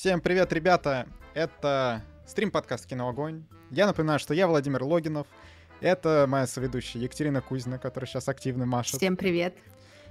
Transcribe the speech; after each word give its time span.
Всем 0.00 0.20
привет, 0.20 0.52
ребята! 0.52 1.08
Это 1.34 2.04
стрим-подкаст 2.24 2.86
«Киноогонь». 2.86 3.42
Я 3.72 3.88
напоминаю, 3.88 4.20
что 4.20 4.32
я 4.32 4.46
Владимир 4.46 4.84
Логинов. 4.84 5.26
Это 5.80 6.26
моя 6.28 6.46
соведущая 6.46 7.02
Екатерина 7.02 7.40
Кузина, 7.40 7.80
которая 7.80 8.06
сейчас 8.06 8.28
активно 8.28 8.64
машет. 8.64 8.98
Всем 8.98 9.16
привет. 9.16 9.56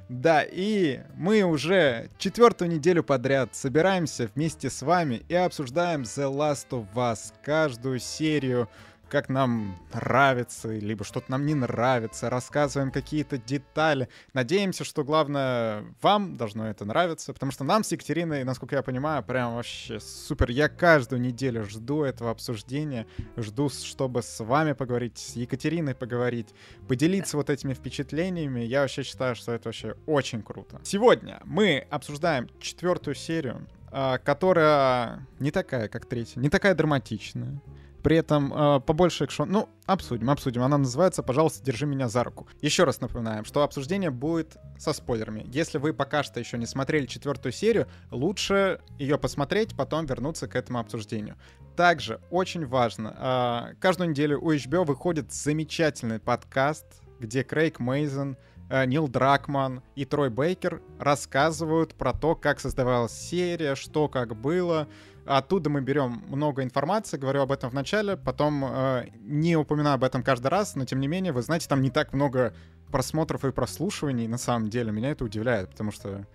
Да, 0.10 0.44
и 0.44 1.00
мы 1.16 1.44
уже 1.44 2.10
четвертую 2.18 2.70
неделю 2.70 3.02
подряд 3.02 3.56
собираемся 3.56 4.30
вместе 4.36 4.70
с 4.70 4.82
вами 4.82 5.24
и 5.30 5.36
обсуждаем 5.36 6.02
The 6.02 6.30
Last 6.30 6.68
of 6.72 6.88
Us, 6.94 7.32
каждую 7.42 8.00
серию 8.00 8.68
как 9.10 9.30
нам 9.30 9.78
нравится, 9.94 10.70
либо 10.74 11.04
что-то 11.04 11.32
нам 11.32 11.46
не 11.46 11.54
нравится, 11.54 12.30
рассказываем 12.30 12.92
какие-то 12.92 13.38
детали. 13.38 14.10
Надеемся, 14.34 14.84
что 14.84 15.04
главное 15.04 15.86
вам 16.02 16.38
должно 16.38 16.68
это 16.68 16.86
нравиться, 16.86 17.34
потому 17.34 17.52
что 17.52 17.64
нам 17.64 17.84
с 17.84 17.92
Екатериной, 17.92 18.44
насколько 18.44 18.76
я 18.76 18.84
понимаю, 18.84 19.24
прям 19.24 19.56
вообще 19.56 20.00
супер. 20.00 20.50
Я 20.50 20.70
каждую 20.70 21.22
неделю 21.22 21.66
жду 21.66 22.04
этого 22.04 22.32
обсуждения, 22.32 23.08
жду, 23.38 23.70
чтобы 23.70 24.22
с 24.22 24.44
вами 24.44 24.74
поговорить, 24.74 25.18
с 25.18 25.36
Екатериной 25.36 25.96
поговорить, 25.96 26.48
поделиться 26.88 27.38
вот 27.38 27.50
этими 27.50 27.74
впечатлениями. 27.74 28.62
Я 28.62 28.82
вообще 28.82 29.04
считаю, 29.04 29.36
что 29.36 29.52
это 29.54 29.70
вообще 29.70 29.96
очень 30.06 30.42
круто. 30.42 30.80
Сегодня 30.84 31.42
мы 31.46 31.88
обсуждаем 31.90 32.50
четвертую 32.60 33.16
серию, 33.16 33.68
а, 33.92 34.18
которая 34.18 35.26
не 35.40 35.52
такая, 35.52 35.88
как 35.88 36.06
третья, 36.06 36.40
не 36.40 36.50
такая 36.50 36.76
драматичная, 36.76 37.62
при 38.08 38.16
этом 38.16 38.54
э, 38.54 38.80
побольше 38.80 39.26
экшон. 39.26 39.50
Ну, 39.50 39.68
обсудим, 39.86 40.30
обсудим. 40.30 40.62
Она 40.62 40.78
называется 40.78 41.24
«Пожалуйста, 41.24 41.62
держи 41.62 41.86
меня 41.86 42.08
за 42.08 42.24
руку». 42.24 42.48
Еще 42.62 42.86
раз 42.86 43.02
напоминаем, 43.02 43.44
что 43.44 43.64
обсуждение 43.64 44.12
будет 44.12 44.56
со 44.80 44.94
спойлерами. 44.94 45.44
Если 45.52 45.78
вы 45.78 45.94
пока 45.94 46.24
что 46.24 46.40
еще 46.40 46.58
не 46.58 46.66
смотрели 46.66 47.06
четвертую 47.06 47.52
серию, 47.52 47.90
лучше 48.10 48.80
ее 48.98 49.18
посмотреть, 49.18 49.76
потом 49.76 50.06
вернуться 50.06 50.48
к 50.48 50.56
этому 50.56 50.80
обсуждению. 50.80 51.36
Также 51.76 52.22
очень 52.30 52.66
важно, 52.66 53.74
э, 53.74 53.76
каждую 53.82 54.12
неделю 54.12 54.40
у 54.42 54.54
HBO 54.54 54.86
выходит 54.86 55.34
замечательный 55.34 56.22
подкаст, 56.22 56.86
где 57.20 57.44
Крейг 57.44 57.82
Мейзен 57.82 58.38
Э, 58.70 58.86
Нил 58.86 59.08
Дракман 59.08 59.82
и 59.96 60.06
Трой 60.06 60.30
Бейкер 60.30 60.82
рассказывают 61.00 61.96
про 61.96 62.14
то, 62.14 62.36
как 62.36 62.60
создавалась 62.60 63.14
серия, 63.14 63.76
что 63.76 64.10
как 64.10 64.36
было. 64.36 64.88
Оттуда 65.28 65.70
мы 65.70 65.82
берем 65.82 66.24
много 66.30 66.64
информации, 66.64 67.18
говорю 67.18 67.42
об 67.42 67.52
этом 67.52 67.70
в 67.70 67.74
начале, 67.74 68.16
потом 68.16 68.64
э, 68.66 69.10
не 69.20 69.58
упоминаю 69.58 69.96
об 69.96 70.04
этом 70.04 70.24
каждый 70.24 70.48
раз, 70.48 70.76
но 70.76 70.86
тем 70.86 71.00
не 71.00 71.08
менее, 71.08 71.34
вы 71.34 71.42
знаете, 71.42 71.68
там 71.68 71.82
не 71.82 71.90
так 71.90 72.14
много 72.14 72.54
просмотров 72.92 73.44
и 73.44 73.52
прослушиваний 73.52 74.28
на 74.28 74.38
самом 74.38 74.70
деле. 74.70 74.92
Меня 74.92 75.12
это 75.12 75.26
удивляет, 75.26 75.70
потому 75.72 75.92
что 75.92 76.26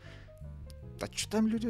а 1.00 1.06
что 1.12 1.30
там 1.30 1.48
люди 1.48 1.66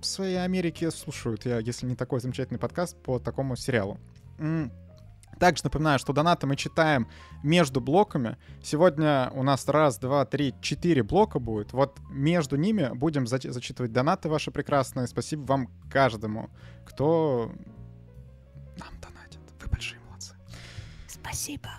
в 0.00 0.06
своей 0.06 0.42
Америке 0.42 0.90
слушают, 0.90 1.44
я, 1.44 1.58
если 1.58 1.86
не 1.86 1.96
такой 1.96 2.20
замечательный 2.20 2.58
подкаст 2.58 2.96
по 3.02 3.18
такому 3.18 3.56
сериалу. 3.56 3.98
Также 5.38 5.64
напоминаю, 5.64 5.98
что 5.98 6.12
донаты 6.12 6.46
мы 6.46 6.56
читаем 6.56 7.08
между 7.42 7.80
блоками. 7.80 8.36
Сегодня 8.62 9.30
у 9.34 9.42
нас 9.42 9.66
раз, 9.68 9.98
два, 9.98 10.24
три, 10.24 10.54
четыре 10.60 11.02
блока 11.02 11.38
будет. 11.38 11.72
Вот 11.72 11.98
между 12.10 12.56
ними 12.56 12.90
будем 12.94 13.24
зач- 13.24 13.50
зачитывать 13.50 13.92
донаты 13.92 14.28
ваши 14.28 14.50
прекрасные. 14.50 15.06
Спасибо 15.06 15.42
вам 15.44 15.68
каждому, 15.90 16.50
кто 16.86 17.52
нам 18.78 19.00
донатит. 19.00 19.40
Вы 19.62 19.70
большие 19.70 20.00
молодцы. 20.08 20.34
Спасибо. 21.06 21.70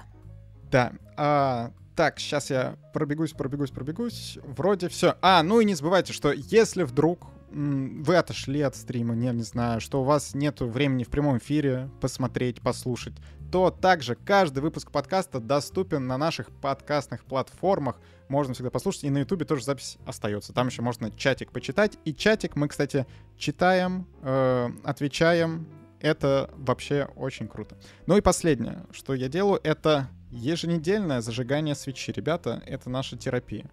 Да. 0.72 0.94
А, 1.18 1.72
так, 1.96 2.20
сейчас 2.20 2.50
я 2.50 2.78
пробегусь, 2.94 3.32
пробегусь, 3.32 3.72
пробегусь. 3.72 4.38
Вроде 4.44 4.90
все. 4.90 5.16
А, 5.22 5.42
ну 5.44 5.62
и 5.62 5.66
не 5.66 5.76
забывайте, 5.76 6.14
что 6.14 6.32
если 6.32 6.84
вдруг 6.84 7.28
вы 7.52 8.18
отошли 8.18 8.60
от 8.62 8.76
стрима, 8.76 9.16
не, 9.16 9.32
не 9.32 9.44
знаю, 9.44 9.80
что 9.80 10.02
у 10.02 10.04
вас 10.04 10.36
нет 10.36 10.60
времени 10.60 11.06
в 11.06 11.10
прямом 11.10 11.38
эфире 11.38 11.90
посмотреть, 12.02 12.62
послушать, 12.62 13.14
то 13.56 13.72
также 13.72 14.16
каждый 14.16 14.60
выпуск 14.60 14.92
подкаста 14.92 15.40
доступен 15.40 16.08
на 16.08 16.18
наших 16.18 16.52
подкастных 16.52 17.24
платформах. 17.24 18.02
Можно 18.28 18.54
всегда 18.54 18.70
послушать. 18.70 19.06
И 19.06 19.10
на 19.10 19.20
Ютубе 19.20 19.46
тоже 19.46 19.64
запись 19.64 19.98
остается. 20.06 20.52
Там 20.52 20.68
еще 20.68 20.82
можно 20.82 21.10
чатик 21.10 21.54
почитать. 21.54 21.98
И 22.04 22.14
чатик 22.14 22.58
мы, 22.58 22.68
кстати, 22.68 23.08
читаем, 23.38 24.08
э, 24.24 24.70
отвечаем. 24.84 25.70
Это 26.02 26.50
вообще 26.58 27.08
очень 27.16 27.48
круто. 27.48 27.78
Ну 28.08 28.18
и 28.18 28.22
последнее, 28.22 28.84
что 28.92 29.14
я 29.14 29.30
делаю, 29.30 29.62
это 29.64 30.10
еженедельное 30.32 31.22
зажигание 31.22 31.76
свечи. 31.76 32.12
Ребята, 32.12 32.62
это 32.66 32.90
наша 32.90 33.16
терапия. 33.16 33.72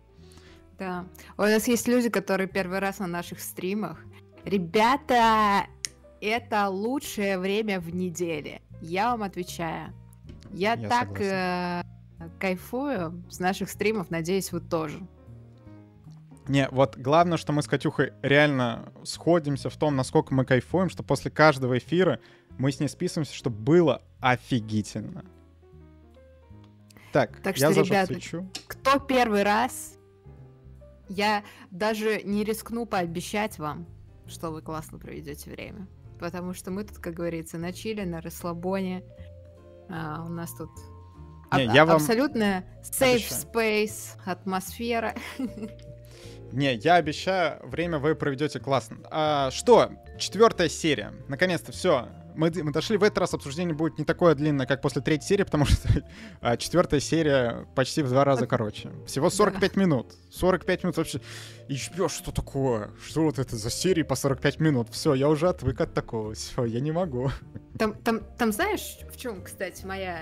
Да. 0.79 1.07
У 1.37 1.43
нас 1.43 1.67
есть 1.67 1.89
люди, 1.89 2.09
которые 2.09 2.47
первый 2.47 2.79
раз 2.79 3.01
на 3.01 3.09
наших 3.09 3.41
стримах. 3.41 3.99
Ребята, 4.45 5.67
это 6.23 6.69
лучшее 6.69 7.39
время 7.39 7.81
в 7.81 7.93
неделе. 7.95 8.63
Я 8.81 9.11
вам 9.11 9.25
отвечаю. 9.25 9.93
Я, 10.53 10.75
Я 10.75 10.89
так 10.89 11.21
э, 11.21 11.83
кайфую 12.39 13.25
с 13.29 13.41
наших 13.41 13.69
стримов, 13.69 14.11
надеюсь, 14.11 14.53
вы 14.53 14.61
тоже. 14.61 15.01
Не, 16.49 16.69
вот 16.71 16.97
главное, 16.97 17.39
что 17.39 17.53
мы 17.53 17.63
с 17.63 17.67
Катюхой 17.67 18.13
реально 18.23 18.93
сходимся 19.05 19.71
в 19.71 19.77
том, 19.77 19.97
насколько 19.97 20.35
мы 20.35 20.45
кайфуем, 20.45 20.91
что 20.91 21.03
после 21.03 21.31
каждого 21.31 21.79
эфира 21.79 22.21
мы 22.59 22.71
с 22.71 22.81
ней 22.81 22.89
списываемся, 22.89 23.35
чтобы 23.35 23.57
было 23.57 24.03
офигительно. 24.21 25.25
Так, 27.13 27.41
так 27.43 27.57
я 27.59 27.71
что, 27.71 27.83
ребята, 27.83 28.13
свечу. 28.13 28.49
кто 28.67 28.99
первый 28.99 29.43
раз, 29.43 29.99
я 31.09 31.45
даже 31.71 32.23
не 32.23 32.43
рискну 32.45 32.87
пообещать 32.87 33.59
вам, 33.59 33.87
что 34.27 34.51
вы 34.51 34.63
классно 34.63 34.99
проведете 34.99 35.51
время 35.51 35.87
потому 36.23 36.55
что 36.55 36.71
мы 36.71 36.85
тут, 36.85 36.99
как 36.99 37.15
говорится, 37.15 37.59
на 37.59 37.73
чили, 37.73 38.05
на 38.05 38.21
расслабоне. 38.21 39.03
А, 39.91 40.23
у 40.25 40.29
нас 40.29 40.55
тут 40.55 40.71
Не, 41.53 41.69
а- 41.69 41.75
я 41.75 41.85
вам 41.85 41.97
абсолютно 41.97 42.65
safe 42.83 43.15
обещаю. 43.17 43.43
space, 43.43 44.17
атмосфера. 44.25 45.15
Не, 46.53 46.75
я 46.77 46.95
обещаю, 46.95 47.59
время 47.67 47.99
вы 47.99 48.15
проведете 48.15 48.61
классно. 48.61 48.99
А, 49.11 49.51
что? 49.51 49.91
Четвертая 50.19 50.69
серия. 50.69 51.13
Наконец-то 51.29 51.73
все 51.73 52.09
мы, 52.35 52.51
мы 52.63 52.73
дошли 52.73 52.97
в 52.97 53.03
этот 53.03 53.19
раз, 53.19 53.35
обсуждение 53.35 53.75
будет 53.75 53.99
не 53.99 54.05
такое 54.05 54.35
длинное, 54.35 54.67
как 54.67 54.81
после 54.81 55.03
третьей 55.03 55.29
серии, 55.29 55.43
потому 55.45 55.65
что 55.67 55.89
а, 56.41 56.57
четвертая 56.57 57.01
серия 57.01 57.67
почти 57.75 58.03
в 58.03 58.09
два 58.09 58.25
раза 58.25 58.47
короче. 58.47 58.91
Всего 59.07 59.31
45 59.31 59.75
да. 59.75 59.81
минут. 59.81 60.15
45 60.31 60.85
минут 60.85 60.97
вообще. 60.97 61.21
И 61.69 61.77
что 61.77 62.33
такое? 62.33 62.91
Что 63.05 63.23
вот 63.23 63.39
это 63.39 63.57
за 63.57 63.71
серии 63.71 64.03
по 64.03 64.15
45 64.15 64.61
минут? 64.61 64.89
Все, 64.91 65.15
я 65.15 65.29
уже 65.29 65.49
отвык 65.49 65.81
от 65.81 65.95
такого. 65.95 66.35
Все, 66.35 66.65
я 66.65 66.81
не 66.81 66.93
могу. 66.93 67.31
Там, 67.79 67.95
там, 67.95 68.21
там 68.39 68.53
знаешь, 68.53 68.99
в 69.11 69.17
чем, 69.17 69.43
кстати, 69.43 69.85
моя 69.85 70.21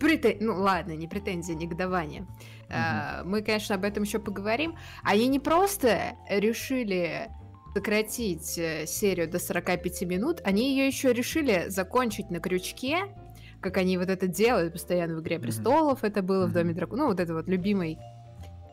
претензия, 0.00 0.40
ну 0.40 0.60
ладно, 0.60 0.92
не 0.92 1.06
претензия, 1.06 1.54
негодование. 1.54 2.22
Угу. 2.22 2.30
Uh, 2.70 3.24
мы, 3.24 3.42
конечно, 3.42 3.74
об 3.74 3.84
этом 3.84 4.02
еще 4.02 4.18
поговорим. 4.18 4.76
Они 5.04 5.28
не 5.28 5.38
просто 5.38 6.16
решили 6.28 7.30
сократить 7.74 8.58
э, 8.58 8.86
серию 8.86 9.28
до 9.30 9.38
45 9.38 10.02
минут, 10.02 10.40
они 10.44 10.70
ее 10.70 10.86
еще 10.86 11.12
решили 11.12 11.66
закончить 11.68 12.30
на 12.30 12.40
крючке, 12.40 13.14
как 13.60 13.76
они 13.76 13.96
вот 13.96 14.08
это 14.08 14.26
делают 14.26 14.74
постоянно 14.74 15.16
в 15.16 15.20
«Игре 15.20 15.38
престолов», 15.38 16.02
mm-hmm. 16.02 16.08
это 16.08 16.22
было 16.22 16.44
mm-hmm. 16.44 16.48
в 16.48 16.52
«Доме 16.52 16.74
дракона», 16.74 17.02
ну, 17.02 17.08
вот 17.08 17.20
это 17.20 17.34
вот 17.34 17.48
любимый 17.48 17.98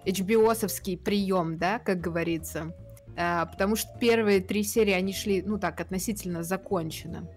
HBO-совский 0.05 0.97
прием, 0.97 1.57
да, 1.57 1.79
как 1.79 2.01
говорится. 2.01 2.73
А, 3.15 3.45
потому 3.45 3.75
что 3.75 3.89
первые 3.99 4.41
три 4.41 4.63
серии, 4.63 4.93
они 4.93 5.13
шли, 5.13 5.41
ну 5.41 5.59
так, 5.59 5.79
относительно 5.79 6.43
закончено. 6.43 7.27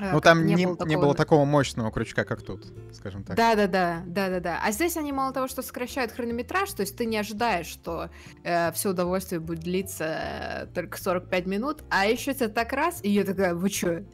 Э, 0.00 0.12
ну, 0.12 0.20
там 0.20 0.44
не, 0.44 0.54
не, 0.54 0.66
было 0.66 0.76
такого... 0.76 0.88
не 0.88 0.96
было 0.96 1.14
такого 1.14 1.44
мощного 1.44 1.90
крючка, 1.92 2.24
как 2.24 2.42
тут, 2.42 2.66
скажем 2.92 3.22
так. 3.22 3.36
Да, 3.36 3.54
да, 3.54 3.66
да, 3.66 4.02
да, 4.06 4.28
да, 4.28 4.40
да. 4.40 4.60
А 4.62 4.72
здесь 4.72 4.96
они 4.96 5.12
мало 5.12 5.32
того, 5.32 5.46
что 5.46 5.62
сокращают 5.62 6.12
хронометраж, 6.12 6.72
то 6.72 6.80
есть 6.80 6.96
ты 6.96 7.06
не 7.06 7.16
ожидаешь, 7.16 7.66
что 7.66 8.10
э, 8.42 8.72
все 8.72 8.90
удовольствие 8.90 9.40
будет 9.40 9.60
длиться 9.60 10.04
э, 10.04 10.66
только 10.74 10.98
45 10.98 11.46
минут, 11.46 11.84
а 11.90 12.06
еще 12.06 12.34
тебя 12.34 12.48
так 12.48 12.72
раз, 12.72 13.00
и 13.02 13.10
я 13.10 13.24
такая, 13.24 13.54
вы 13.54 13.70
что, 13.70 14.04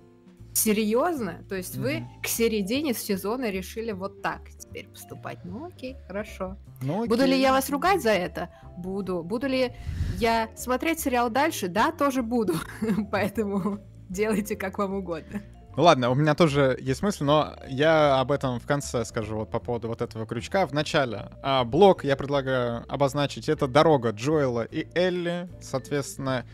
серьезно? 0.53 1.45
То 1.49 1.55
есть 1.55 1.77
mm-hmm. 1.77 1.83
вы 1.83 2.07
к 2.23 2.27
середине 2.27 2.93
сезона 2.93 3.51
решили 3.51 3.93
вот 3.93 4.21
так 4.21 4.51
теперь 4.59 4.89
поступать? 4.89 5.39
Ну 5.45 5.67
окей, 5.67 5.97
хорошо. 6.07 6.59
Ну, 6.83 6.99
окей. 6.99 7.09
Буду 7.09 7.25
ли 7.25 7.41
я 7.41 7.53
вас 7.53 7.71
ругать 7.71 8.03
за 8.03 8.11
это? 8.11 8.51
Буду. 8.77 9.23
Буду 9.23 9.47
ли 9.47 9.73
я 10.19 10.51
смотреть 10.57 11.01
сериал 11.01 11.31
дальше? 11.31 11.69
Да, 11.69 11.93
тоже 11.93 12.23
буду. 12.23 12.55
Поэтому 13.11 13.79
делайте 14.09 14.57
как 14.57 14.79
вам 14.79 14.95
угодно. 14.95 15.41
Ладно, 15.81 16.11
у 16.11 16.15
меня 16.15 16.35
тоже 16.35 16.77
есть 16.79 17.03
мысль, 17.03 17.25
но 17.25 17.55
я 17.67 18.21
об 18.21 18.33
этом 18.33 18.61
в 18.61 18.67
конце 18.67 19.03
скажу 19.07 19.37
вот 19.37 19.51
по 19.51 19.59
поводу 19.61 19.89
вот 19.89 20.03
этого 20.03 20.27
крючка. 20.27 20.67
В 20.67 20.75
начале 20.75 21.31
а, 21.43 21.65
блок 21.65 22.05
я 22.05 22.17
предлагаю 22.17 22.85
обозначить. 22.87 23.49
Это 23.49 23.67
дорога 23.67 24.11
Джоэла 24.11 24.65
и 24.65 24.87
Элли. 24.95 25.49
Соответственно, 25.63 26.45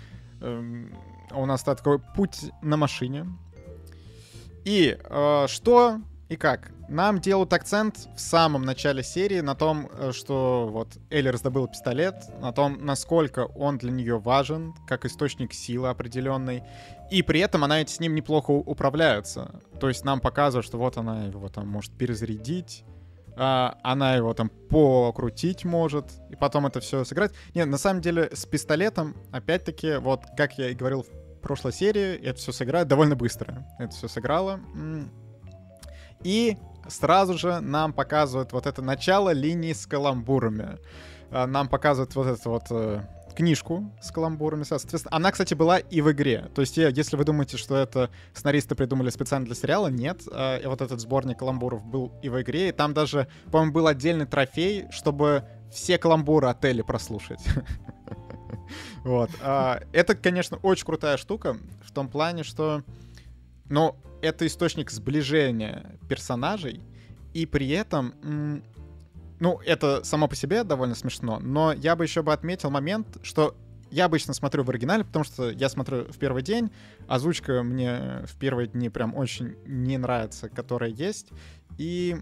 эм, 0.41 0.97
у 1.33 1.45
нас 1.45 1.65
такой 1.65 1.99
путь 1.99 2.53
на 2.63 2.77
машине. 2.77 3.27
И 4.65 4.97
э, 4.97 5.47
что 5.49 5.99
и 6.29 6.37
как? 6.37 6.71
Нам 6.89 7.21
делают 7.21 7.53
акцент 7.53 8.09
в 8.15 8.21
самом 8.21 8.63
начале 8.63 9.03
серии 9.03 9.41
на 9.41 9.57
том, 9.57 9.89
э, 9.93 10.13
что 10.13 10.69
вот 10.71 10.97
Элли 11.11 11.29
раздобыл 11.29 11.67
пистолет, 11.67 12.15
на 12.41 12.53
том, 12.53 12.79
насколько 12.85 13.47
он 13.47 13.77
для 13.79 13.91
нее 13.91 14.19
важен, 14.19 14.73
как 14.87 15.05
источник 15.05 15.53
силы 15.53 15.89
определенной. 15.89 16.63
И 17.11 17.23
при 17.23 17.41
этом 17.41 17.65
она 17.65 17.85
с 17.85 17.99
ним 17.99 18.15
неплохо 18.15 18.53
управляется. 18.53 19.61
То 19.81 19.89
есть 19.89 20.05
нам 20.05 20.21
показывают, 20.21 20.65
что 20.65 20.79
вот 20.79 20.97
она 20.97 21.25
его 21.25 21.49
там 21.49 21.67
может 21.67 21.93
перезарядить, 21.93 22.85
а, 23.37 23.79
она 23.83 24.15
его 24.15 24.33
там 24.33 24.49
покрутить 24.49 25.65
может, 25.65 26.07
и 26.31 26.37
потом 26.37 26.67
это 26.67 26.81
все 26.81 27.05
сыграть. 27.05 27.33
Нет, 27.55 27.67
на 27.67 27.79
самом 27.79 28.01
деле 28.01 28.31
с 28.33 28.47
пистолетом, 28.47 29.17
опять-таки, 29.33 29.97
вот 29.97 30.23
как 30.37 30.57
я 30.57 30.71
и 30.71 30.75
говорил 30.75 31.03
в 31.03 31.41
прошлой 31.43 31.73
серии, 31.73 32.15
это 32.15 32.39
все 32.39 32.53
сыграет 32.53 32.89
довольно 32.89 33.17
быстро. 33.17 33.67
Это 33.79 33.95
все 33.95 34.09
сыграло. 34.09 34.61
И 36.23 36.57
сразу 36.89 37.39
же 37.39 37.61
нам 37.61 37.93
показывают 37.93 38.53
вот 38.53 38.67
это 38.67 38.83
начало 38.83 39.33
линии 39.33 39.73
с 39.73 39.87
каламбурами. 39.87 40.79
А, 41.31 41.47
нам 41.47 41.69
показывают 41.69 42.15
вот 42.15 42.27
эту 42.27 42.51
вот 42.51 42.65
э, 42.71 43.03
книжку 43.37 43.93
с 44.01 44.11
каламбурами. 44.11 44.65
Соответственно, 44.65 45.15
она, 45.15 45.31
кстати, 45.31 45.55
была 45.55 45.79
и 45.79 46.01
в 46.01 46.11
игре. 46.11 46.51
То 46.55 46.63
есть, 46.63 46.77
если 46.77 47.17
вы 47.17 47.25
думаете, 47.25 47.57
что 47.57 47.77
это 47.77 48.11
сценаристы 48.35 48.75
придумали 48.75 49.11
специально 49.11 49.47
для 49.47 49.55
сериала, 49.55 49.89
нет. 49.89 50.23
А, 50.33 50.59
и 50.59 50.67
вот 50.67 50.81
этот 50.81 51.01
сборник 51.01 51.39
каламбуров 51.39 51.85
был 51.85 52.13
и 52.23 52.29
в 52.29 52.41
игре. 52.41 52.71
И 52.71 52.73
там 52.73 52.95
даже, 52.95 53.29
по-моему, 53.53 53.73
был 53.73 53.87
отдельный 53.87 54.27
трофей, 54.27 54.87
чтобы 54.91 55.45
все 55.71 55.99
каламбуры 55.99 56.49
отели 56.49 56.83
прослушать. 56.83 57.41
Вот. 59.05 59.31
А, 59.41 59.81
это, 59.93 60.17
конечно, 60.17 60.57
очень 60.63 60.85
крутая 60.85 61.17
штука 61.17 61.57
в 61.85 61.93
том 61.93 62.09
плане, 62.09 62.43
что, 62.43 62.83
ну, 63.69 63.97
это 64.23 64.47
источник 64.47 64.91
сближения 64.91 65.99
персонажей, 66.09 66.81
и 67.35 67.47
при 67.47 67.69
этом, 67.71 68.63
ну, 69.41 69.61
это 69.65 70.03
само 70.05 70.29
по 70.29 70.35
себе 70.35 70.65
довольно 70.65 70.95
смешно, 70.95 71.39
но 71.39 71.73
я 71.73 71.97
бы 71.97 72.05
еще 72.05 72.23
бы 72.23 72.33
отметил 72.33 72.71
момент, 72.71 73.19
что 73.23 73.57
я 73.91 74.07
обычно 74.07 74.35
смотрю 74.35 74.65
в 74.65 74.71
оригинале, 74.71 75.05
потому 75.05 75.25
что 75.25 75.51
я 75.51 75.69
смотрю 75.69 76.05
в 76.05 76.19
первый 76.19 76.43
день, 76.43 76.71
озвучка 77.07 77.63
мне 77.63 78.25
в 78.27 78.37
первые 78.37 78.67
дни 78.69 78.89
прям 78.89 79.15
очень 79.15 79.57
не 79.65 79.97
нравится, 79.97 80.49
которая 80.49 80.91
есть, 80.91 81.29
и 81.79 82.17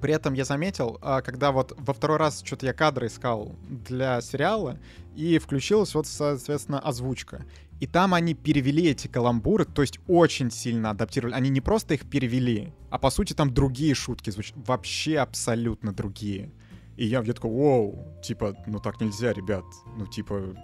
при 0.00 0.12
этом 0.12 0.34
я 0.34 0.44
заметил, 0.44 0.98
а, 1.00 1.22
когда 1.22 1.52
вот 1.52 1.74
во 1.76 1.94
второй 1.94 2.18
раз 2.18 2.42
что-то 2.44 2.66
я 2.66 2.72
кадры 2.72 3.06
искал 3.06 3.56
для 3.68 4.20
сериала, 4.20 4.78
и 5.14 5.38
включилась 5.38 5.94
вот, 5.94 6.06
соответственно, 6.06 6.78
озвучка. 6.78 7.44
И 7.78 7.86
там 7.86 8.14
они 8.14 8.34
перевели 8.34 8.88
эти 8.88 9.06
каламбуры, 9.06 9.66
то 9.66 9.82
есть 9.82 9.98
очень 10.08 10.50
сильно 10.50 10.90
адаптировали. 10.90 11.34
Они 11.34 11.50
не 11.50 11.60
просто 11.60 11.94
их 11.94 12.08
перевели, 12.08 12.72
а 12.90 12.98
по 12.98 13.10
сути 13.10 13.34
там 13.34 13.52
другие 13.52 13.94
шутки 13.94 14.30
звучат. 14.30 14.54
Вообще 14.56 15.18
абсолютно 15.18 15.92
другие. 15.92 16.50
И 16.96 17.04
я, 17.04 17.22
я 17.22 17.32
такой, 17.34 17.50
воу, 17.50 18.20
типа, 18.22 18.56
ну 18.66 18.78
так 18.78 19.00
нельзя, 19.00 19.34
ребят. 19.34 19.64
Ну 19.98 20.06
типа, 20.06 20.56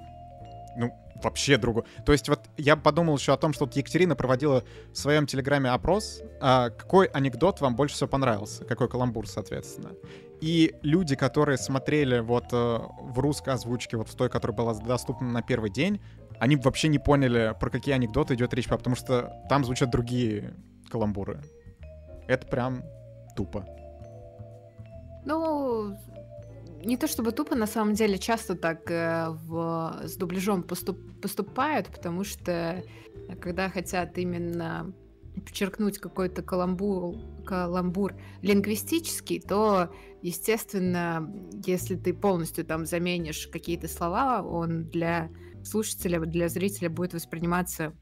ну 0.76 0.90
вообще 1.22 1.56
другое. 1.56 1.84
То 2.04 2.12
есть 2.12 2.28
вот 2.28 2.40
я 2.56 2.76
подумал 2.76 3.16
еще 3.16 3.32
о 3.32 3.36
том, 3.36 3.52
что 3.52 3.66
вот 3.66 3.76
Екатерина 3.76 4.16
проводила 4.16 4.64
в 4.92 4.98
своем 4.98 5.26
телеграме 5.26 5.70
опрос, 5.70 6.22
а 6.40 6.70
какой 6.70 7.06
анекдот 7.06 7.60
вам 7.60 7.76
больше 7.76 7.94
всего 7.94 8.08
понравился, 8.08 8.64
какой 8.64 8.88
каламбур, 8.88 9.28
соответственно. 9.28 9.90
И 10.40 10.74
люди, 10.82 11.14
которые 11.14 11.56
смотрели 11.56 12.18
вот 12.18 12.46
э, 12.50 12.78
в 13.00 13.18
русской 13.20 13.50
озвучке, 13.50 13.96
вот 13.96 14.08
в 14.08 14.14
той, 14.16 14.28
которая 14.28 14.56
была 14.56 14.74
доступна 14.74 15.30
на 15.30 15.40
первый 15.40 15.70
день, 15.70 16.00
они 16.42 16.56
вообще 16.56 16.88
не 16.88 16.98
поняли, 16.98 17.54
про 17.60 17.70
какие 17.70 17.94
анекдоты 17.94 18.34
идет 18.34 18.52
речь, 18.52 18.66
потому 18.66 18.96
что 18.96 19.32
там 19.48 19.64
звучат 19.64 19.92
другие 19.92 20.54
каламбуры. 20.90 21.40
Это 22.26 22.48
прям 22.48 22.82
тупо. 23.36 23.64
Ну, 25.24 25.96
не 26.84 26.96
то 26.96 27.06
чтобы 27.06 27.30
тупо, 27.30 27.54
на 27.54 27.68
самом 27.68 27.94
деле 27.94 28.18
часто 28.18 28.56
так 28.56 28.90
э, 28.90 29.28
в, 29.28 30.00
с 30.02 30.16
дубляжом 30.16 30.64
поступ, 30.64 30.98
поступают, 31.20 31.86
потому 31.86 32.24
что 32.24 32.82
когда 33.40 33.68
хотят 33.68 34.18
именно 34.18 34.92
подчеркнуть 35.36 35.98
какой-то 35.98 36.42
каламбур, 36.42 37.18
каламбур 37.46 38.16
лингвистический, 38.42 39.38
то, 39.40 39.94
естественно, 40.22 41.32
если 41.64 41.94
ты 41.94 42.12
полностью 42.12 42.64
там 42.64 42.84
заменишь 42.84 43.46
какие-то 43.46 43.86
слова, 43.86 44.42
он 44.42 44.86
для 44.86 45.30
слушателя, 45.64 46.20
для 46.20 46.48
зрителя 46.48 46.90
будет 46.90 47.14
восприниматься 47.14 47.92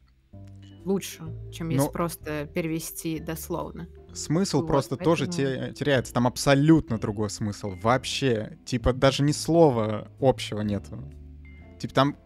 лучше, 0.85 1.23
чем 1.53 1.69
если 1.69 1.87
ну, 1.87 1.93
просто 1.93 2.47
перевести 2.47 3.21
дословно. 3.21 3.89
Смысл 4.13 4.61
вот, 4.61 4.67
просто 4.67 4.97
поэтому... 4.97 5.05
тоже 5.05 5.27
теряется. 5.27 6.13
Там 6.13 6.27
абсолютно 6.27 6.99
другой 6.99 7.31
смысл. 7.31 7.75
Вообще. 7.83 8.59
Типа 8.65 8.93
даже 8.93 9.23
ни 9.23 9.33
слова 9.33 10.11
общего 10.21 10.63
нету. 10.63 10.99
Типа 11.79 11.95
там 11.95 12.17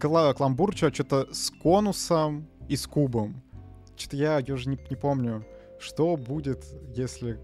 кла 0.00 0.32
кламбур 0.34 0.74
что-то 0.76 1.28
с 1.32 1.50
конусом 1.50 2.48
и 2.68 2.76
с 2.76 2.86
кубом. 2.86 3.42
Что-то 3.96 4.16
я, 4.16 4.38
я 4.38 4.54
уже 4.54 4.68
не, 4.68 4.78
не 4.90 4.96
помню, 4.96 5.44
что 5.78 6.16
будет, 6.16 6.64
если 6.94 7.38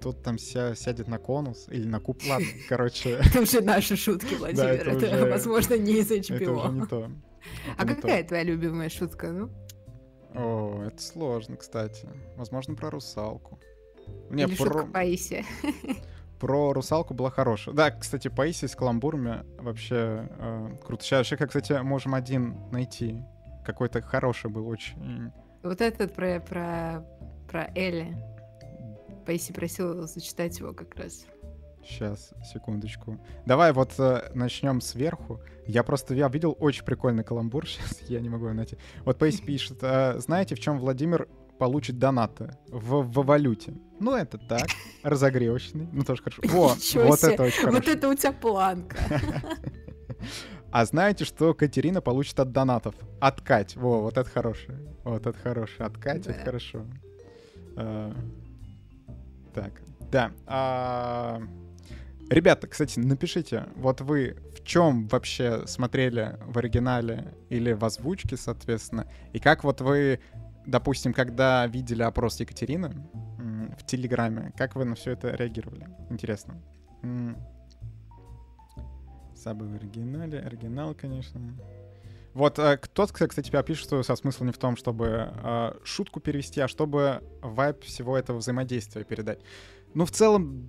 кто-то 0.00 0.22
там 0.22 0.38
ся 0.38 0.74
сядет 0.74 1.08
на 1.08 1.18
конус 1.18 1.66
или 1.68 1.86
на 1.86 2.00
куб. 2.00 2.20
Ладно, 2.28 2.46
короче. 2.68 3.10
Это 3.24 3.40
уже 3.40 3.60
наши 3.60 3.96
шутки, 3.96 4.34
Владимир. 4.34 4.88
Это, 4.88 5.26
возможно, 5.26 5.76
не 5.76 6.00
из 6.00 6.10
HBO. 6.10 6.36
Это 6.36 6.52
уже 6.52 6.68
не 6.72 6.86
то. 6.86 7.10
А 7.76 7.86
какая 7.86 8.24
твоя 8.24 8.42
любимая 8.42 8.88
шутка, 8.88 9.30
ну? 9.30 9.50
О, 10.34 10.82
это 10.84 11.00
сложно, 11.00 11.56
кстати. 11.56 12.08
Возможно, 12.36 12.74
про 12.74 12.90
русалку. 12.90 13.58
Не, 14.30 14.44
Или 14.44 14.54
про... 14.54 14.64
шутка 14.64 14.86
Паисия. 14.86 15.44
Про 16.38 16.74
русалку 16.74 17.14
была 17.14 17.30
хорошая. 17.30 17.74
Да, 17.74 17.90
кстати, 17.90 18.28
Паисия 18.28 18.68
с 18.68 18.76
каламбурами 18.76 19.42
вообще 19.58 20.28
э, 20.38 20.76
круто. 20.84 21.02
Сейчас, 21.02 21.26
сейчас, 21.26 21.40
кстати, 21.48 21.72
можем 21.82 22.14
один 22.14 22.58
найти. 22.70 23.22
Какой-то 23.64 24.02
хороший 24.02 24.50
был 24.50 24.68
очень. 24.68 25.32
Вот 25.62 25.80
этот 25.80 26.12
про, 26.12 26.40
про, 26.40 27.02
про 27.48 27.70
Элли. 27.74 28.14
Пейси 29.26 29.52
просил 29.52 30.06
зачитать 30.06 30.58
его 30.60 30.72
как 30.72 30.94
раз. 30.94 31.26
Сейчас, 31.84 32.32
секундочку. 32.52 33.18
Давай 33.44 33.72
вот 33.72 33.92
э, 33.98 34.30
начнем 34.34 34.80
сверху. 34.80 35.40
Я 35.66 35.82
просто 35.82 36.14
я 36.14 36.28
видел 36.28 36.56
очень 36.58 36.84
прикольный 36.84 37.24
каламбур. 37.24 37.66
Сейчас 37.68 38.00
я 38.08 38.20
не 38.20 38.28
могу 38.28 38.46
его 38.46 38.54
найти. 38.54 38.78
Вот 39.04 39.18
Пейси 39.18 39.42
пишет: 39.46 39.78
э, 39.82 40.18
знаете, 40.18 40.54
в 40.54 40.60
чем 40.60 40.78
Владимир 40.78 41.28
получит 41.58 41.98
донаты 41.98 42.56
в, 42.68 43.02
в 43.02 43.26
валюте. 43.26 43.74
Ну, 43.98 44.14
это 44.14 44.38
так, 44.38 44.68
разогревочный. 45.02 45.88
Ну, 45.92 46.04
тоже 46.04 46.22
хорошо. 46.22 46.42
Во, 46.44 46.68
вот 46.68 47.24
это 47.24 47.42
очень 47.42 47.60
хорошо. 47.60 47.70
Вот 47.70 47.88
это 47.88 48.08
у 48.08 48.14
тебя 48.14 48.32
планка. 48.32 48.96
А 50.70 50.84
знаете, 50.84 51.24
что 51.24 51.54
Катерина 51.54 52.00
получит 52.00 52.38
от 52.38 52.52
донатов? 52.52 52.94
Откать. 53.20 53.76
Во, 53.76 54.02
вот 54.02 54.18
это 54.18 54.28
хорошее. 54.28 54.78
Вот 55.04 55.26
это 55.26 55.38
хорошее. 55.38 55.86
Откать, 55.86 56.22
да. 56.22 56.32
это 56.32 56.40
хорошо. 56.44 56.86
Так, 59.56 59.72
да. 60.12 60.32
А... 60.46 61.40
Ребята, 62.28 62.66
кстати, 62.66 62.98
напишите, 62.98 63.66
вот 63.76 64.02
вы 64.02 64.36
в 64.54 64.62
чем 64.64 65.06
вообще 65.08 65.66
смотрели 65.66 66.38
в 66.44 66.58
оригинале 66.58 67.34
или 67.48 67.72
в 67.72 67.84
озвучке, 67.84 68.36
соответственно, 68.36 69.06
и 69.32 69.38
как 69.38 69.64
вот 69.64 69.80
вы, 69.80 70.20
допустим, 70.66 71.14
когда 71.14 71.66
видели 71.66 72.02
опрос 72.02 72.38
Екатерины 72.40 72.92
в 73.78 73.86
Телеграме, 73.86 74.52
как 74.58 74.74
вы 74.74 74.84
на 74.84 74.94
все 74.94 75.12
это 75.12 75.30
реагировали? 75.30 75.88
Интересно. 76.10 76.60
Сабы 79.36 79.68
в 79.68 79.74
оригинале, 79.74 80.40
оригинал, 80.40 80.94
конечно. 80.94 81.40
Вот 82.36 82.58
э, 82.58 82.76
кто-то, 82.76 83.14
кстати, 83.14 83.46
тебя 83.46 83.62
пишет, 83.62 83.84
что 83.84 84.02
со 84.02 84.14
смысл 84.14 84.44
не 84.44 84.52
в 84.52 84.58
том, 84.58 84.76
чтобы 84.76 85.32
э, 85.42 85.72
шутку 85.84 86.20
перевести, 86.20 86.60
а 86.60 86.68
чтобы 86.68 87.22
вайп 87.40 87.82
всего 87.82 88.14
этого 88.14 88.36
взаимодействия 88.36 89.04
передать. 89.04 89.38
Ну, 89.94 90.04
в 90.04 90.10
целом, 90.10 90.68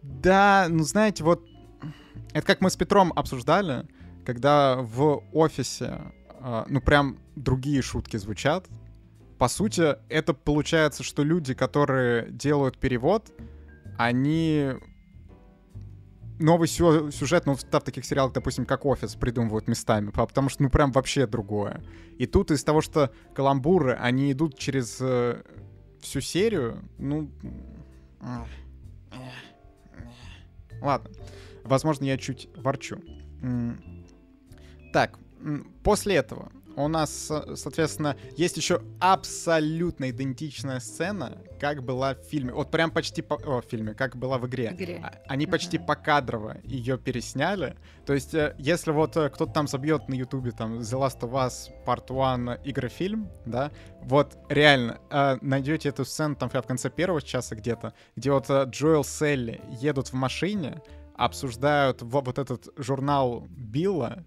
да, 0.00 0.68
ну, 0.70 0.82
знаете, 0.82 1.24
вот 1.24 1.46
это 2.32 2.46
как 2.46 2.62
мы 2.62 2.70
с 2.70 2.76
Петром 2.76 3.12
обсуждали, 3.14 3.86
когда 4.24 4.76
в 4.76 5.22
офисе, 5.34 6.00
э, 6.40 6.64
ну, 6.66 6.80
прям 6.80 7.18
другие 7.36 7.82
шутки 7.82 8.16
звучат. 8.16 8.66
По 9.36 9.48
сути, 9.48 9.96
это 10.08 10.32
получается, 10.32 11.02
что 11.02 11.22
люди, 11.22 11.52
которые 11.52 12.30
делают 12.30 12.78
перевод, 12.78 13.30
они 13.98 14.70
новый 16.42 16.68
сюжет, 16.68 17.46
ну, 17.46 17.54
в, 17.54 17.62
таких 17.62 18.04
сериалах, 18.04 18.32
допустим, 18.32 18.66
как 18.66 18.84
«Офис» 18.84 19.14
придумывают 19.14 19.68
местами, 19.68 20.10
потому 20.10 20.48
что, 20.48 20.62
ну, 20.62 20.70
прям 20.70 20.92
вообще 20.92 21.26
другое. 21.26 21.82
И 22.18 22.26
тут 22.26 22.50
из 22.50 22.62
того, 22.64 22.80
что 22.80 23.10
каламбуры, 23.34 23.94
они 23.94 24.32
идут 24.32 24.58
через 24.58 24.98
э, 25.00 25.42
всю 26.00 26.20
серию, 26.20 26.82
ну, 26.98 27.30
Ладно. 30.80 31.10
Возможно, 31.64 32.04
я 32.04 32.18
чуть 32.18 32.48
ворчу. 32.56 33.00
Так, 34.92 35.18
после 35.82 36.16
этого 36.16 36.50
у 36.76 36.88
нас, 36.88 37.30
соответственно, 37.54 38.16
есть 38.36 38.56
еще 38.56 38.82
абсолютно 39.00 40.10
идентичная 40.10 40.80
сцена, 40.80 41.38
как 41.60 41.82
была 41.82 42.14
в 42.14 42.22
фильме. 42.22 42.52
Вот 42.52 42.70
прям 42.70 42.90
почти 42.90 43.22
по... 43.22 43.34
О, 43.36 43.60
в 43.60 43.64
фильме, 43.64 43.94
как 43.94 44.16
была 44.16 44.38
в 44.38 44.46
игре. 44.46 44.70
В 44.70 44.74
игре. 44.74 45.00
А, 45.02 45.12
они 45.28 45.46
почти 45.46 45.78
покадрово 45.78 46.58
ее 46.64 46.98
пересняли. 46.98 47.76
То 48.04 48.14
есть, 48.14 48.34
э, 48.34 48.54
если 48.58 48.90
вот 48.90 49.16
э, 49.16 49.30
кто-то 49.30 49.52
там 49.52 49.68
забьет 49.68 50.08
на 50.08 50.14
ютубе 50.14 50.50
там 50.50 50.80
The 50.80 50.98
Last 50.98 51.20
of 51.20 51.32
Us 51.32 51.70
Part 51.86 52.10
1 52.10 52.60
игрофильм, 52.64 53.30
да, 53.46 53.70
вот 54.02 54.36
реально 54.48 54.98
э, 55.10 55.36
найдете 55.40 55.90
эту 55.90 56.04
сцену 56.04 56.34
там 56.34 56.50
в 56.50 56.62
конце 56.62 56.90
первого 56.90 57.22
часа 57.22 57.54
где-то, 57.54 57.94
где 58.16 58.32
вот 58.32 58.50
Джоэл 58.50 59.04
с 59.04 59.22
Элли 59.22 59.60
едут 59.80 60.08
в 60.08 60.14
машине, 60.14 60.82
обсуждают 61.14 62.02
вот 62.02 62.38
этот 62.38 62.68
журнал 62.76 63.46
Билла, 63.48 64.24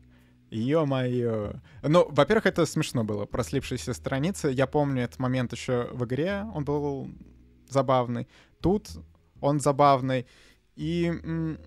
Ё-моё. 0.55 1.53
Ну, 1.83 2.07
во-первых, 2.09 2.45
это 2.45 2.65
смешно 2.65 3.03
было, 3.03 3.25
прослипшиеся 3.25 3.93
страницы. 3.93 4.49
Я 4.49 4.67
помню 4.67 5.03
этот 5.03 5.19
момент 5.19 5.51
еще 5.53 5.89
в 5.91 6.05
игре, 6.05 6.45
он 6.53 6.63
был 6.63 7.09
забавный. 7.69 8.27
Тут 8.61 8.89
он 9.41 9.59
забавный. 9.59 10.25
И 10.75 11.07
м- 11.23 11.59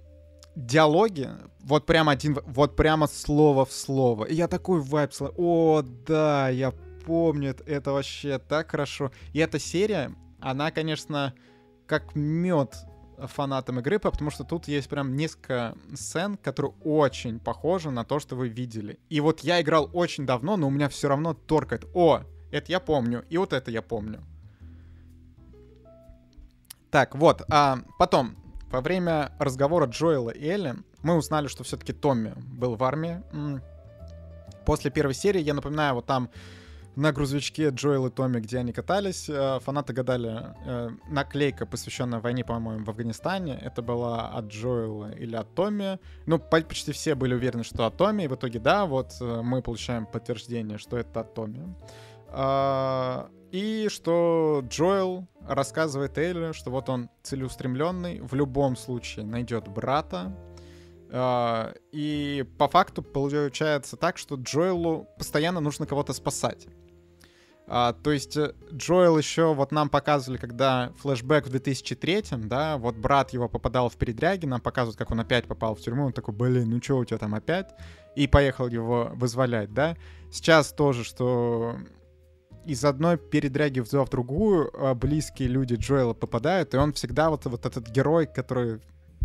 диалоги, 0.56 1.28
вот 1.60 1.86
прямо 1.86 2.12
один, 2.12 2.38
вот 2.46 2.76
прямо 2.76 3.06
слово 3.06 3.64
в 3.64 3.72
слово. 3.72 4.24
И 4.24 4.34
я 4.34 4.48
такой 4.48 4.80
вайп, 4.80 5.12
о, 5.36 5.82
да, 6.06 6.48
я 6.48 6.72
помню, 7.06 7.54
это 7.66 7.92
вообще 7.92 8.38
так 8.38 8.70
хорошо. 8.70 9.12
И 9.32 9.38
эта 9.38 9.58
серия, 9.58 10.14
она, 10.40 10.70
конечно, 10.70 11.32
как 11.86 12.14
мед 12.14 12.74
фанатам 13.26 13.80
игры, 13.80 13.98
потому 13.98 14.30
что 14.30 14.44
тут 14.44 14.68
есть 14.68 14.88
прям 14.88 15.16
несколько 15.16 15.74
сцен, 15.94 16.36
которые 16.36 16.72
очень 16.84 17.40
похожи 17.40 17.90
на 17.90 18.04
то, 18.04 18.20
что 18.20 18.36
вы 18.36 18.48
видели. 18.48 18.98
И 19.08 19.20
вот 19.20 19.40
я 19.40 19.60
играл 19.60 19.90
очень 19.92 20.26
давно, 20.26 20.56
но 20.56 20.68
у 20.68 20.70
меня 20.70 20.88
все 20.88 21.08
равно 21.08 21.34
торкает. 21.34 21.86
О, 21.94 22.22
это 22.50 22.72
я 22.72 22.80
помню, 22.80 23.24
и 23.28 23.36
вот 23.38 23.52
это 23.52 23.70
я 23.70 23.82
помню. 23.82 24.22
Так, 26.90 27.14
вот, 27.14 27.42
а 27.50 27.80
потом, 27.98 28.36
во 28.70 28.80
время 28.80 29.32
разговора 29.38 29.86
Джоэла 29.86 30.30
и 30.30 30.46
Элли, 30.46 30.74
мы 31.02 31.16
узнали, 31.16 31.46
что 31.48 31.64
все-таки 31.64 31.92
Томми 31.92 32.34
был 32.36 32.76
в 32.76 32.84
армии. 32.84 33.22
После 34.64 34.90
первой 34.90 35.14
серии, 35.14 35.40
я 35.40 35.54
напоминаю, 35.54 35.94
вот 35.94 36.06
там 36.06 36.30
на 36.98 37.12
грузовичке 37.12 37.68
Джоэл 37.68 38.08
и 38.08 38.10
Томми, 38.10 38.40
где 38.40 38.58
они 38.58 38.72
катались. 38.72 39.28
Э, 39.28 39.60
фанаты 39.60 39.92
гадали, 39.92 40.52
э, 40.66 40.90
наклейка, 41.08 41.64
посвященная 41.64 42.18
войне, 42.18 42.44
по-моему, 42.44 42.84
в 42.84 42.90
Афганистане, 42.90 43.56
это 43.56 43.82
была 43.82 44.30
от 44.30 44.46
Джоэла 44.46 45.12
или 45.12 45.36
от 45.36 45.54
Томми. 45.54 46.00
Ну, 46.26 46.40
почти 46.40 46.90
все 46.90 47.14
были 47.14 47.34
уверены, 47.34 47.62
что 47.62 47.86
от 47.86 47.96
Томми, 47.96 48.24
и 48.24 48.28
в 48.28 48.34
итоге, 48.34 48.58
да, 48.58 48.84
вот 48.84 49.12
э, 49.20 49.42
мы 49.42 49.62
получаем 49.62 50.06
подтверждение, 50.06 50.76
что 50.76 50.98
это 50.98 51.20
от 51.20 51.34
Томми. 51.34 51.72
А, 52.30 53.30
и 53.52 53.86
что 53.90 54.64
Джоэл 54.68 55.28
рассказывает 55.46 56.18
Элли, 56.18 56.52
что 56.52 56.72
вот 56.72 56.88
он 56.88 57.10
целеустремленный, 57.22 58.20
в 58.22 58.34
любом 58.34 58.76
случае 58.76 59.24
найдет 59.24 59.68
брата, 59.68 60.36
Uh, 61.10 61.74
и 61.90 62.44
по 62.58 62.68
факту 62.68 63.02
получается 63.02 63.96
так, 63.96 64.18
что 64.18 64.34
Джоэлу 64.34 65.08
постоянно 65.16 65.58
нужно 65.58 65.86
кого-то 65.86 66.12
спасать. 66.12 66.66
А, 67.70 67.92
то 67.92 68.12
есть 68.12 68.36
э, 68.38 68.54
Джоэл 68.72 69.18
еще 69.18 69.52
вот 69.52 69.72
нам 69.72 69.90
показывали, 69.90 70.38
когда 70.38 70.92
флешбэк 71.02 71.46
в 71.46 71.50
2003, 71.50 72.24
да, 72.44 72.78
вот 72.78 72.96
брат 72.96 73.34
его 73.34 73.46
попадал 73.46 73.90
в 73.90 73.96
передряги, 73.96 74.46
нам 74.46 74.62
показывают, 74.62 74.96
как 74.96 75.10
он 75.10 75.20
опять 75.20 75.46
попал 75.46 75.74
в 75.74 75.80
тюрьму, 75.80 76.06
он 76.06 76.12
такой, 76.14 76.34
блин, 76.34 76.70
ну 76.70 76.82
что 76.82 76.96
у 76.96 77.04
тебя 77.04 77.18
там 77.18 77.34
опять? 77.34 77.68
И 78.16 78.26
поехал 78.26 78.68
его 78.68 79.10
вызволять, 79.14 79.74
да. 79.74 79.96
Сейчас 80.32 80.72
тоже, 80.72 81.04
что 81.04 81.76
из 82.64 82.84
одной 82.84 83.18
передряги 83.18 83.80
в 83.80 84.08
другую 84.08 84.70
а, 84.74 84.94
близкие 84.94 85.48
люди 85.48 85.74
Джоэла 85.74 86.14
попадают, 86.14 86.72
и 86.72 86.78
он 86.78 86.94
всегда 86.94 87.28
вот, 87.28 87.44
вот 87.44 87.66
этот 87.66 87.90
герой, 87.90 88.26
который 88.26 88.80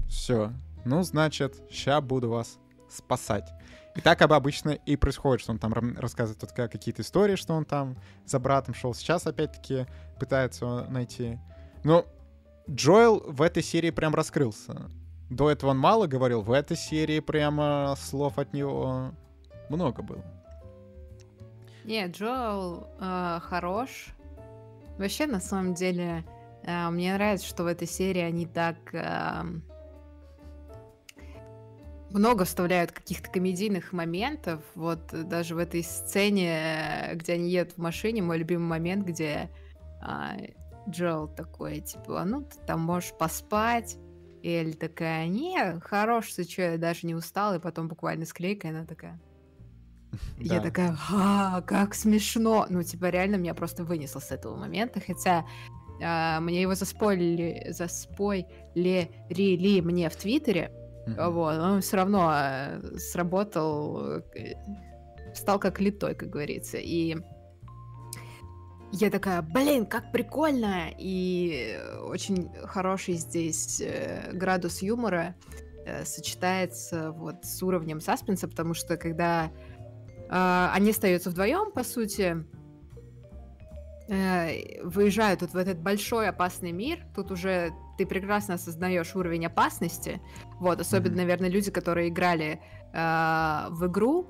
все, 0.09 0.51
ну, 0.83 1.01
значит, 1.03 1.55
ща 1.71 2.01
буду 2.01 2.29
вас 2.29 2.59
спасать. 2.89 3.49
И 3.95 4.01
так 4.01 4.21
обычно 4.21 4.71
и 4.71 4.95
происходит, 4.95 5.41
что 5.41 5.51
он 5.51 5.59
там 5.59 5.73
рассказывает 5.73 6.41
вот 6.41 6.51
какие-то 6.51 7.03
истории, 7.03 7.35
что 7.35 7.53
он 7.53 7.63
там 7.63 7.97
за 8.25 8.39
братом 8.39 8.73
шел. 8.73 8.93
Сейчас 8.93 9.27
опять-таки 9.27 9.85
пытается 10.19 10.85
найти. 10.89 11.39
Но 11.83 12.05
Джоэл 12.69 13.19
в 13.27 13.41
этой 13.41 13.61
серии 13.61 13.91
прям 13.91 14.15
раскрылся. 14.15 14.89
До 15.29 15.49
этого 15.49 15.71
он 15.71 15.77
мало 15.77 16.07
говорил, 16.07 16.41
в 16.41 16.51
этой 16.51 16.77
серии 16.77 17.19
прямо 17.19 17.95
слов 17.99 18.39
от 18.39 18.53
него 18.53 19.11
много 19.69 20.01
было. 20.01 20.23
Нет, 21.83 22.15
Джоэл 22.15 22.87
э, 22.99 23.39
хорош. 23.43 24.07
Вообще, 24.97 25.27
на 25.27 25.39
самом 25.39 25.73
деле, 25.73 26.23
э, 26.63 26.89
мне 26.89 27.13
нравится, 27.13 27.47
что 27.47 27.63
в 27.63 27.67
этой 27.67 27.87
серии 27.87 28.21
они 28.21 28.45
так... 28.47 28.77
Э, 28.93 29.43
много 32.13 32.45
вставляют 32.45 32.91
каких-то 32.91 33.29
комедийных 33.29 33.91
моментов. 33.91 34.61
Вот 34.75 35.01
даже 35.27 35.55
в 35.55 35.57
этой 35.57 35.83
сцене, 35.83 37.11
где 37.15 37.33
они 37.33 37.49
едут 37.49 37.73
в 37.73 37.77
машине, 37.79 38.21
мой 38.21 38.37
любимый 38.37 38.67
момент, 38.67 39.05
где 39.05 39.49
а, 40.01 40.37
Джоэл 40.89 41.27
такой, 41.27 41.81
типа, 41.81 42.21
а 42.21 42.25
ну 42.25 42.43
ты 42.43 42.57
там 42.65 42.81
можешь 42.81 43.13
поспать. 43.17 43.97
И 44.41 44.49
Эль 44.49 44.75
такая, 44.75 45.27
не, 45.27 45.79
хорош, 45.79 46.33
ты 46.33 46.43
что, 46.43 46.63
я 46.63 46.77
даже 46.77 47.07
не 47.07 47.15
устала. 47.15 47.55
И 47.55 47.59
потом 47.59 47.87
буквально 47.87 48.25
склейка, 48.25 48.69
она 48.69 48.85
такая... 48.85 49.19
Я 50.37 50.61
такая, 50.61 50.95
а, 51.11 51.61
как 51.61 51.95
смешно. 51.95 52.67
Ну, 52.69 52.83
типа, 52.83 53.09
реально 53.09 53.37
меня 53.37 53.55
просто 53.55 53.83
вынесло 53.83 54.19
с 54.19 54.31
этого 54.31 54.55
момента. 54.57 54.99
Хотя 54.99 55.45
а, 56.03 56.39
мне 56.41 56.61
его 56.61 56.75
заспойлили, 56.75 57.71
заспойлерили 57.71 59.81
мне 59.81 60.09
в 60.09 60.15
Твиттере. 60.15 60.71
Mm-hmm. 61.05 61.29
Вот, 61.31 61.59
он 61.59 61.81
все 61.81 61.97
равно 61.97 62.31
э, 62.33 62.97
сработал, 62.97 64.21
э, 64.35 64.55
стал 65.33 65.59
как 65.59 65.81
литой, 65.81 66.15
как 66.15 66.29
говорится. 66.29 66.77
И 66.77 67.17
я 68.91 69.09
такая, 69.09 69.41
блин, 69.41 69.85
как 69.85 70.11
прикольно! 70.11 70.89
И 70.97 71.77
очень 72.03 72.49
хороший 72.65 73.15
здесь 73.15 73.81
э, 73.81 74.31
градус 74.33 74.81
юмора 74.81 75.35
сочетается 76.05 77.11
вот 77.11 77.43
с 77.43 77.61
уровнем 77.61 77.99
саспенса, 77.99 78.47
потому 78.47 78.73
что 78.73 78.95
когда 78.95 79.51
э, 80.29 80.69
они 80.71 80.91
остаются 80.91 81.29
вдвоем, 81.29 81.73
по 81.73 81.83
сути, 81.83 82.45
э, 84.07 84.81
выезжают 84.83 85.41
вот 85.41 85.51
в 85.51 85.57
этот 85.57 85.79
большой 85.79 86.29
опасный 86.29 86.71
мир, 86.71 86.99
тут 87.13 87.31
уже 87.31 87.73
ты 87.97 88.05
прекрасно 88.05 88.55
осознаешь 88.55 89.15
уровень 89.15 89.45
опасности. 89.45 90.21
Вот, 90.59 90.79
особенно, 90.79 91.13
mm-hmm. 91.13 91.17
наверное, 91.17 91.49
люди, 91.49 91.71
которые 91.71 92.09
играли 92.09 92.59
э, 92.93 93.65
в 93.69 93.87
игру. 93.87 94.27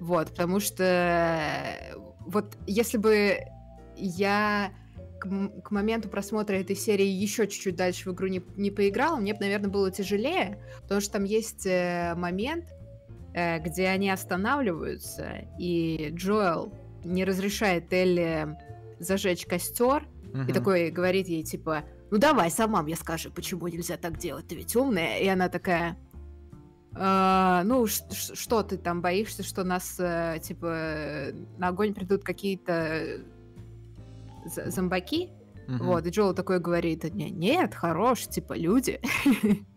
Вот, 0.00 0.30
потому 0.30 0.60
что 0.60 1.76
вот 2.26 2.56
если 2.66 2.96
бы 2.96 3.38
я 3.96 4.72
к, 5.20 5.28
к 5.62 5.70
моменту 5.70 6.08
просмотра 6.08 6.56
этой 6.56 6.76
серии 6.76 7.06
еще 7.06 7.46
чуть-чуть 7.46 7.76
дальше 7.76 8.08
в 8.08 8.14
игру 8.14 8.28
не, 8.28 8.42
не 8.56 8.70
поиграла, 8.70 9.16
мне 9.16 9.34
бы, 9.34 9.40
наверное, 9.40 9.70
было 9.70 9.90
тяжелее, 9.90 10.58
потому 10.82 11.00
что 11.00 11.12
там 11.12 11.24
есть 11.24 11.66
э, 11.66 12.14
момент, 12.16 12.66
э, 13.34 13.58
где 13.60 13.88
они 13.88 14.10
останавливаются, 14.10 15.46
и 15.58 16.10
Джоэл 16.14 16.72
не 17.04 17.24
разрешает 17.24 17.92
Элли 17.92 18.56
зажечь 18.98 19.46
костер, 19.46 20.06
mm-hmm. 20.32 20.50
и 20.50 20.52
такой 20.52 20.90
говорит 20.90 21.28
ей, 21.28 21.42
типа, 21.42 21.84
ну 22.10 22.18
давай, 22.18 22.50
сама 22.50 22.82
мне 22.82 22.96
скажи, 22.96 23.30
почему 23.30 23.68
нельзя 23.68 23.96
так 23.96 24.18
делать, 24.18 24.48
ты 24.48 24.56
ведь 24.56 24.74
умная. 24.74 25.18
И 25.18 25.26
она 25.28 25.48
такая, 25.48 25.96
«А, 26.94 27.62
ну 27.64 27.86
что 27.86 28.62
ты 28.62 28.76
там 28.76 29.00
боишься, 29.00 29.42
что 29.42 29.62
нас, 29.62 29.96
э, 29.98 30.38
типа, 30.42 31.32
на 31.58 31.68
огонь 31.68 31.94
придут 31.94 32.24
какие-то 32.24 33.20
зомбаки? 34.44 35.30
Угу. 35.68 35.84
Вот, 35.84 36.06
и 36.06 36.10
Джоэл 36.10 36.34
такой 36.34 36.58
говорит, 36.58 37.04
не, 37.14 37.30
нет, 37.30 37.74
хорош, 37.74 38.26
типа, 38.26 38.54
люди. 38.54 39.00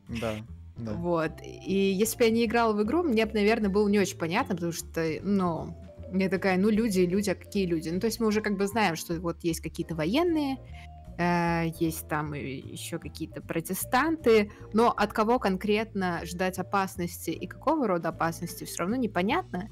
Да. 0.10 0.36
Да. 0.78 0.94
Вот. 0.94 1.34
И 1.44 1.74
если 1.76 2.18
бы 2.18 2.24
я 2.24 2.30
не 2.32 2.46
играла 2.46 2.74
в 2.74 2.82
игру, 2.82 3.04
мне 3.04 3.28
бы, 3.28 3.34
наверное, 3.34 3.70
было 3.70 3.88
не 3.88 4.00
очень 4.00 4.18
понятно, 4.18 4.56
потому 4.56 4.72
что, 4.72 5.06
ну, 5.22 5.78
я 6.12 6.30
такая, 6.30 6.58
ну, 6.58 6.70
люди, 6.70 7.02
люди, 7.02 7.30
а 7.30 7.36
какие 7.36 7.68
люди? 7.68 7.90
Ну, 7.90 8.00
то 8.00 8.08
есть 8.08 8.20
мы 8.20 8.26
уже 8.26 8.42
как 8.42 8.58
бы 8.58 8.66
знаем, 8.66 8.96
что 8.96 9.14
вот 9.20 9.44
есть 9.44 9.62
какие-то 9.62 9.94
военные, 9.94 10.58
Э, 10.58 10.93
есть 11.18 12.08
там 12.08 12.34
еще 12.34 12.98
какие-то 12.98 13.42
протестанты, 13.42 14.52
но 14.74 14.90
от 14.92 15.14
кого 15.14 15.40
конкретно 15.40 16.22
ждать 16.26 16.58
опасности 16.60 17.30
и 17.30 17.48
какого 17.48 17.88
рода 17.88 18.10
опасности 18.10 18.64
все 18.64 18.80
равно 18.80 18.96
непонятно. 18.96 19.70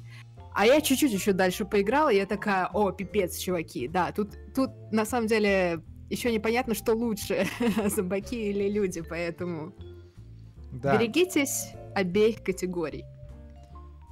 А 0.54 0.66
я 0.66 0.82
чуть-чуть 0.82 1.14
еще 1.14 1.34
дальше 1.34 1.66
поиграла, 1.66 2.10
и 2.10 2.18
я 2.18 2.26
такая, 2.26 2.68
о, 2.68 2.92
пипец, 2.92 3.38
чуваки, 3.38 3.88
да, 3.88 4.12
тут, 4.12 4.38
тут 4.54 4.70
на 4.92 5.06
самом 5.06 5.28
деле 5.28 5.82
еще 6.10 6.32
непонятно, 6.32 6.76
что 6.76 6.94
лучше, 6.94 7.48
зомбаки 7.88 8.50
или 8.50 8.70
люди, 8.70 9.02
поэтому 9.02 9.74
да. 10.72 10.98
берегитесь 10.98 11.70
обеих 11.96 12.44
категорий. 12.44 13.06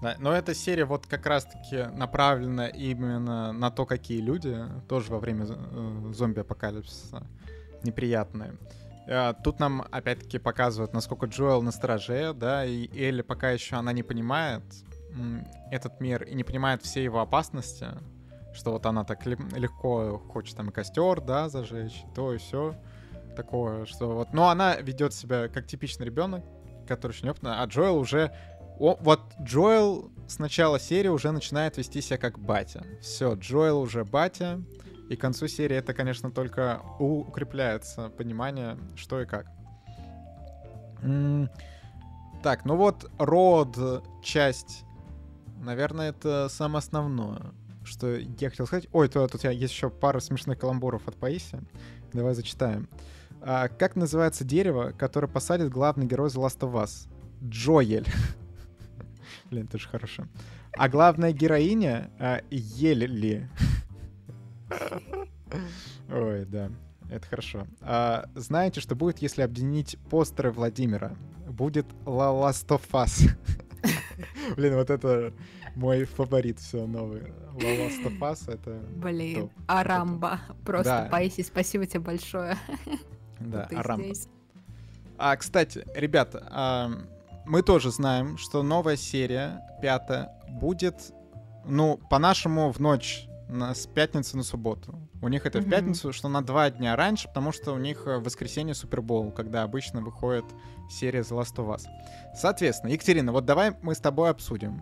Да, 0.01 0.15
но 0.19 0.31
эта 0.33 0.53
серия 0.55 0.85
вот 0.85 1.07
как 1.07 1.25
раз-таки 1.25 1.87
направлена 1.93 2.67
именно 2.67 3.51
на 3.51 3.69
то, 3.69 3.85
какие 3.85 4.21
люди 4.21 4.57
тоже 4.87 5.11
во 5.11 5.19
время 5.19 5.45
э, 5.49 6.11
зомби-апокалипсиса 6.13 7.27
неприятные. 7.83 8.55
Э, 9.07 9.33
тут 9.43 9.59
нам 9.59 9.85
опять-таки 9.91 10.39
показывают, 10.39 10.93
насколько 10.93 11.25
Джоэл 11.25 11.61
на 11.61 11.71
страже, 11.71 12.33
да, 12.33 12.63
и 12.63 12.87
Элли 12.97 13.21
пока 13.21 13.51
еще 13.51 13.75
она 13.75 13.91
не 13.91 14.03
понимает 14.03 14.63
этот 15.71 15.99
мир 15.99 16.23
и 16.23 16.35
не 16.35 16.43
понимает 16.43 16.83
все 16.83 17.03
его 17.03 17.19
опасности, 17.19 17.87
что 18.53 18.71
вот 18.71 18.85
она 18.85 19.03
так 19.03 19.25
легко 19.25 20.19
хочет 20.31 20.55
там 20.55 20.69
и 20.69 20.71
костер, 20.71 21.19
да, 21.19 21.49
зажечь, 21.49 22.03
то 22.15 22.33
и 22.33 22.37
все 22.37 22.75
такое, 23.35 23.85
что 23.85 24.13
вот, 24.15 24.33
но 24.33 24.49
она 24.49 24.75
ведет 24.75 25.13
себя 25.13 25.47
как 25.47 25.65
типичный 25.65 26.05
ребенок, 26.05 26.43
который 26.87 27.15
опытный, 27.29 27.53
а 27.55 27.65
Джоэл 27.65 27.97
уже 27.97 28.31
о, 28.79 28.98
вот 29.01 29.21
Джоэл 29.41 30.12
с 30.27 30.39
начала 30.39 30.79
серии 30.79 31.09
уже 31.09 31.31
начинает 31.31 31.77
вести 31.77 32.01
себя 32.01 32.17
как 32.17 32.39
батя. 32.39 32.86
Все, 33.01 33.33
Джоэл 33.33 33.79
уже 33.79 34.05
батя. 34.05 34.62
И 35.09 35.15
к 35.15 35.21
концу 35.21 35.48
серии 35.48 35.75
это, 35.75 35.93
конечно, 35.93 36.31
только 36.31 36.81
укрепляется 37.00 38.09
понимание, 38.09 38.77
что 38.95 39.21
и 39.21 39.25
как. 39.25 39.48
Так, 42.43 42.63
ну 42.63 42.75
вот 42.75 43.09
род, 43.17 44.03
часть, 44.24 44.86
наверное, 45.62 46.12
это 46.12 46.48
самое 46.50 46.79
основное, 46.79 47.51
что 47.83 48.15
я 48.15 48.50
хотел 48.50 48.67
сказать. 48.67 48.88
Ой, 48.93 49.09
тут, 49.09 49.31
тут 49.31 49.43
есть 49.43 49.74
еще 49.74 49.89
пара 49.89 50.19
смешных 50.19 50.59
каламбуров 50.59 51.07
от 51.07 51.15
Паиси. 51.15 51.59
Давай 52.13 52.36
зачитаем. 52.36 52.88
А, 53.41 53.67
как 53.67 53.95
называется 53.95 54.43
дерево, 54.43 54.93
которое 54.98 55.27
посадит 55.27 55.69
главный 55.69 56.05
герой 56.05 56.29
The 56.29 56.45
Last 56.45 56.59
of 56.59 56.74
Us? 56.74 57.07
Джоель. 57.43 58.07
Блин, 59.49 59.65
это 59.65 59.77
же 59.77 59.87
хорошо. 59.87 60.25
А 60.73 60.87
главная 60.87 61.31
героиня 61.31 62.11
а, 62.19 62.41
Ели. 62.51 63.49
Ой, 66.11 66.45
да. 66.45 66.71
Это 67.09 67.25
хорошо. 67.27 67.65
А, 67.81 68.29
знаете, 68.35 68.81
что 68.81 68.95
будет, 68.95 69.19
если 69.19 69.41
объединить 69.41 69.97
постеры 70.09 70.51
Владимира? 70.51 71.15
Будет 71.47 71.87
La 72.05 72.31
Last 72.31 72.67
of 72.67 72.81
Us. 72.91 73.27
Блин, 74.55 74.75
вот 74.75 74.91
это 74.91 75.33
мой 75.75 76.05
фаворит 76.05 76.59
все 76.59 76.85
новый. 76.85 77.33
La 77.55 77.87
Last 77.87 78.05
of 78.05 78.19
Us 78.19 78.53
это... 78.53 78.79
Блин, 78.95 79.49
Арамба. 79.65 80.41
Просто, 80.63 81.03
да. 81.03 81.09
Паиси, 81.09 81.41
спасибо 81.41 81.87
тебе 81.87 82.01
большое. 82.01 82.55
Да, 83.39 83.65
Арамба. 83.71 84.13
А, 85.17 85.35
кстати, 85.35 85.85
ребята, 85.95 87.07
мы 87.49 87.63
тоже 87.63 87.91
знаем, 87.91 88.37
что 88.37 88.61
новая 88.61 88.95
серия, 88.95 89.65
пятая, 89.81 90.29
будет, 90.47 91.11
ну, 91.65 91.99
по-нашему, 92.09 92.71
в 92.71 92.79
ночь 92.79 93.27
на, 93.49 93.73
с 93.73 93.87
пятницы 93.87 94.37
на 94.37 94.43
субботу. 94.43 95.09
У 95.19 95.27
них 95.29 95.47
это 95.47 95.57
mm-hmm. 95.57 95.65
в 95.65 95.69
пятницу, 95.69 96.13
что 96.13 96.29
на 96.29 96.43
два 96.43 96.69
дня 96.69 96.95
раньше, 96.95 97.27
потому 97.27 97.51
что 97.51 97.73
у 97.73 97.79
них 97.79 98.05
в 98.05 98.19
воскресенье 98.19 98.75
Супербол, 98.75 99.31
когда 99.31 99.63
обычно 99.63 100.01
выходит 100.01 100.45
серия 100.91 101.21
The 101.21 101.39
Last 101.39 101.55
of 101.55 101.75
Us. 101.75 101.81
Соответственно, 102.35 102.91
Екатерина, 102.91 103.31
вот 103.31 103.45
давай 103.45 103.75
мы 103.81 103.95
с 103.95 103.99
тобой 103.99 104.29
обсудим, 104.29 104.81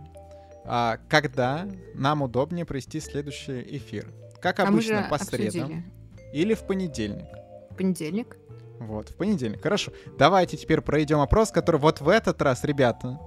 а, 0.65 0.97
когда 1.07 1.65
нам 1.95 2.21
удобнее 2.21 2.65
провести 2.65 2.99
следующий 2.99 3.61
эфир. 3.77 4.13
Как 4.41 4.59
а 4.59 4.67
обычно, 4.67 5.07
по 5.09 5.17
средам 5.17 5.85
или 6.33 6.53
в 6.53 6.67
понедельник. 6.67 7.27
Понедельник. 7.77 8.35
Вот, 8.79 9.09
в 9.09 9.15
понедельник. 9.15 9.61
Хорошо. 9.61 9.91
Давайте 10.17 10.57
теперь 10.57 10.81
пройдем 10.81 11.19
опрос, 11.19 11.51
который 11.51 11.79
вот 11.79 12.01
в 12.01 12.09
этот 12.09 12.41
раз, 12.41 12.63
ребята. 12.63 13.19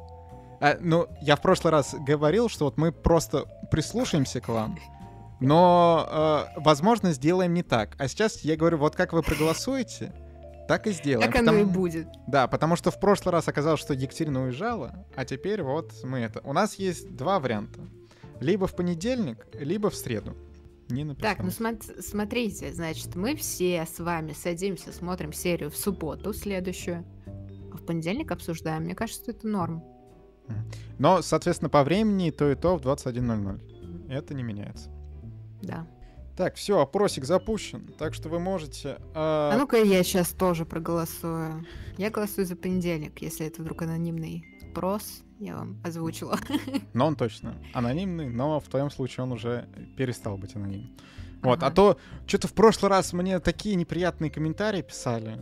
А, 0.60 0.76
ну, 0.80 1.08
я 1.22 1.36
в 1.36 1.40
прошлый 1.40 1.72
раз 1.72 1.94
говорил, 2.06 2.48
что 2.48 2.66
вот 2.66 2.76
мы 2.76 2.92
просто 2.92 3.46
прислушаемся 3.70 4.40
к 4.40 4.48
вам, 4.48 4.78
но, 5.40 6.46
э, 6.56 6.60
возможно, 6.60 7.12
сделаем 7.12 7.54
не 7.54 7.62
так. 7.62 7.96
А 7.98 8.08
сейчас 8.08 8.40
я 8.42 8.56
говорю, 8.56 8.76
вот 8.76 8.94
как 8.94 9.14
вы 9.14 9.22
проголосуете, 9.22 10.12
так 10.68 10.86
и 10.86 10.92
сделаем. 10.92 11.26
Так 11.32 11.40
оно 11.40 11.52
потому... 11.52 11.70
и 11.70 11.74
будет. 11.74 12.08
Да, 12.26 12.46
потому 12.46 12.76
что 12.76 12.90
в 12.90 13.00
прошлый 13.00 13.32
раз 13.32 13.48
оказалось, 13.48 13.80
что 13.80 13.94
Екатерина 13.94 14.44
уезжала, 14.44 15.06
а 15.16 15.24
теперь 15.24 15.62
вот 15.62 15.92
мы 16.04 16.18
это. 16.18 16.40
У 16.44 16.52
нас 16.52 16.74
есть 16.74 17.16
два 17.16 17.40
варианта. 17.40 17.80
Либо 18.38 18.66
в 18.66 18.76
понедельник, 18.76 19.46
либо 19.54 19.90
в 19.90 19.94
среду. 19.94 20.36
Не 20.90 21.04
написано. 21.04 21.34
Так, 21.34 21.44
ну 21.44 21.50
см- 21.50 22.02
смотрите, 22.02 22.72
значит, 22.72 23.14
мы 23.14 23.36
все 23.36 23.86
с 23.86 23.98
вами 23.98 24.32
садимся, 24.32 24.92
смотрим 24.92 25.32
серию 25.32 25.70
в 25.70 25.76
субботу 25.76 26.32
следующую, 26.32 27.04
а 27.72 27.76
в 27.76 27.84
понедельник 27.84 28.30
обсуждаем. 28.32 28.84
Мне 28.84 28.94
кажется, 28.94 29.30
это 29.30 29.46
норм. 29.46 29.82
Но, 30.98 31.22
соответственно, 31.22 31.70
по 31.70 31.84
времени 31.84 32.30
то 32.30 32.50
и 32.50 32.54
то 32.54 32.76
в 32.76 32.80
21.00. 32.80 34.08
Это 34.10 34.34
не 34.34 34.42
меняется. 34.42 34.90
Да. 35.62 35.86
Так, 36.36 36.54
все, 36.56 36.80
опросик 36.80 37.24
запущен, 37.24 37.92
так 37.98 38.14
что 38.14 38.28
вы 38.28 38.40
можете... 38.40 38.96
Э... 39.14 39.50
А 39.52 39.56
ну-ка 39.58 39.76
я 39.76 40.02
сейчас 40.02 40.30
тоже 40.30 40.64
проголосую. 40.64 41.66
Я 41.98 42.10
голосую 42.10 42.46
за 42.46 42.56
понедельник, 42.56 43.20
если 43.20 43.46
это 43.46 43.60
вдруг 43.60 43.82
анонимный 43.82 44.49
опрос 44.70 45.22
я 45.38 45.56
вам 45.56 45.80
озвучила. 45.82 46.38
Но 46.92 47.06
он 47.06 47.16
точно 47.16 47.54
анонимный, 47.72 48.28
но 48.28 48.60
в 48.60 48.68
твоем 48.68 48.90
случае 48.90 49.24
он 49.24 49.32
уже 49.32 49.68
перестал 49.96 50.36
быть 50.36 50.54
анонимным. 50.54 50.96
Вот, 51.42 51.62
а 51.62 51.66
ага. 51.66 51.66
а 51.66 51.70
то 51.70 51.98
что-то 52.26 52.48
в 52.48 52.52
прошлый 52.52 52.90
раз 52.90 53.12
мне 53.12 53.40
такие 53.40 53.74
неприятные 53.74 54.30
комментарии 54.30 54.82
писали. 54.82 55.40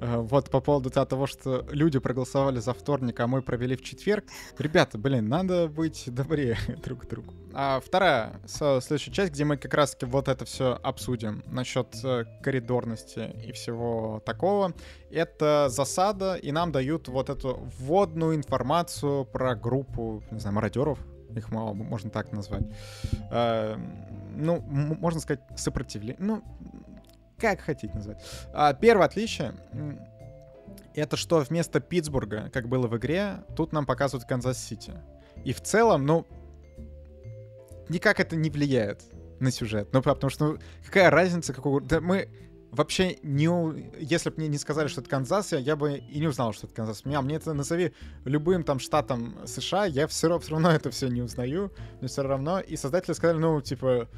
Э, 0.00 0.18
вот 0.18 0.50
по 0.50 0.60
поводу 0.60 0.90
того, 0.90 1.26
что 1.26 1.66
люди 1.70 1.98
проголосовали 1.98 2.60
за 2.60 2.72
вторник, 2.72 3.18
а 3.20 3.26
мы 3.26 3.42
провели 3.42 3.76
в 3.76 3.82
четверг. 3.82 4.24
Ребята, 4.58 4.98
блин, 4.98 5.28
надо 5.28 5.68
быть 5.68 6.04
добрее 6.06 6.56
друг 6.84 7.02
к 7.02 7.08
другу. 7.08 7.34
А 7.52 7.80
вторая, 7.84 8.40
следующая 8.46 9.10
часть, 9.10 9.32
где 9.32 9.44
мы 9.44 9.56
как 9.56 9.74
раз-таки 9.74 10.06
вот 10.06 10.28
это 10.28 10.44
все 10.44 10.78
обсудим 10.82 11.42
насчет 11.46 11.88
э, 12.04 12.24
коридорности 12.42 13.34
и 13.44 13.52
всего 13.52 14.22
такого, 14.24 14.74
это 15.10 15.68
засада, 15.68 16.34
и 16.34 16.52
нам 16.52 16.72
дают 16.72 17.08
вот 17.08 17.30
эту 17.30 17.68
вводную 17.78 18.36
информацию 18.36 19.24
про 19.24 19.54
группу, 19.54 20.22
не 20.30 20.38
знаю, 20.38 20.54
мародеров, 20.54 20.98
их 21.34 21.50
мало, 21.50 21.72
можно 21.74 22.10
так 22.10 22.32
назвать. 22.32 22.64
Э, 23.30 23.76
ну, 24.36 24.60
можно 24.60 25.20
сказать, 25.20 25.40
сопротивление. 25.56 26.16
Ну, 26.20 26.42
как 27.38 27.60
хотите 27.60 27.94
назвать. 27.94 28.22
А, 28.52 28.72
первое 28.72 29.06
отличие 29.06 29.54
это 30.94 31.16
что 31.16 31.38
вместо 31.40 31.80
Питтсбурга, 31.80 32.50
как 32.52 32.68
было 32.68 32.86
в 32.86 32.96
игре, 32.96 33.44
тут 33.56 33.72
нам 33.72 33.86
показывают 33.86 34.28
Канзас-Сити. 34.28 34.94
И 35.44 35.52
в 35.52 35.60
целом, 35.60 36.04
ну, 36.04 36.26
никак 37.88 38.20
это 38.20 38.36
не 38.36 38.50
влияет 38.50 39.02
на 39.40 39.50
сюжет. 39.50 39.88
Ну, 39.92 40.02
потому 40.02 40.30
что, 40.30 40.52
ну, 40.52 40.58
какая 40.84 41.10
разница, 41.10 41.52
какого... 41.52 41.80
Да 41.80 42.00
мы 42.00 42.28
вообще 42.70 43.18
не... 43.22 43.46
Если 44.00 44.30
бы 44.30 44.36
мне 44.38 44.48
не 44.48 44.58
сказали, 44.58 44.88
что 44.88 45.00
это 45.00 45.08
Канзас, 45.08 45.52
я, 45.52 45.58
я 45.58 45.76
бы 45.76 45.98
и 45.98 46.18
не 46.18 46.26
узнал, 46.26 46.52
что 46.52 46.66
это 46.66 46.74
Канзас. 46.74 47.04
Меня, 47.04 47.22
мне 47.22 47.36
это 47.36 47.54
назови 47.54 47.92
любым 48.24 48.64
там 48.64 48.78
штатом 48.78 49.38
США, 49.46 49.86
я 49.86 50.06
все, 50.06 50.38
все 50.38 50.50
равно 50.50 50.70
это 50.72 50.90
все 50.90 51.08
не 51.08 51.22
узнаю, 51.22 51.72
но 52.00 52.08
все 52.08 52.22
равно. 52.22 52.60
И 52.60 52.76
создатели 52.76 53.14
сказали, 53.14 53.38
ну, 53.38 53.60
типа, 53.60 54.08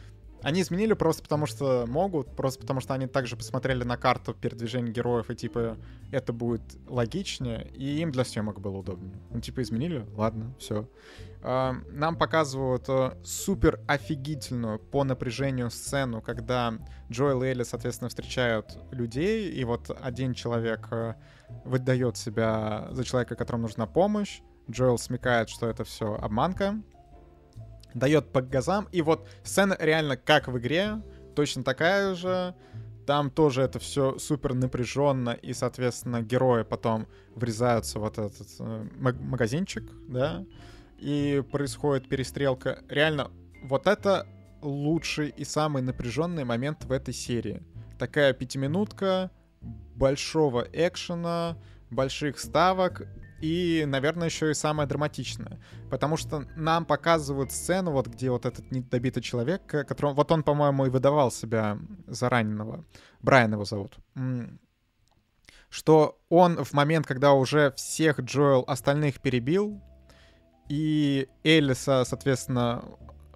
они 0.42 0.62
изменили 0.62 0.94
просто 0.94 1.22
потому, 1.22 1.46
что 1.46 1.84
могут, 1.86 2.34
просто 2.34 2.60
потому, 2.60 2.80
что 2.80 2.94
они 2.94 3.06
также 3.06 3.36
посмотрели 3.36 3.84
на 3.84 3.96
карту 3.96 4.34
передвижения 4.34 4.92
героев, 4.92 5.30
и 5.30 5.36
типа 5.36 5.76
это 6.10 6.32
будет 6.32 6.62
логичнее, 6.86 7.70
и 7.74 8.00
им 8.00 8.12
для 8.12 8.24
съемок 8.24 8.60
было 8.60 8.78
удобнее. 8.78 9.14
Ну, 9.30 9.40
типа, 9.40 9.62
изменили? 9.62 10.06
Ладно, 10.16 10.54
все. 10.58 10.88
А, 11.42 11.74
нам 11.90 12.16
показывают 12.16 12.84
э, 12.88 13.16
супер 13.24 13.80
офигительную 13.86 14.78
по 14.78 15.04
напряжению 15.04 15.70
сцену, 15.70 16.20
когда 16.20 16.74
Джоэл 17.10 17.42
и 17.42 17.48
Элли, 17.48 17.62
соответственно, 17.62 18.08
встречают 18.08 18.78
людей, 18.90 19.50
и 19.50 19.64
вот 19.64 19.90
один 20.02 20.34
человек 20.34 20.88
э, 20.90 21.14
выдает 21.64 22.16
себя 22.16 22.88
за 22.90 23.04
человека, 23.04 23.36
которому 23.36 23.62
нужна 23.62 23.86
помощь, 23.86 24.40
Джоэл 24.70 24.98
смекает, 24.98 25.48
что 25.48 25.68
это 25.68 25.84
все 25.84 26.14
обманка, 26.14 26.82
дает 27.94 28.32
по 28.32 28.42
газам, 28.42 28.88
и 28.92 29.02
вот 29.02 29.28
сцена 29.42 29.76
реально 29.78 30.16
как 30.16 30.48
в 30.48 30.58
игре, 30.58 31.02
точно 31.34 31.62
такая 31.62 32.14
же, 32.14 32.54
там 33.06 33.30
тоже 33.30 33.62
это 33.62 33.78
все 33.78 34.18
супер 34.18 34.54
напряженно, 34.54 35.30
и, 35.30 35.52
соответственно, 35.52 36.22
герои 36.22 36.62
потом 36.62 37.08
врезаются 37.34 37.98
в 37.98 38.02
вот 38.02 38.18
этот 38.18 38.46
э, 38.60 38.86
магазинчик, 38.98 39.90
да, 40.08 40.44
и 40.98 41.42
происходит 41.50 42.08
перестрелка. 42.08 42.84
Реально, 42.88 43.30
вот 43.64 43.86
это 43.86 44.26
лучший 44.62 45.30
и 45.30 45.44
самый 45.44 45.82
напряженный 45.82 46.44
момент 46.44 46.84
в 46.84 46.92
этой 46.92 47.14
серии. 47.14 47.62
Такая 47.98 48.32
пятиминутка 48.32 49.30
большого 49.60 50.66
экшена, 50.72 51.56
больших 51.90 52.38
ставок, 52.38 53.06
и, 53.40 53.84
наверное, 53.86 54.28
еще 54.28 54.50
и 54.50 54.54
самое 54.54 54.88
драматичное. 54.88 55.60
Потому 55.90 56.16
что 56.16 56.44
нам 56.56 56.84
показывают 56.84 57.52
сцену, 57.52 57.92
вот 57.92 58.06
где 58.06 58.30
вот 58.30 58.46
этот 58.46 58.70
недобитый 58.70 59.22
человек, 59.22 59.66
который, 59.66 60.14
вот 60.14 60.30
он, 60.30 60.42
по-моему, 60.42 60.86
и 60.86 60.90
выдавал 60.90 61.30
себя 61.30 61.78
за 62.06 62.28
раненого. 62.28 62.84
Брайан 63.20 63.52
его 63.52 63.64
зовут. 63.64 63.98
Что 65.68 66.20
он 66.28 66.64
в 66.64 66.72
момент, 66.72 67.06
когда 67.06 67.32
уже 67.32 67.72
всех 67.72 68.20
Джоэл 68.20 68.64
остальных 68.66 69.20
перебил, 69.20 69.80
и 70.68 71.28
Элиса, 71.42 72.04
соответственно, 72.04 72.84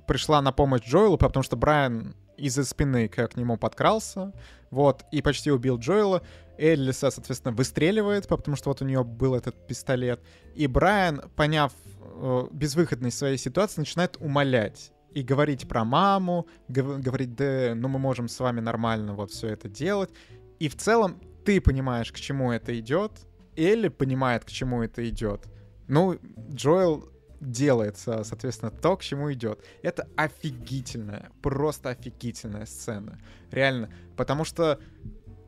пришла 0.07 0.41
на 0.43 0.53
помощь 0.53 0.83
Джоэлу, 0.83 1.17
потому 1.17 1.43
что 1.43 1.57
Брайан 1.57 2.15
из-за 2.37 2.65
спины 2.65 3.09
к 3.09 3.37
нему 3.37 3.57
подкрался, 3.57 4.33
вот, 4.71 5.05
и 5.13 5.23
почти 5.23 5.51
убил 5.51 5.79
Джоэла. 5.79 6.23
Эллиса, 6.59 7.11
соответственно, 7.11 7.55
выстреливает, 7.55 8.29
потому 8.29 8.57
что 8.57 8.71
вот 8.71 8.83
у 8.83 8.85
нее 8.85 9.05
был 9.05 9.35
этот 9.35 9.67
пистолет. 9.67 10.21
И 10.55 10.67
Брайан, 10.67 11.23
поняв 11.37 11.73
э, 12.01 12.43
безвыходность 12.53 13.19
своей 13.19 13.39
ситуации, 13.39 13.81
начинает 13.81 14.17
умолять 14.21 14.93
и 15.13 15.23
говорить 15.23 15.69
про 15.69 15.85
маму, 15.85 16.47
гов- 16.69 17.01
говорить, 17.01 17.35
да, 17.35 17.75
ну 17.75 17.89
мы 17.89 17.99
можем 17.99 18.29
с 18.29 18.39
вами 18.41 18.61
нормально 18.61 19.15
вот 19.15 19.31
все 19.31 19.49
это 19.49 19.69
делать. 19.69 20.11
И 20.59 20.69
в 20.69 20.77
целом 20.77 21.21
ты 21.45 21.61
понимаешь, 21.61 22.13
к 22.13 22.17
чему 22.17 22.53
это 22.53 22.79
идет, 22.79 23.13
Элли 23.57 23.89
понимает, 23.89 24.45
к 24.45 24.49
чему 24.49 24.83
это 24.83 25.09
идет. 25.09 25.47
Ну, 25.87 26.19
Джоэл 26.51 27.09
делает, 27.41 27.99
соответственно, 27.99 28.71
то, 28.71 28.97
к 28.97 29.03
чему 29.03 29.33
идет. 29.33 29.61
Это 29.83 30.09
офигительная, 30.17 31.31
просто 31.43 31.91
офигительная 31.91 32.67
сцена. 32.67 33.21
Реально. 33.51 33.91
Потому 34.17 34.45
что 34.45 34.81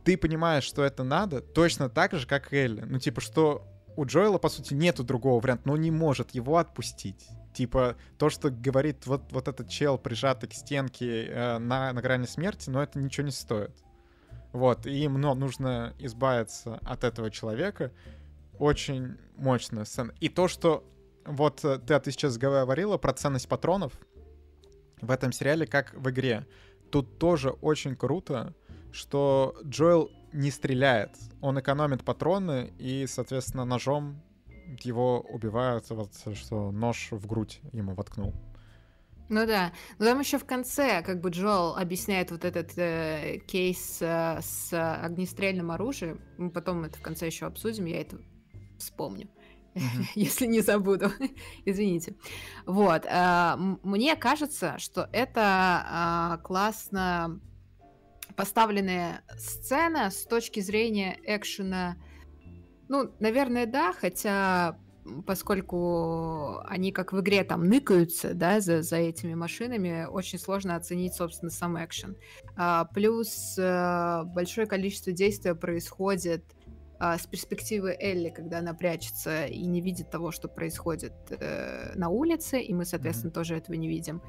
ты 0.07 0.17
понимаешь, 0.17 0.63
что 0.63 0.85
это 0.85 1.03
надо, 1.03 1.41
точно 1.41 1.91
так 1.91 2.13
же, 2.13 2.29
как 2.29 2.53
Элли. 2.53 2.83
Ну, 2.83 3.01
типа, 3.01 3.21
что 3.21 3.67
у 3.97 4.05
Джоэла, 4.05 4.39
по 4.39 4.49
сути, 4.49 4.73
нету 4.73 5.03
другого 5.03 5.41
варианта, 5.41 5.65
но 5.67 5.73
он 5.73 5.81
не 5.81 5.91
может 5.91 6.31
его 6.31 6.59
отпустить. 6.59 7.27
Типа, 7.53 7.97
то, 8.17 8.31
что 8.31 8.51
говорит 8.51 9.05
вот, 9.07 9.33
вот 9.33 9.49
этот 9.49 9.69
чел, 9.69 9.99
прижатый 9.99 10.49
к 10.49 10.53
стенке 10.53 11.27
э, 11.27 11.59
на, 11.59 11.93
на 11.93 12.01
грани 12.01 12.27
смерти, 12.27 12.71
но 12.71 12.85
это 12.85 13.01
ничего 13.01 13.25
не 13.25 13.33
стоит. 13.33 13.73
Вот, 14.53 14.87
и 14.87 14.93
им 14.93 15.21
ну, 15.21 15.35
нужно 15.35 15.93
избавиться 15.99 16.79
от 16.85 17.03
этого 17.03 17.33
человека. 17.33 17.91
Очень 18.61 19.17
мощная 19.37 19.85
сцена. 19.85 20.15
И 20.21 20.29
то, 20.29 20.47
что 20.47 20.89
вот 21.25 21.65
э, 21.65 21.81
ты, 21.81 21.99
ты 21.99 22.13
сейчас 22.13 22.39
говорила 22.39 22.97
про 22.97 23.13
ценность 23.13 23.49
патронов 23.49 23.93
в 25.01 25.11
этом 25.11 25.33
сериале, 25.33 25.67
как 25.67 25.95
в 25.95 26.09
игре. 26.11 26.47
Тут 26.93 27.19
тоже 27.19 27.51
очень 27.51 27.97
круто, 27.97 28.55
что 28.97 29.55
Джоэл 29.65 30.11
не 30.33 30.51
стреляет. 30.51 31.11
Он 31.41 31.61
экономит 31.61 32.05
патроны 32.05 32.73
и, 32.79 33.07
соответственно, 33.07 33.65
ножом 33.65 34.23
его 34.83 35.21
убивают, 35.21 35.89
вот 35.91 36.11
что 36.35 36.73
нож 36.73 37.09
в 37.13 37.27
грудь 37.27 37.61
ему 37.73 37.95
воткнул. 37.95 38.35
Ну 39.29 39.45
да, 39.47 39.73
но 39.99 40.05
там 40.05 40.21
еще 40.21 40.39
в 40.39 40.45
конце, 40.45 41.03
как 41.03 41.21
бы 41.21 41.31
Джоэл 41.31 41.77
объясняет 41.77 42.31
вот 42.31 42.45
этот 42.45 42.77
э, 42.79 43.41
кейс 43.47 43.99
э, 44.01 44.39
с 44.41 44.73
огнестрельным 44.73 45.73
оружием. 45.73 46.21
Мы 46.39 46.51
потом 46.51 46.85
это 46.85 46.97
в 46.99 47.03
конце 47.03 47.27
еще 47.27 47.47
обсудим, 47.47 47.87
я 47.87 48.01
это 48.01 48.19
вспомню. 48.79 49.29
если 50.15 50.47
не 50.47 50.61
забуду. 50.61 51.11
Извините. 51.65 52.15
Вот. 52.67 53.05
Э, 53.05 53.57
мне 53.83 54.17
кажется, 54.17 54.77
что 54.79 55.09
это 55.13 56.39
э, 56.39 56.43
классно 56.43 57.41
поставленная 58.37 59.23
сцена 59.39 60.11
с 60.11 60.25
точки 60.27 60.61
зрения 60.61 61.19
экшена. 61.25 61.97
Ну, 62.89 63.11
наверное, 63.19 63.67
да, 63.67 63.93
хотя 63.93 64.79
поскольку 65.27 66.59
они 66.67 66.93
как 66.93 67.13
в 67.13 67.21
игре 67.21 67.45
там 67.45 67.65
ныкаются, 67.65 68.35
да, 68.35 68.61
за, 68.61 68.83
за 68.83 68.97
этими 68.97 69.35
машинами, 69.35 70.05
очень 70.05 70.39
сложно 70.39 70.77
оценить, 70.77 71.15
собственно, 71.15 71.51
сам 71.51 71.83
экшен. 71.83 72.17
А, 72.57 72.85
плюс 72.87 73.57
а, 73.59 74.25
большое 74.25 74.67
количество 74.67 75.13
действия 75.13 75.55
происходит 75.55 76.45
а, 76.99 77.19
с 77.19 77.27
перспективы 77.27 77.97
Элли, 77.99 78.31
когда 78.31 78.59
она 78.59 78.75
прячется 78.75 79.47
и 79.47 79.65
не 79.67 79.81
видит 79.81 80.11
того, 80.11 80.31
что 80.31 80.49
происходит 80.49 81.15
э, 81.31 81.93
на 81.95 82.09
улице, 82.09 82.61
и 82.61 82.73
мы, 82.73 82.85
соответственно, 82.85 83.31
mm-hmm. 83.31 83.35
тоже 83.35 83.57
этого 83.57 83.77
не 83.77 83.89
видим. 83.89 84.23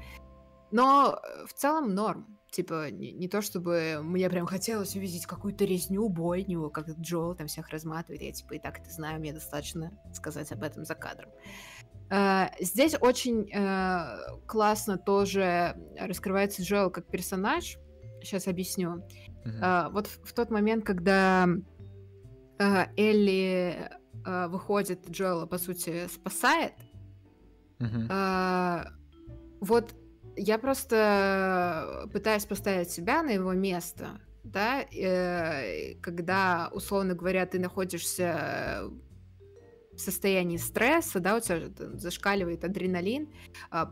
Но 0.70 1.18
э, 1.22 1.46
в 1.46 1.54
целом 1.54 1.94
норм. 1.94 2.37
Типа, 2.50 2.90
не, 2.90 3.12
не 3.12 3.28
то 3.28 3.42
чтобы 3.42 4.00
мне 4.02 4.28
прям 4.30 4.46
хотелось 4.46 4.96
увидеть 4.96 5.26
какую-то 5.26 5.66
резню, 5.66 6.08
бойню, 6.08 6.70
как 6.70 6.88
Джоэл 6.88 7.34
там 7.34 7.46
всех 7.46 7.68
разматывает. 7.68 8.22
Я 8.22 8.32
типа 8.32 8.54
и 8.54 8.58
так 8.58 8.78
это 8.80 8.90
знаю, 8.90 9.20
мне 9.20 9.34
достаточно 9.34 9.92
сказать 10.14 10.50
об 10.52 10.62
этом 10.62 10.84
за 10.84 10.94
кадром. 10.94 11.30
Uh, 12.08 12.48
здесь 12.58 12.96
очень 12.98 13.50
uh, 13.54 14.40
классно 14.46 14.96
тоже 14.96 15.76
раскрывается 15.98 16.62
Джоэл 16.62 16.90
как 16.90 17.06
персонаж. 17.06 17.76
Сейчас 18.22 18.48
объясню. 18.48 19.04
Uh-huh. 19.44 19.60
Uh, 19.60 19.92
вот 19.92 20.06
в, 20.06 20.24
в 20.24 20.32
тот 20.32 20.50
момент, 20.50 20.86
когда 20.86 21.46
а, 22.58 22.88
Элли 22.96 23.90
выходит, 24.24 25.08
Джоэла, 25.08 25.46
по 25.46 25.58
сути, 25.58 26.08
спасает. 26.08 26.72
Uh-huh. 27.78 28.90
Вот 29.60 29.94
я 30.38 30.58
просто 30.58 32.08
пытаюсь 32.12 32.46
поставить 32.46 32.90
себя 32.90 33.22
на 33.22 33.30
его 33.30 33.52
место, 33.52 34.20
да, 34.44 34.80
э, 34.82 35.94
когда, 36.00 36.70
условно 36.72 37.14
говоря, 37.14 37.44
ты 37.46 37.58
находишься 37.58 38.84
в 39.92 39.98
состоянии 39.98 40.56
стресса, 40.56 41.18
да, 41.18 41.36
у 41.36 41.40
тебя 41.40 41.70
зашкаливает 41.94 42.64
адреналин, 42.64 43.32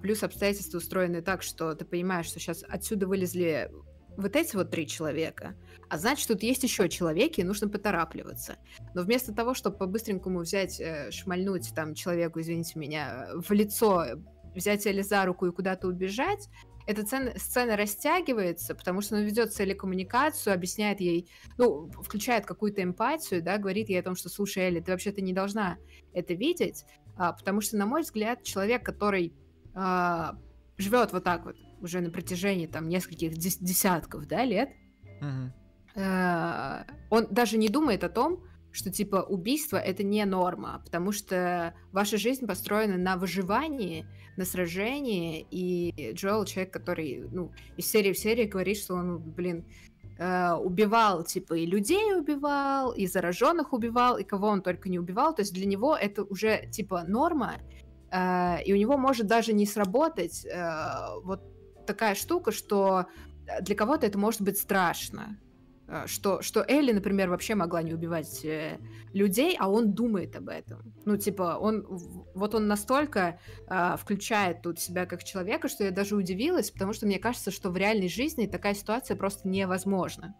плюс 0.02 0.22
обстоятельства 0.22 0.78
устроены 0.78 1.20
так, 1.20 1.42
что 1.42 1.74
ты 1.74 1.84
понимаешь, 1.84 2.26
что 2.26 2.38
сейчас 2.38 2.64
отсюда 2.68 3.08
вылезли 3.08 3.70
вот 4.16 4.36
эти 4.36 4.56
вот 4.56 4.70
три 4.70 4.86
человека, 4.86 5.56
а 5.88 5.98
значит, 5.98 6.26
тут 6.28 6.42
есть 6.42 6.62
еще 6.62 6.88
человеки, 6.88 7.40
и 7.40 7.44
нужно 7.44 7.68
поторапливаться. 7.68 8.56
Но 8.94 9.02
вместо 9.02 9.32
того, 9.32 9.54
чтобы 9.54 9.76
по-быстренькому 9.76 10.40
взять, 10.40 10.80
э, 10.80 11.10
шмальнуть 11.10 11.72
там 11.74 11.94
человеку, 11.94 12.40
извините 12.40 12.78
меня, 12.78 13.28
в 13.34 13.50
лицо, 13.52 14.04
взять 14.56 14.86
Элли 14.86 15.02
за 15.02 15.24
руку 15.24 15.46
и 15.46 15.52
куда-то 15.52 15.88
убежать, 15.88 16.48
эта 16.86 17.02
сцена, 17.02 17.32
сцена 17.36 17.76
растягивается, 17.76 18.74
потому 18.74 19.00
что 19.00 19.16
он 19.16 19.22
ведет 19.22 19.50
телекоммуникацию, 19.50 20.54
объясняет 20.54 21.00
ей, 21.00 21.28
ну, 21.58 21.90
включает 21.90 22.46
какую-то 22.46 22.82
эмпатию, 22.82 23.42
да, 23.42 23.58
говорит 23.58 23.88
ей 23.88 23.98
о 23.98 24.04
том, 24.04 24.14
что, 24.14 24.28
слушай, 24.28 24.62
Элли, 24.62 24.80
ты 24.80 24.92
вообще-то 24.92 25.20
не 25.20 25.32
должна 25.32 25.78
это 26.14 26.34
видеть, 26.34 26.84
а, 27.16 27.32
потому 27.32 27.60
что, 27.60 27.76
на 27.76 27.86
мой 27.86 28.02
взгляд, 28.02 28.44
человек, 28.44 28.84
который 28.84 29.34
а, 29.74 30.38
живет 30.78 31.12
вот 31.12 31.24
так 31.24 31.44
вот 31.44 31.56
уже 31.80 32.00
на 32.00 32.10
протяжении 32.10 32.66
там 32.66 32.88
нескольких 32.88 33.36
десятков, 33.36 34.26
да, 34.26 34.44
лет, 34.44 34.70
угу. 35.20 36.00
э, 36.00 36.84
он 37.10 37.26
даже 37.30 37.58
не 37.58 37.68
думает 37.68 38.02
о 38.04 38.08
том, 38.08 38.42
что 38.72 38.90
типа 38.90 39.16
убийство 39.16 39.76
это 39.76 40.02
не 40.02 40.24
норма, 40.24 40.82
потому 40.84 41.12
что 41.12 41.74
ваша 41.92 42.18
жизнь 42.18 42.46
построена 42.46 42.96
на 42.96 43.16
выживании, 43.16 44.06
на 44.36 44.44
сражении, 44.44 45.46
и 45.50 46.12
Джоэл 46.12 46.44
человек, 46.44 46.72
который, 46.72 47.26
ну, 47.30 47.52
из 47.76 47.90
серии 47.90 48.12
в 48.12 48.18
серии 48.18 48.44
говорит, 48.44 48.78
что 48.78 48.94
он, 48.94 49.18
блин, 49.18 49.64
э, 50.18 50.52
убивал, 50.52 51.24
типа, 51.24 51.54
и 51.54 51.66
людей 51.66 52.14
убивал, 52.14 52.92
и 52.92 53.06
зараженных 53.06 53.72
убивал, 53.72 54.18
и 54.18 54.24
кого 54.24 54.48
он 54.48 54.62
только 54.62 54.88
не 54.88 54.98
убивал, 54.98 55.34
то 55.34 55.42
есть 55.42 55.54
для 55.54 55.66
него 55.66 55.96
это 55.96 56.22
уже, 56.24 56.68
типа, 56.70 57.04
норма, 57.06 57.54
э, 58.10 58.62
и 58.64 58.72
у 58.72 58.76
него 58.76 58.96
может 58.96 59.26
даже 59.26 59.52
не 59.52 59.66
сработать 59.66 60.44
э, 60.44 60.70
вот 61.22 61.40
такая 61.86 62.14
штука, 62.14 62.52
что 62.52 63.06
для 63.60 63.76
кого-то 63.76 64.06
это 64.06 64.18
может 64.18 64.42
быть 64.42 64.58
страшно. 64.58 65.38
Э, 65.88 66.06
что, 66.06 66.42
что 66.42 66.64
Элли, 66.66 66.92
например, 66.92 67.30
вообще 67.30 67.54
могла 67.54 67.82
не 67.82 67.94
убивать 67.94 68.44
э, 68.44 68.78
людей, 69.12 69.56
а 69.58 69.70
он 69.70 69.92
думает 69.92 70.36
об 70.36 70.48
этом. 70.48 70.94
Ну, 71.04 71.16
типа, 71.16 71.58
он 71.60 71.86
вот 72.34 72.54
он 72.54 72.66
настолько 72.66 73.38
э, 73.68 73.96
включает 73.98 74.62
тут 74.62 74.80
себя 74.80 75.06
как 75.06 75.22
человека, 75.22 75.68
что 75.68 75.84
я 75.84 75.90
даже 75.90 76.16
удивилась, 76.16 76.70
потому 76.70 76.92
что 76.92 77.06
мне 77.06 77.18
кажется, 77.18 77.50
что 77.50 77.70
в 77.70 77.76
реальной 77.76 78.08
жизни 78.08 78.46
такая 78.46 78.74
ситуация 78.74 79.16
просто 79.16 79.48
невозможна. 79.48 80.34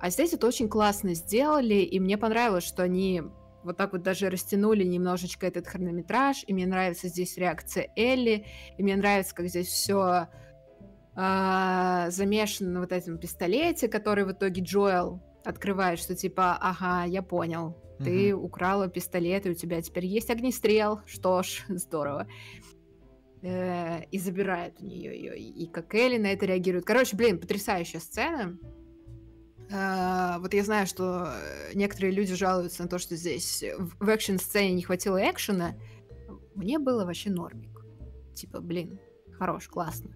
А 0.00 0.10
здесь 0.10 0.32
это 0.32 0.46
очень 0.46 0.68
классно 0.68 1.14
сделали, 1.14 1.76
и 1.76 2.00
мне 2.00 2.18
понравилось, 2.18 2.64
что 2.64 2.82
они 2.82 3.22
вот 3.62 3.78
так 3.78 3.92
вот 3.92 4.02
даже 4.02 4.28
растянули 4.28 4.84
немножечко 4.84 5.46
этот 5.46 5.66
хронометраж, 5.66 6.44
и 6.46 6.52
мне 6.52 6.66
нравится 6.66 7.08
здесь 7.08 7.38
реакция 7.38 7.90
Элли, 7.96 8.46
и 8.76 8.82
мне 8.82 8.96
нравится, 8.96 9.34
как 9.34 9.48
здесь 9.48 9.68
все 9.68 10.28
а, 11.16 12.10
замешано 12.10 12.70
на 12.70 12.80
вот 12.80 12.92
этом 12.92 13.18
пистолете, 13.18 13.88
который 13.88 14.24
в 14.24 14.32
итоге 14.32 14.62
Джоэл 14.62 15.20
открывает, 15.44 15.98
что 15.98 16.14
типа, 16.14 16.56
ага, 16.60 17.04
я 17.04 17.22
понял, 17.22 17.76
ты 18.02 18.34
угу. 18.34 18.46
украла 18.46 18.88
пистолет, 18.88 19.46
и 19.46 19.50
у 19.50 19.54
тебя 19.54 19.80
теперь 19.80 20.06
есть 20.06 20.30
огнестрел, 20.30 21.00
что 21.06 21.42
ж, 21.42 21.64
здорово. 21.68 22.26
Э, 23.42 24.04
и 24.10 24.18
забирает 24.18 24.80
у 24.80 24.84
нее 24.84 25.16
ее, 25.16 25.38
и 25.38 25.66
как 25.66 25.94
Элли 25.94 26.18
на 26.18 26.32
это 26.32 26.46
реагирует. 26.46 26.84
Короче, 26.84 27.16
блин, 27.16 27.38
потрясающая 27.38 28.00
сцена. 28.00 28.58
Uh, 29.70 30.40
вот 30.40 30.52
я 30.52 30.62
знаю, 30.62 30.86
что 30.86 31.32
некоторые 31.72 32.12
люди 32.12 32.34
жалуются 32.34 32.82
на 32.82 32.88
то, 32.88 32.98
что 32.98 33.16
здесь 33.16 33.64
в 33.78 34.08
экшн-сцене 34.08 34.74
не 34.74 34.82
хватило 34.82 35.16
экшена. 35.16 35.74
Мне 36.54 36.78
было 36.78 37.06
вообще 37.06 37.30
нормик. 37.30 37.82
Типа, 38.34 38.60
блин, 38.60 39.00
хорош, 39.38 39.68
классно. 39.68 40.14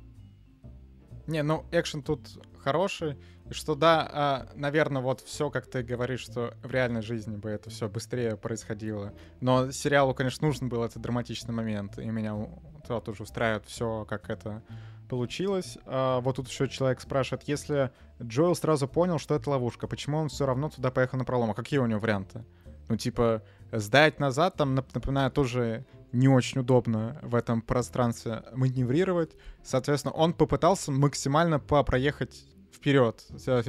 Не, 1.29 1.43
ну 1.43 1.67
экшен 1.73 2.03
тут 2.03 2.27
хороший, 2.65 3.19
и 3.51 3.53
что 3.53 3.75
да, 3.75 4.09
а, 4.11 4.49
наверное, 4.55 5.03
вот 5.03 5.21
все, 5.21 5.51
как 5.51 5.67
ты 5.67 5.83
говоришь, 5.83 6.21
что 6.21 6.55
в 6.63 6.71
реальной 6.71 7.03
жизни 7.03 7.37
бы 7.37 7.51
это 7.51 7.69
все 7.69 7.87
быстрее 7.87 8.37
происходило. 8.39 9.13
Но 9.41 9.71
сериалу, 9.71 10.15
конечно, 10.15 10.47
нужен 10.47 10.71
был 10.71 10.83
этот 10.83 11.03
драматичный 11.03 11.55
момент, 11.55 11.99
и 11.99 12.07
меня 12.07 12.49
туда 12.87 13.01
тоже 13.01 13.25
устраивает 13.25 13.67
все, 13.67 14.07
как 14.09 14.31
это 14.31 14.63
получилось. 15.11 15.77
А, 15.85 16.21
вот 16.21 16.37
тут 16.37 16.49
еще 16.49 16.67
человек 16.67 17.01
спрашивает, 17.03 17.47
если 17.47 17.91
Джоэл 18.23 18.55
сразу 18.55 18.89
понял, 18.89 19.19
что 19.19 19.35
это 19.35 19.51
ловушка, 19.51 19.87
почему 19.87 20.17
он 20.17 20.31
все 20.31 20.47
равно 20.47 20.71
туда 20.71 20.91
поехал 20.91 21.19
на 21.19 21.27
пролом? 21.27 21.51
А 21.51 21.55
какие 21.55 21.79
у 21.79 21.87
него 21.87 22.01
варианты? 22.01 22.43
Ну, 22.89 22.97
типа, 22.97 23.43
сдать 23.71 24.19
назад, 24.19 24.55
там, 24.57 24.75
напоминаю, 24.75 25.31
тоже 25.31 25.85
не 26.13 26.29
очень 26.29 26.61
удобно 26.61 27.19
в 27.23 27.35
этом 27.35 27.61
пространстве 27.61 28.43
маневрировать. 28.55 29.37
Соответственно, 29.63 30.13
он 30.15 30.33
попытался 30.33 30.91
максимально 30.91 31.59
проехать 31.61 32.45
вперед. 32.73 33.25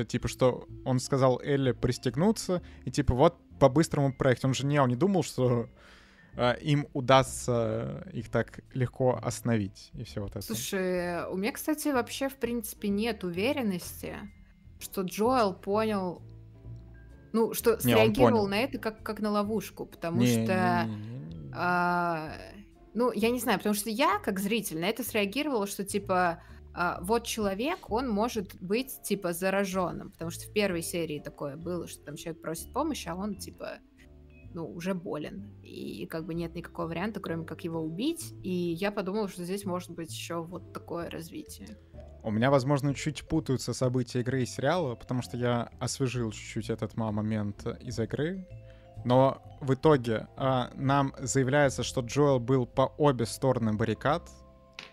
Типа, 0.07 0.27
что 0.27 0.67
он 0.85 0.99
сказал 0.99 1.41
Элли 1.41 1.71
пристегнуться, 1.71 2.61
и 2.85 2.91
типа 2.91 3.13
вот 3.13 3.35
по-быстрому 3.59 4.13
проехать. 4.13 4.45
Он 4.45 4.53
же 4.53 4.65
не, 4.65 4.79
он 4.81 4.89
не 4.89 4.95
думал, 4.95 5.23
что 5.23 5.67
э, 6.35 6.59
им 6.61 6.87
удастся 6.93 8.07
их 8.13 8.29
так 8.29 8.61
легко 8.73 9.19
остановить 9.21 9.91
и 9.93 10.03
все 10.03 10.21
вот 10.21 10.31
это. 10.31 10.41
Слушай, 10.41 11.27
у 11.27 11.35
меня, 11.35 11.51
кстати, 11.51 11.89
вообще 11.89 12.29
в 12.29 12.35
принципе 12.37 12.87
нет 12.89 13.23
уверенности, 13.23 14.15
что 14.79 15.01
Джоэл 15.01 15.53
понял, 15.53 16.21
ну, 17.33 17.53
что 17.53 17.79
среагировал 17.79 18.47
на 18.47 18.59
это 18.59 18.77
как, 18.77 19.03
как 19.03 19.19
на 19.19 19.29
ловушку, 19.29 19.85
потому 19.85 20.21
не, 20.21 20.27
что... 20.27 20.87
Не, 20.87 20.95
не, 20.95 20.95
не, 20.95 21.18
не. 21.18 21.18
А, 21.53 22.33
ну, 22.93 23.11
я 23.11 23.29
не 23.29 23.39
знаю, 23.39 23.59
потому 23.59 23.75
что 23.75 23.89
я, 23.89 24.19
как 24.19 24.39
зритель, 24.39 24.79
на 24.79 24.85
это 24.85 25.03
среагировала, 25.03 25.67
что 25.67 25.83
типа 25.83 26.41
а, 26.73 26.99
вот 27.01 27.25
человек, 27.25 27.89
он 27.89 28.09
может 28.09 28.55
быть, 28.61 29.01
типа, 29.01 29.33
зараженным, 29.33 30.11
потому 30.11 30.31
что 30.31 30.47
в 30.47 30.53
первой 30.53 30.81
серии 30.81 31.19
такое 31.19 31.57
было, 31.57 31.87
что 31.87 32.03
там 32.05 32.15
человек 32.15 32.41
просит 32.41 32.71
помощи, 32.71 33.07
а 33.07 33.15
он, 33.15 33.35
типа, 33.35 33.79
ну, 34.53 34.65
уже 34.65 34.93
болен, 34.93 35.51
и 35.63 36.05
как 36.05 36.25
бы 36.25 36.33
нет 36.33 36.55
никакого 36.55 36.87
варианта, 36.87 37.19
кроме 37.19 37.45
как 37.45 37.63
его 37.63 37.81
убить, 37.81 38.33
и 38.43 38.49
я 38.51 38.91
подумала, 38.91 39.27
что 39.27 39.43
здесь 39.43 39.65
может 39.65 39.91
быть 39.91 40.11
еще 40.11 40.41
вот 40.41 40.73
такое 40.73 41.09
развитие. 41.09 41.77
У 42.23 42.31
меня, 42.31 42.51
возможно, 42.51 42.93
чуть 42.93 43.27
путаются 43.27 43.73
события 43.73 44.19
игры 44.19 44.43
и 44.43 44.45
сериала, 44.45 44.95
потому 44.95 45.21
что 45.21 45.37
я 45.37 45.71
освежил 45.79 46.31
чуть-чуть 46.31 46.69
этот 46.69 46.95
момент 46.97 47.65
из 47.81 47.99
игры, 47.99 48.47
но 49.05 49.41
в 49.61 49.73
итоге 49.73 50.27
а, 50.37 50.71
нам 50.75 51.13
заявляется, 51.19 51.83
что 51.83 52.01
Джоэл 52.01 52.39
был 52.39 52.65
по 52.65 52.93
обе 52.97 53.25
стороны 53.25 53.73
баррикад, 53.73 54.29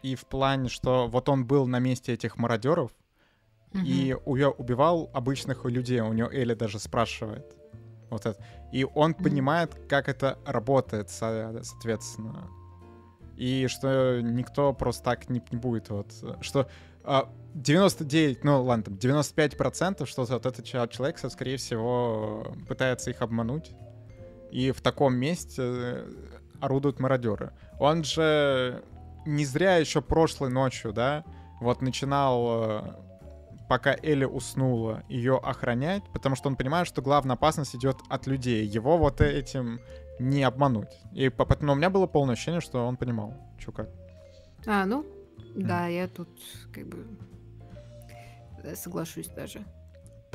и 0.03 0.15
в 0.15 0.27
плане, 0.27 0.69
что 0.69 1.09
вот 1.09 1.29
он 1.29 1.47
был 1.47 1.67
на 1.67 1.79
месте 1.79 2.13
этих 2.13 2.37
мародеров 2.37 2.91
mm-hmm. 3.73 3.85
и 3.85 4.15
убивал 4.15 5.11
обычных 5.15 5.65
людей. 5.65 6.01
У 6.01 6.13
него 6.13 6.31
Элли 6.31 6.55
даже 6.55 6.79
спрашивает. 6.79 7.47
Вот 8.11 8.27
это. 8.27 8.43
И 8.73 8.85
он 8.85 9.13
mm-hmm. 9.13 9.23
понимает, 9.23 9.75
как 9.89 10.09
это 10.09 10.39
работает, 10.45 11.11
соответственно. 11.11 12.49
И 13.37 13.67
что 13.69 14.21
никто 14.21 14.73
просто 14.73 15.05
так 15.05 15.29
не, 15.29 15.43
не 15.51 15.59
будет. 15.59 15.91
Вот. 15.91 16.13
Что 16.41 16.69
99, 17.55 18.39
а, 18.39 18.41
ну 18.45 18.63
ладно, 18.65 18.85
там 18.85 18.97
95 18.97 19.57
процентов, 19.57 20.09
что 20.09 20.25
вот 20.25 20.47
этот 20.47 20.65
человек, 20.65 21.19
скорее 21.19 21.57
всего, 21.57 22.47
пытается 22.67 23.11
их 23.11 23.23
обмануть. 23.23 23.73
И 24.51 24.71
в 24.71 24.81
таком 24.81 25.15
месте 25.15 25.63
э, 25.63 26.13
орудуют 26.61 27.01
мародеры. 27.01 27.53
Он 27.79 28.05
же 28.05 28.83
не 29.27 29.45
зря 29.45 29.77
еще 29.77 30.01
прошлой 30.01 30.51
ночью, 30.51 30.93
да, 30.93 31.25
вот 31.61 31.83
начинал, 31.83 32.47
э, 32.65 32.93
пока 33.69 33.97
Элли 34.03 34.25
уснула, 34.25 35.03
ее 35.09 35.37
охранять, 35.37 36.03
потому 36.13 36.37
что 36.37 36.49
он 36.49 36.57
понимает, 36.57 36.87
что 36.87 37.03
главная 37.03 37.35
опасность 37.35 37.75
идет 37.75 37.97
от 38.09 38.27
людей. 38.27 38.65
Его 38.67 38.97
вот 38.99 39.21
этим 39.21 39.81
не 40.19 40.43
обмануть. 40.43 41.01
И 41.13 41.29
поэтому 41.29 41.73
у 41.73 41.77
меня 41.77 41.91
было 41.91 42.07
полное 42.07 42.35
ощущение, 42.35 42.61
что 42.61 42.87
он 42.87 42.97
понимал, 42.97 43.35
что 43.59 43.73
как. 43.73 43.89
А, 44.67 44.85
ну, 44.87 45.05
да, 45.55 45.87
я 45.87 46.09
тут 46.09 46.29
как 46.73 46.87
бы 46.87 47.07
э, 48.63 48.75
соглашусь 48.77 49.29
даже. 49.29 49.65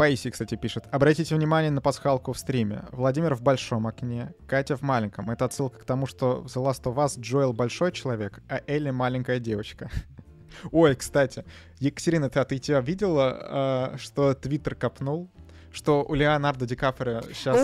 Паиси, 0.02 0.32
кстати, 0.32 0.56
пишет. 0.56 0.86
Обратите 0.90 1.36
внимание 1.36 1.70
на 1.70 1.80
пасхалку 1.80 2.34
в 2.34 2.40
стриме. 2.40 2.86
Владимир 2.92 3.36
в 3.36 3.44
большом 3.44 3.86
окне, 3.86 4.34
Катя 4.48 4.76
в 4.76 4.82
маленьком. 4.82 5.30
Это 5.30 5.46
отсылка 5.46 5.78
к 5.78 5.86
тому, 5.86 6.08
что 6.08 6.42
в 6.42 6.48
The 6.48 6.56
Last 6.56 6.82
of 6.86 6.96
Us 6.96 7.20
Джоэл 7.20 7.54
большой 7.54 7.92
человек, 7.92 8.42
а 8.50 8.62
Элли 8.66 8.90
маленькая 8.90 9.38
девочка. 9.38 9.92
Ой, 10.72 10.96
кстати, 10.96 11.46
Екатерина, 11.78 12.32
ты, 12.32 12.40
а 12.40 12.46
ты 12.46 12.58
тебя 12.58 12.82
видела, 12.82 13.92
э, 13.94 13.98
что 14.00 14.34
Твиттер 14.34 14.74
копнул? 14.74 15.30
Что 15.72 16.04
у 16.04 16.16
Леонардо 16.16 16.66
Ди 16.66 16.76
Каприо 16.76 17.22
сейчас... 17.36 17.60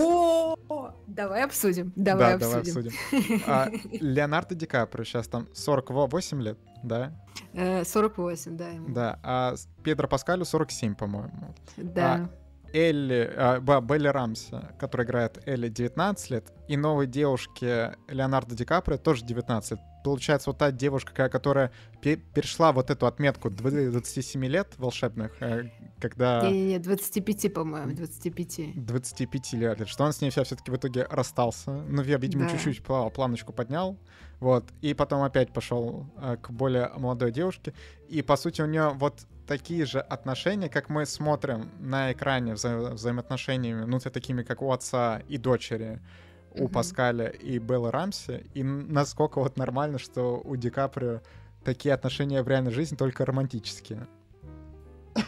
Давай 1.07 1.43
обсудим, 1.43 1.93
давай 1.95 2.37
да, 2.37 2.47
обсудим. 2.57 2.73
Давай 2.73 2.89
обсудим. 2.89 3.41
А, 3.47 3.69
Леонардо 3.91 4.55
Ди 4.55 4.65
Каприо 4.65 5.05
сейчас 5.05 5.27
там 5.27 5.47
48 5.53 6.41
лет, 6.41 6.57
да? 6.83 7.13
48, 7.53 8.53
э, 8.53 8.57
да. 8.57 8.67
Ему. 8.67 8.89
Да, 8.93 9.19
а 9.23 9.55
Педро 9.83 10.07
Паскалю 10.07 10.43
47, 10.43 10.95
по-моему. 10.95 11.55
Да. 11.77 12.13
А 12.15 12.46
Элли, 12.73 13.31
а, 13.35 13.59
Белли 13.59 14.07
Рамси, 14.07 14.57
которая 14.79 15.07
играет 15.07 15.41
Элли, 15.47 15.69
19 15.69 16.29
лет, 16.29 16.53
и 16.67 16.77
новой 16.77 17.07
девушке 17.07 17.95
Леонардо 18.07 18.55
Ди 18.55 18.65
Каприо 18.65 18.97
тоже 18.97 19.25
19 19.25 19.71
лет. 19.71 19.79
Получается, 20.03 20.51
вот 20.51 20.57
та 20.57 20.71
девушка, 20.71 21.27
которая 21.27 21.71
перешла 22.01 22.71
вот 22.71 22.89
эту 22.89 23.07
отметку 23.07 23.49
27 23.49 24.45
лет 24.45 24.73
волшебных, 24.77 25.35
э, 25.41 25.69
когда... 25.99 26.49
Не-не-не, 26.49 26.79
25, 26.79 27.53
по-моему, 27.53 27.93
25. 27.93 28.85
25 28.85 29.53
лет, 29.53 29.87
что 29.89 30.05
он 30.05 30.13
с 30.13 30.21
ней 30.21 30.29
все-таки 30.29 30.71
в 30.71 30.75
итоге 30.77 31.05
расстался. 31.09 31.71
Ну, 31.71 32.03
я, 32.03 32.17
видимо, 32.17 32.45
да. 32.45 32.51
чуть-чуть 32.51 32.83
планочку 32.83 33.51
поднял. 33.51 33.97
Вот. 34.39 34.65
И 34.81 34.93
потом 34.93 35.23
опять 35.23 35.51
пошел 35.51 36.05
э, 36.17 36.37
к 36.41 36.51
более 36.51 36.89
молодой 36.95 37.31
девушке. 37.31 37.73
И, 38.07 38.21
по 38.21 38.37
сути, 38.37 38.61
у 38.61 38.65
нее 38.65 38.91
вот 38.95 39.25
такие 39.47 39.85
же 39.85 39.99
отношения, 39.99 40.69
как 40.69 40.89
мы 40.89 41.05
смотрим 41.05 41.71
на 41.79 42.11
экране 42.11 42.53
вза 42.53 42.91
взаимоотношениями, 42.91 43.85
ну, 43.85 43.99
такими, 43.99 44.43
как 44.43 44.61
у 44.61 44.71
отца 44.71 45.21
и 45.27 45.37
дочери, 45.37 45.99
у 46.51 46.65
mm-hmm. 46.65 46.71
Паскаля 46.71 47.27
и 47.27 47.57
Беллы 47.59 47.91
Рамси, 47.91 48.45
и 48.53 48.63
насколько 48.63 49.39
вот 49.39 49.57
нормально, 49.57 49.99
что 49.99 50.41
у 50.43 50.55
Ди 50.55 50.69
Каприо 50.69 51.21
такие 51.63 51.93
отношения 51.93 52.43
в 52.43 52.47
реальной 52.47 52.71
жизни, 52.71 52.95
только 52.95 53.25
романтические. 53.25 54.07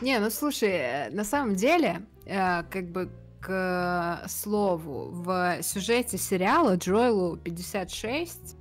Не, 0.02 0.20
ну 0.20 0.30
слушай, 0.30 0.70
э, 0.70 1.10
на 1.12 1.24
самом 1.24 1.56
деле, 1.56 2.02
э, 2.26 2.64
как 2.64 2.90
бы 2.90 3.10
к 3.42 4.24
слову, 4.28 5.12
в 5.12 5.62
сюжете 5.64 6.18
сериала 6.18 6.76
Джоэлу 6.76 7.38
56, 7.38 8.58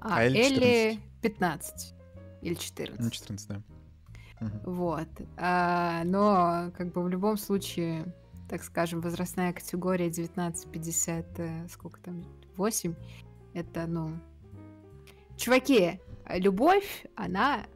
а, 0.00 0.16
а 0.16 0.24
Элли 0.24 0.98
15 1.22 1.94
или 2.40 2.54
14. 2.54 3.00
Ну, 3.00 3.10
14, 3.10 3.48
да. 3.48 3.62
Вот. 4.64 5.08
А, 5.36 6.02
но, 6.04 6.70
как 6.76 6.92
бы 6.92 7.02
в 7.02 7.08
любом 7.08 7.36
случае, 7.36 8.12
так 8.48 8.62
скажем, 8.62 9.00
возрастная 9.00 9.52
категория 9.52 10.08
19-50, 10.08 11.26
э, 11.36 11.68
сколько 11.68 12.00
там, 12.00 12.24
8, 12.56 12.94
это, 13.54 13.86
ну... 13.86 14.18
Чуваки, 15.36 16.00
любовь, 16.28 17.06
она 17.16 17.66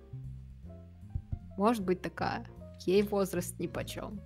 может 1.56 1.84
быть 1.84 2.02
такая. 2.02 2.44
Ей 2.80 3.02
возраст 3.02 3.58
ни 3.58 3.66
почем. 3.66 4.20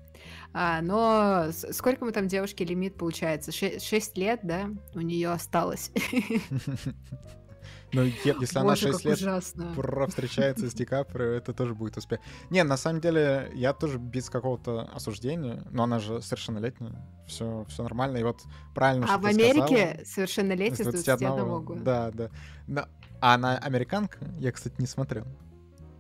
А, 0.52 0.80
но 0.82 1.46
сколько 1.52 2.04
мы 2.04 2.10
там 2.10 2.26
девушке 2.26 2.64
лимит 2.64 2.96
получается? 2.96 3.52
6 3.52 4.18
лет, 4.18 4.40
да, 4.42 4.70
у 4.94 5.00
нее 5.00 5.30
осталось. 5.30 5.92
Но 7.92 8.02
если 8.02 8.58
она 8.58 8.76
6 8.76 9.04
лет 9.04 9.18
встречается 9.18 10.70
с 10.70 10.74
Ди 10.74 10.84
Каприо, 10.84 11.26
это 11.26 11.52
тоже 11.52 11.74
будет 11.74 11.96
успех. 11.96 12.20
Не, 12.50 12.62
на 12.64 12.76
самом 12.76 13.00
деле, 13.00 13.50
я 13.54 13.72
тоже 13.72 13.98
без 13.98 14.28
какого-то 14.28 14.90
осуждения, 14.94 15.64
но 15.70 15.84
она 15.84 15.98
же 15.98 16.20
совершеннолетняя, 16.20 16.94
все, 17.26 17.64
все 17.68 17.82
нормально, 17.82 18.18
и 18.18 18.22
вот 18.22 18.42
правильно, 18.74 19.06
А 19.08 19.18
в 19.18 19.26
Америке 19.26 20.02
совершеннолетие 20.04 20.84
с 20.84 21.04
21 21.04 21.64
года. 21.64 21.80
Да, 21.80 22.10
да. 22.12 22.30
Но, 22.66 22.86
а 23.20 23.34
она 23.34 23.56
американка? 23.58 24.18
Я, 24.38 24.52
кстати, 24.52 24.74
не 24.78 24.86
смотрел. 24.86 25.24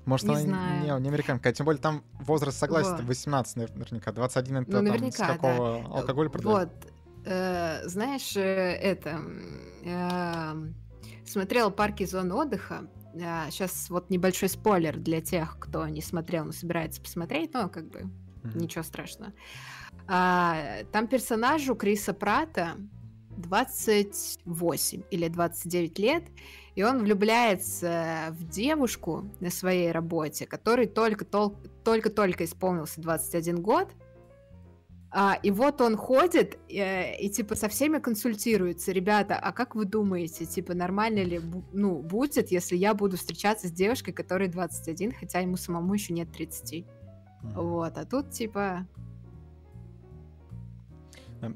Может, 0.04 0.26
не 0.26 0.34
она 0.34 0.40
знаю. 0.40 0.80
Не, 0.80 1.02
не 1.02 1.08
американка, 1.08 1.50
а 1.50 1.52
тем 1.52 1.66
более 1.66 1.82
там 1.82 2.02
возраст 2.20 2.58
согласен, 2.58 2.92
вот. 2.92 3.04
18 3.04 3.56
наверняка, 3.56 4.12
21 4.12 4.56
это 4.56 4.72
ну, 4.72 4.82
наверняка, 4.82 5.18
там, 5.18 5.26
с 5.26 5.32
какого 5.32 5.82
да. 5.82 5.94
алкоголя 5.96 6.28
продают. 6.30 6.70
Вот, 6.70 6.92
э, 7.26 7.86
знаешь, 7.86 8.36
э, 8.36 8.40
это... 8.40 9.20
Э, 9.84 10.54
смотрела 11.30 11.70
парки 11.70 12.04
зоны 12.04 12.34
отдыха. 12.34 12.88
Сейчас 13.14 13.86
а, 13.88 13.94
вот 13.94 14.10
небольшой 14.10 14.48
спойлер 14.48 14.98
для 14.98 15.20
тех, 15.20 15.58
кто 15.58 15.86
не 15.88 16.02
смотрел, 16.02 16.44
но 16.44 16.52
собирается 16.52 17.00
посмотреть, 17.00 17.54
но 17.54 17.68
как 17.68 17.88
бы 17.88 18.00
mm-hmm. 18.00 18.58
ничего 18.58 18.84
страшного. 18.84 19.32
А, 20.06 20.84
там 20.92 21.08
персонажу 21.08 21.74
Криса 21.74 22.14
Прата 22.14 22.76
28 23.38 25.02
или 25.10 25.28
29 25.28 25.98
лет, 25.98 26.24
и 26.74 26.82
он 26.82 26.98
влюбляется 27.00 28.28
в 28.30 28.48
девушку 28.48 29.30
на 29.40 29.50
своей 29.50 29.90
работе, 29.90 30.46
которой 30.46 30.86
только-только 30.86 32.44
исполнился 32.44 33.00
21 33.00 33.62
год, 33.62 33.88
а, 35.10 35.38
и 35.42 35.50
вот 35.50 35.80
он 35.80 35.96
ходит 35.96 36.58
и, 36.68 36.78
э, 36.78 37.16
и 37.18 37.30
типа 37.30 37.54
со 37.54 37.68
всеми 37.68 37.98
консультируется. 37.98 38.92
Ребята, 38.92 39.36
а 39.36 39.52
как 39.52 39.74
вы 39.74 39.86
думаете, 39.86 40.44
типа 40.44 40.74
нормально 40.74 41.22
ли 41.22 41.40
ну, 41.72 42.02
будет, 42.02 42.50
если 42.50 42.76
я 42.76 42.92
буду 42.92 43.16
встречаться 43.16 43.68
с 43.68 43.72
девушкой, 43.72 44.12
которой 44.12 44.48
21, 44.48 45.12
хотя 45.12 45.40
ему 45.40 45.56
самому 45.56 45.94
еще 45.94 46.12
нет 46.12 46.30
30? 46.30 46.72
Mm. 46.74 46.86
Вот, 47.54 47.96
а 47.96 48.04
тут 48.04 48.30
типа... 48.30 48.86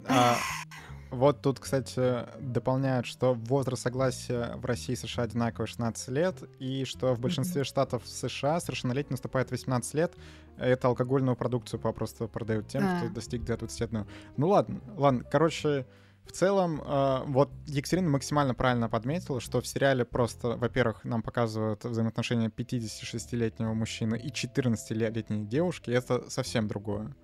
А, 0.08 0.36
вот 1.12 1.42
тут, 1.42 1.60
кстати, 1.60 2.26
дополняют, 2.40 3.04
что 3.04 3.34
возраст 3.34 3.82
согласия 3.82 4.56
в 4.56 4.64
России 4.64 4.94
и 4.94 4.96
США 4.96 5.24
одинаковый 5.24 5.66
16 5.66 6.08
лет, 6.08 6.36
и 6.58 6.86
что 6.86 7.14
в 7.14 7.20
большинстве 7.20 7.64
штатов 7.64 8.02
США 8.06 8.58
совершеннолетие 8.60 9.10
наступает 9.10 9.50
18 9.50 9.92
лет. 9.92 10.14
Это 10.56 10.88
алкогольную 10.88 11.36
продукцию 11.36 11.80
попросту 11.80 12.28
продают 12.28 12.68
тем, 12.68 12.82
а. 12.86 12.98
кто 12.98 13.10
достиг 13.10 13.44
до 13.44 13.58
21. 13.58 14.06
Ну 14.38 14.48
ладно, 14.48 14.80
ладно, 14.96 15.22
короче, 15.30 15.86
в 16.24 16.32
целом, 16.32 16.80
э, 16.80 17.22
вот 17.26 17.50
Екатерина 17.66 18.08
максимально 18.08 18.54
правильно 18.54 18.88
подметила, 18.88 19.38
что 19.38 19.60
в 19.60 19.66
сериале 19.66 20.06
просто, 20.06 20.56
во-первых, 20.56 21.04
нам 21.04 21.22
показывают 21.22 21.84
взаимоотношения 21.84 22.48
56-летнего 22.48 23.74
мужчины 23.74 24.16
и 24.16 24.28
14-летней 24.28 25.44
девушки, 25.44 25.90
и 25.90 25.94
это 25.94 26.30
совсем 26.30 26.68
другое. 26.68 27.14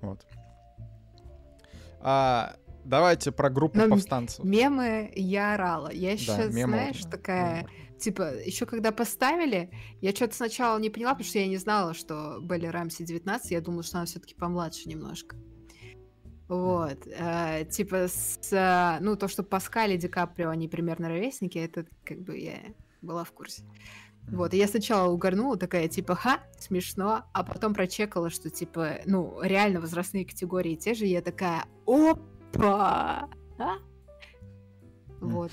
Вот. 0.00 0.24
А, 2.02 2.54
Давайте 2.84 3.32
про 3.32 3.50
группу 3.50 3.78
Но 3.78 3.88
повстанцев. 3.88 4.44
Мемы 4.44 5.12
я 5.14 5.54
орала. 5.54 5.92
Я 5.92 6.12
еще, 6.12 6.36
да, 6.36 6.46
мемы, 6.46 6.72
знаешь, 6.72 7.00
такая... 7.10 7.56
Мемы. 7.58 7.70
Типа, 8.00 8.34
еще 8.42 8.64
когда 8.64 8.92
поставили, 8.92 9.70
я 10.00 10.12
что-то 10.12 10.34
сначала 10.34 10.78
не 10.78 10.88
поняла, 10.88 11.12
потому 11.12 11.28
что 11.28 11.38
я 11.38 11.46
не 11.46 11.58
знала, 11.58 11.92
что 11.92 12.38
Белли 12.40 12.66
Рамси 12.66 13.04
19, 13.04 13.50
я 13.50 13.60
думала, 13.60 13.82
что 13.82 13.98
она 13.98 14.06
все-таки 14.06 14.34
помладше 14.34 14.88
немножко. 14.88 15.36
Вот. 16.48 17.06
Э, 17.06 17.66
типа, 17.70 18.08
с, 18.08 18.98
ну, 19.02 19.16
то, 19.16 19.28
что 19.28 19.42
Паскаль 19.42 19.92
и 19.92 19.98
Ди 19.98 20.08
Каприо, 20.08 20.48
они 20.48 20.66
примерно 20.66 21.08
ровесники, 21.08 21.58
это 21.58 21.84
как 22.04 22.22
бы 22.22 22.38
я 22.38 22.58
была 23.02 23.22
в 23.22 23.32
курсе. 23.32 23.62
Вот, 24.28 24.54
и 24.54 24.58
я 24.58 24.68
сначала 24.68 25.10
угорнула, 25.10 25.56
такая, 25.56 25.88
типа, 25.88 26.14
ха, 26.14 26.40
смешно, 26.58 27.24
а 27.32 27.42
потом 27.42 27.74
прочекала, 27.74 28.30
что, 28.30 28.48
типа, 28.50 28.98
ну, 29.04 29.40
реально 29.42 29.80
возрастные 29.80 30.24
категории 30.24 30.76
те 30.76 30.94
же, 30.94 31.06
и 31.06 31.10
я 31.10 31.20
такая, 31.20 31.64
оп, 31.84 32.20
Опа! 32.54 33.28
А? 33.58 33.76
Вот. 35.20 35.50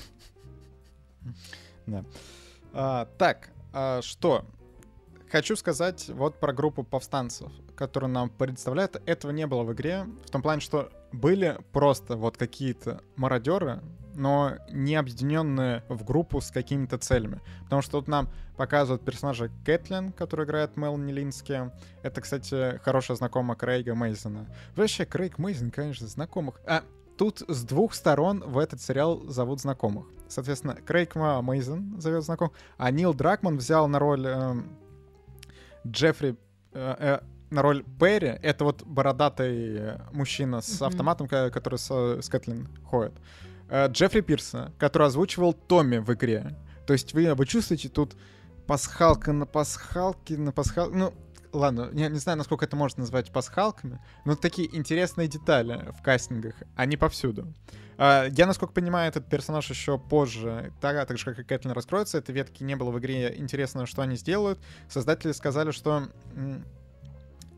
Да. 1.85 2.05
А, 2.73 3.05
так, 3.17 3.49
а 3.73 4.01
что? 4.01 4.45
Хочу 5.29 5.55
сказать 5.57 6.09
вот 6.09 6.39
про 6.39 6.53
группу 6.53 6.83
повстанцев, 6.83 7.51
которую 7.75 8.11
нам 8.11 8.29
представляют. 8.29 9.01
Этого 9.05 9.31
не 9.31 9.45
было 9.45 9.63
в 9.63 9.73
игре, 9.73 10.05
в 10.25 10.29
том 10.29 10.41
плане, 10.41 10.61
что 10.61 10.89
были 11.11 11.59
просто 11.73 12.15
вот 12.15 12.37
какие-то 12.37 13.01
мародеры, 13.17 13.81
но 14.17 14.55
не 14.71 14.95
объединенные 14.95 15.83
в 15.87 16.03
группу 16.03 16.41
с 16.41 16.51
какими-то 16.51 16.97
целями. 16.97 17.39
Потому 17.63 17.81
что 17.81 17.99
тут 17.99 18.07
нам 18.07 18.29
показывают 18.57 19.05
персонажа 19.05 19.49
Кэтлин, 19.63 20.11
который 20.11 20.45
играет 20.45 20.75
Мелани 20.75 21.11
Лински. 21.11 21.71
Это, 22.01 22.21
кстати, 22.21 22.79
хорошая 22.83 23.15
знакомая 23.15 23.55
Крейга 23.55 23.93
Мейзена. 23.93 24.47
Вообще, 24.75 25.05
Крейг 25.05 25.37
Мейзен, 25.37 25.69
конечно, 25.69 26.07
знакомых. 26.07 26.59
А, 26.65 26.83
тут 27.17 27.43
с 27.47 27.63
двух 27.63 27.93
сторон 27.93 28.43
в 28.45 28.57
этот 28.57 28.81
сериал 28.81 29.23
зовут 29.27 29.61
знакомых. 29.61 30.07
Соответственно, 30.27 30.75
Крейг 30.75 31.15
Мейзен 31.15 32.01
зовет 32.01 32.23
знакомых, 32.23 32.53
а 32.77 32.89
Нил 32.91 33.13
Дракман 33.13 33.57
взял 33.57 33.87
на 33.87 33.99
роль 33.99 34.25
э, 34.25 34.55
Джеффри 35.85 36.35
э, 36.73 36.95
э, 36.99 37.19
на 37.49 37.61
роль 37.61 37.85
Перри. 37.99 38.27
Это 38.41 38.65
вот 38.65 38.83
бородатый 38.83 39.99
мужчина 40.11 40.61
с 40.61 40.81
автоматом, 40.81 41.27
который 41.27 41.79
с, 41.79 41.89
с 41.89 42.29
Кэтлин 42.29 42.67
ходит. 42.83 43.13
Э, 43.69 43.87
Джеффри 43.87 44.21
Пирса, 44.21 44.71
который 44.77 45.07
озвучивал 45.07 45.53
Томми 45.53 45.97
в 45.97 46.13
игре. 46.13 46.55
То 46.85 46.93
есть 46.93 47.13
вы, 47.13 47.33
вы 47.33 47.45
чувствуете 47.45 47.89
тут 47.89 48.15
пасхалка 48.65 49.33
на 49.33 49.45
пасхалке 49.45 50.37
на 50.37 50.51
пасхалке. 50.51 50.95
Ну, 50.95 51.13
ладно, 51.51 51.89
я 51.93 52.09
не 52.09 52.19
знаю, 52.19 52.37
насколько 52.37 52.65
это 52.65 52.75
можно 52.75 53.01
назвать 53.01 53.31
пасхалками, 53.31 53.99
но 54.25 54.35
такие 54.35 54.73
интересные 54.75 55.27
детали 55.27 55.91
в 55.97 56.01
кастингах, 56.01 56.55
они 56.75 56.97
повсюду. 56.97 57.53
Uh, 57.97 58.31
я, 58.37 58.45
насколько 58.45 58.73
понимаю, 58.75 59.09
этот 59.09 59.27
персонаж 59.27 59.67
еще 59.71 59.97
позже, 59.97 60.71
так, 60.81 61.07
так 61.07 61.17
же, 61.17 61.25
как 61.25 61.39
и 61.39 61.43
Кэтлин, 61.43 61.71
раскроется. 61.71 62.19
Этой 62.19 62.35
ветки 62.35 62.63
не 62.63 62.75
было 62.75 62.91
в 62.91 62.99
игре. 62.99 63.33
Интересно, 63.35 63.87
что 63.87 64.03
они 64.03 64.15
сделают. 64.17 64.59
Создатели 64.87 65.31
сказали, 65.31 65.71
что 65.71 66.07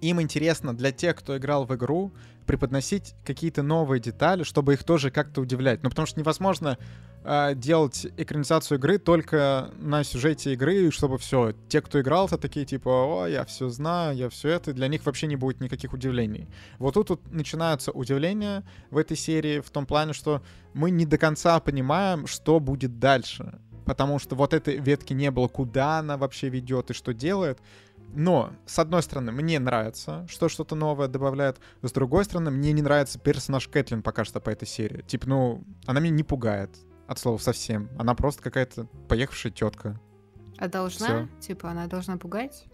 им 0.01 0.21
интересно 0.21 0.75
для 0.75 0.91
тех, 0.91 1.15
кто 1.15 1.37
играл 1.37 1.65
в 1.65 1.75
игру, 1.75 2.11
преподносить 2.49 3.13
какие-то 3.23 3.61
новые 3.61 3.99
детали, 3.99 4.41
чтобы 4.41 4.73
их 4.73 4.83
тоже 4.83 5.11
как-то 5.11 5.41
удивлять. 5.41 5.83
Ну, 5.83 5.89
потому 5.89 6.07
что 6.07 6.19
невозможно 6.19 6.79
э, 7.23 7.53
делать 7.53 8.07
экранизацию 8.17 8.79
игры 8.79 8.97
только 8.97 9.69
на 9.77 10.03
сюжете 10.03 10.53
игры, 10.53 10.89
чтобы 10.89 11.19
все, 11.19 11.53
те, 11.67 11.79
кто 11.79 12.01
играл, 12.01 12.27
то 12.27 12.37
такие 12.39 12.65
типа, 12.65 12.89
о, 12.89 13.27
я 13.27 13.45
все 13.45 13.69
знаю, 13.69 14.17
я 14.17 14.29
все 14.29 14.49
это, 14.49 14.73
для 14.73 14.87
них 14.87 15.05
вообще 15.05 15.27
не 15.27 15.35
будет 15.35 15.61
никаких 15.61 15.93
удивлений. 15.93 16.47
Вот 16.79 16.95
тут, 16.95 17.09
тут 17.09 17.31
начинаются 17.31 17.91
удивления 17.91 18.63
в 18.89 18.97
этой 18.97 19.15
серии 19.15 19.59
в 19.59 19.69
том 19.69 19.85
плане, 19.85 20.13
что 20.13 20.41
мы 20.73 20.89
не 20.89 21.05
до 21.05 21.19
конца 21.19 21.59
понимаем, 21.59 22.25
что 22.25 22.59
будет 22.59 22.97
дальше. 22.97 23.59
Потому 23.85 24.19
что 24.19 24.35
вот 24.35 24.53
этой 24.53 24.77
ветки 24.77 25.13
не 25.13 25.31
было, 25.31 25.47
куда 25.47 25.99
она 25.99 26.17
вообще 26.17 26.49
ведет 26.49 26.89
и 26.91 26.93
что 26.93 27.13
делает. 27.13 27.59
Но, 28.13 28.53
с 28.65 28.79
одной 28.79 29.03
стороны, 29.03 29.31
мне 29.31 29.59
нравится, 29.59 30.25
что 30.29 30.49
что-то 30.49 30.75
новое 30.75 31.07
добавляет. 31.07 31.59
С 31.81 31.91
другой 31.91 32.25
стороны, 32.25 32.51
мне 32.51 32.71
не 32.71 32.81
нравится 32.81 33.19
персонаж 33.19 33.67
Кэтлин 33.67 34.01
пока 34.01 34.25
что 34.25 34.39
по 34.39 34.49
этой 34.49 34.67
серии. 34.67 35.03
Типа, 35.03 35.29
ну, 35.29 35.63
она 35.85 35.99
меня 35.99 36.15
не 36.15 36.23
пугает. 36.23 36.71
От 37.07 37.19
слова 37.19 37.37
совсем. 37.37 37.89
Она 37.97 38.15
просто 38.15 38.43
какая-то 38.43 38.85
поехавшая 39.07 39.51
тетка. 39.51 39.99
А 40.57 40.67
должна? 40.67 41.07
Всё. 41.07 41.27
Типа, 41.39 41.71
она 41.71 41.87
должна 41.87 42.17
пугать? 42.17 42.65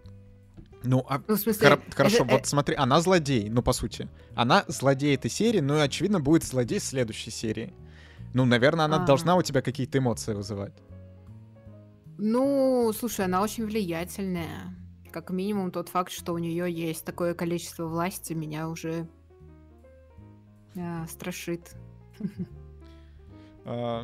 Ну, 0.84 1.06
а, 1.10 1.22
ну, 1.28 1.36
в 1.36 1.40
смысле, 1.40 1.70
хор- 1.70 1.82
хорошо, 1.96 2.24
это, 2.24 2.34
вот 2.34 2.46
смотри, 2.46 2.76
она 2.76 3.00
злодей, 3.02 3.50
ну, 3.50 3.62
по 3.64 3.74
сути. 3.74 4.08
Она 4.36 4.66
злодей 4.68 5.16
этой 5.16 5.32
серии, 5.32 5.60
ну, 5.60 5.78
и, 5.78 5.82
очевидно, 5.82 6.20
будет 6.20 6.44
злодей 6.44 6.80
следующей 6.80 7.32
серии. 7.32 7.74
Ну, 8.34 8.46
наверное, 8.46 8.86
она 8.86 9.04
а. 9.04 9.06
должна 9.06 9.36
у 9.36 9.42
тебя 9.42 9.62
какие-то 9.62 9.98
эмоции 9.98 10.34
вызывать. 10.34 10.74
Ну, 12.18 12.94
слушай, 12.98 13.26
она 13.26 13.42
очень 13.42 13.66
влиятельная 13.66 14.76
как 15.16 15.30
минимум 15.30 15.72
тот 15.72 15.88
факт, 15.88 16.12
что 16.12 16.34
у 16.34 16.38
нее 16.38 16.70
есть 16.70 17.06
такое 17.06 17.34
количество 17.34 17.86
власти, 17.86 18.34
меня 18.34 18.68
уже 18.68 19.08
э, 20.76 21.06
страшит. 21.08 21.74
А, 23.68 24.04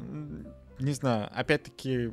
не 0.79 0.93
знаю, 0.93 1.29
опять-таки, 1.35 2.11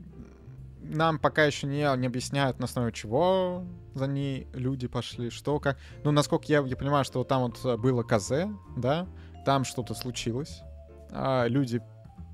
нам 0.83 1.19
пока 1.19 1.45
еще 1.45 1.67
не, 1.67 1.97
не 1.97 2.07
объясняют, 2.09 2.59
на 2.59 2.65
основе 2.65 2.93
чего 2.93 3.65
за 3.95 4.07
ней 4.07 4.49
люди 4.53 4.87
пошли, 4.87 5.31
что 5.31 5.59
как. 5.61 5.79
Ну, 6.05 6.11
насколько 6.11 6.45
я, 6.49 6.61
я 6.61 6.77
понимаю, 6.77 7.07
что 7.07 7.25
там 7.25 7.43
вот 7.43 7.81
было 7.81 8.03
КЗ, 8.03 8.51
да, 8.77 9.09
там 9.47 9.65
что-то 9.65 9.95
случилось, 9.95 10.61
а 11.11 11.47
люди 11.47 11.81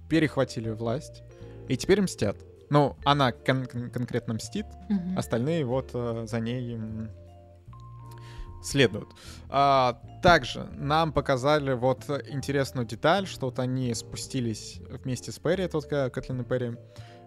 перехватили 0.09 0.71
власть 0.71 1.23
и 1.69 1.77
теперь 1.77 2.01
мстят. 2.01 2.39
Ну, 2.75 2.97
она 3.05 3.31
кон- 3.31 3.67
кон- 3.67 3.89
конкретно 3.89 4.35
мстит, 4.35 4.67
mm-hmm. 4.91 5.17
остальные 5.17 5.65
вот 5.65 5.91
э, 5.95 6.25
за 6.27 6.41
ней 6.41 6.77
следуют. 8.65 9.11
А, 9.49 10.01
также 10.25 10.65
нам 10.73 11.13
показали 11.13 11.75
вот 11.75 12.03
интересную 12.29 12.85
деталь, 12.85 13.29
что 13.29 13.47
вот 13.47 13.61
они 13.61 13.95
спустились 13.95 14.81
вместе 15.05 15.31
с 15.31 15.39
Перри, 15.39 15.69
тот 15.69 15.85
Кэтлин 15.87 16.41
и 16.41 16.45
Перри, 16.45 16.77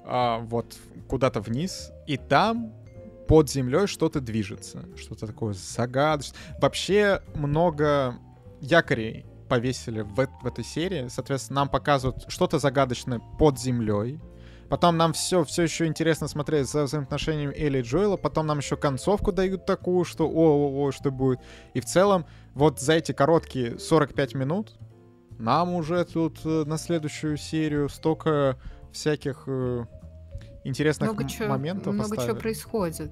а, 0.04 0.40
вот 0.40 0.76
куда-то 1.08 1.40
вниз, 1.40 1.92
и 2.08 2.18
там 2.18 2.74
под 3.30 3.50
землей 3.50 3.88
что-то 3.88 4.20
движется, 4.20 4.84
что-то 4.98 5.28
такое 5.28 5.54
загадочное. 5.54 6.38
Вообще 6.60 7.22
много 7.36 8.16
якорей 8.60 9.26
повесили 9.48 10.02
в, 10.02 10.28
в 10.42 10.46
этой 10.46 10.66
серии, 10.66 11.08
соответственно, 11.08 11.62
нам 11.62 11.70
показывают 11.70 12.26
что-то 12.28 12.60
загадочное 12.60 13.22
под 13.40 13.58
землей, 13.58 14.20
Потом 14.70 14.98
нам 14.98 15.14
все, 15.14 15.44
все 15.44 15.64
еще 15.64 15.86
интересно 15.86 16.28
смотреть 16.28 16.68
за 16.70 16.84
взаимоотношениями 16.84 17.54
Элли 17.56 17.80
и 17.80 17.82
Джоэла. 17.82 18.18
Потом 18.18 18.48
нам 18.48 18.58
еще 18.60 18.76
концовку 18.76 19.32
дают 19.32 19.66
такую, 19.66 20.04
что 20.04 20.28
о-о-о, 20.28 20.92
что 20.92 21.12
будет. 21.12 21.40
И 21.74 21.80
в 21.80 21.86
целом, 21.86 22.26
вот 22.54 22.80
за 22.80 22.94
эти 22.94 23.14
короткие 23.14 23.80
45 23.80 24.36
минут 24.36 24.74
нам 25.40 25.74
уже 25.76 26.04
тут 26.04 26.40
э, 26.44 26.64
на 26.66 26.78
следующую 26.78 27.38
серию 27.38 27.90
столько 27.90 28.58
всяких 28.92 29.44
э, 29.48 29.86
интересных 30.64 31.14
много 31.14 31.30
чё, 31.30 31.48
моментов 31.48 31.94
Много 31.94 32.18
чего 32.18 32.36
происходит. 32.36 33.12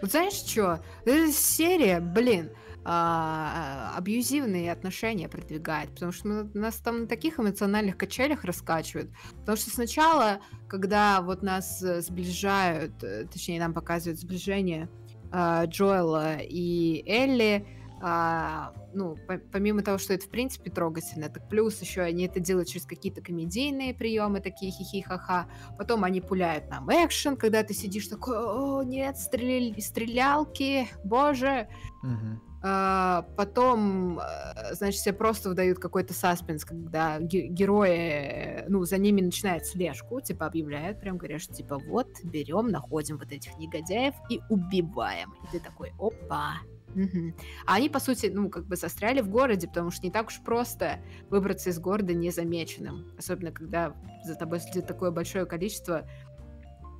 Вот 0.00 0.10
знаешь 0.10 0.34
что? 0.34 0.80
Эта 1.04 1.32
серия, 1.32 2.00
блин, 2.00 2.50
а, 2.88 3.94
абьюзивные 3.96 4.70
отношения 4.70 5.28
продвигает, 5.28 5.90
потому 5.90 6.12
что 6.12 6.48
нас 6.54 6.76
там 6.76 7.00
на 7.00 7.06
таких 7.08 7.40
эмоциональных 7.40 7.96
качелях 7.96 8.44
раскачивают. 8.44 9.10
Потому 9.40 9.56
что 9.56 9.70
сначала, 9.70 10.38
когда 10.68 11.20
вот 11.20 11.42
нас 11.42 11.82
э, 11.82 12.00
сближают, 12.00 13.02
э, 13.02 13.24
точнее 13.24 13.58
нам 13.58 13.74
показывают 13.74 14.20
сближение 14.20 14.88
э, 15.32 15.64
Джоэла 15.66 16.36
и 16.38 17.02
Элли, 17.08 17.66
а, 18.00 18.72
ну, 18.94 19.16
по 19.26 19.38
помимо 19.38 19.82
того, 19.82 19.98
что 19.98 20.14
это 20.14 20.26
в 20.26 20.28
принципе 20.28 20.70
трогательно, 20.70 21.28
так 21.28 21.48
плюс 21.48 21.80
еще 21.80 22.02
они 22.02 22.26
это 22.26 22.38
делают 22.38 22.68
через 22.68 22.86
какие-то 22.86 23.20
комедийные 23.20 23.94
приемы, 23.94 24.38
такие 24.38 24.70
хихи-ха-ха. 24.70 25.48
Потом 25.76 26.04
они 26.04 26.20
пуляют 26.20 26.70
нам 26.70 26.88
экшен, 26.88 27.36
когда 27.36 27.64
ты 27.64 27.74
сидишь 27.74 28.06
такой, 28.06 28.38
о, 28.38 28.84
нет, 28.84 29.16
стреля... 29.16 29.74
стрелялки, 29.80 30.86
боже. 31.02 31.68
Угу. 32.04 32.45
А, 32.68 33.22
потом, 33.36 34.18
э, 34.18 34.74
значит, 34.74 35.00
все 35.00 35.12
просто 35.12 35.50
выдают 35.50 35.78
какой-то 35.78 36.12
саспенс, 36.14 36.64
когда 36.64 37.20
герои, 37.20 38.64
ну, 38.66 38.84
за 38.84 38.98
ними 38.98 39.20
начинают 39.20 39.66
слежку, 39.66 40.20
типа 40.20 40.46
объявляют, 40.46 40.98
прям 40.98 41.16
говорят, 41.16 41.40
что 41.42 41.54
типа 41.54 41.78
вот, 41.78 42.08
берем, 42.24 42.66
находим 42.68 43.18
вот 43.18 43.30
этих 43.30 43.56
негодяев 43.58 44.14
и 44.28 44.40
убиваем. 44.48 45.32
И 45.44 45.52
ты 45.52 45.60
такой, 45.60 45.92
опа, 45.98 46.54
Угу. 46.96 47.34
А 47.66 47.74
они, 47.74 47.90
по 47.90 48.00
сути, 48.00 48.32
ну, 48.32 48.48
как 48.48 48.64
бы 48.66 48.74
застряли 48.74 49.20
в 49.20 49.28
городе, 49.28 49.68
потому 49.68 49.90
что 49.90 50.06
не 50.06 50.10
так 50.10 50.28
уж 50.28 50.40
просто 50.40 50.98
выбраться 51.28 51.68
из 51.68 51.78
города 51.78 52.14
незамеченным. 52.14 53.12
Особенно, 53.18 53.52
когда 53.52 53.94
за 54.24 54.34
тобой 54.34 54.60
следит 54.60 54.86
такое 54.86 55.10
большое 55.10 55.44
количество 55.44 56.08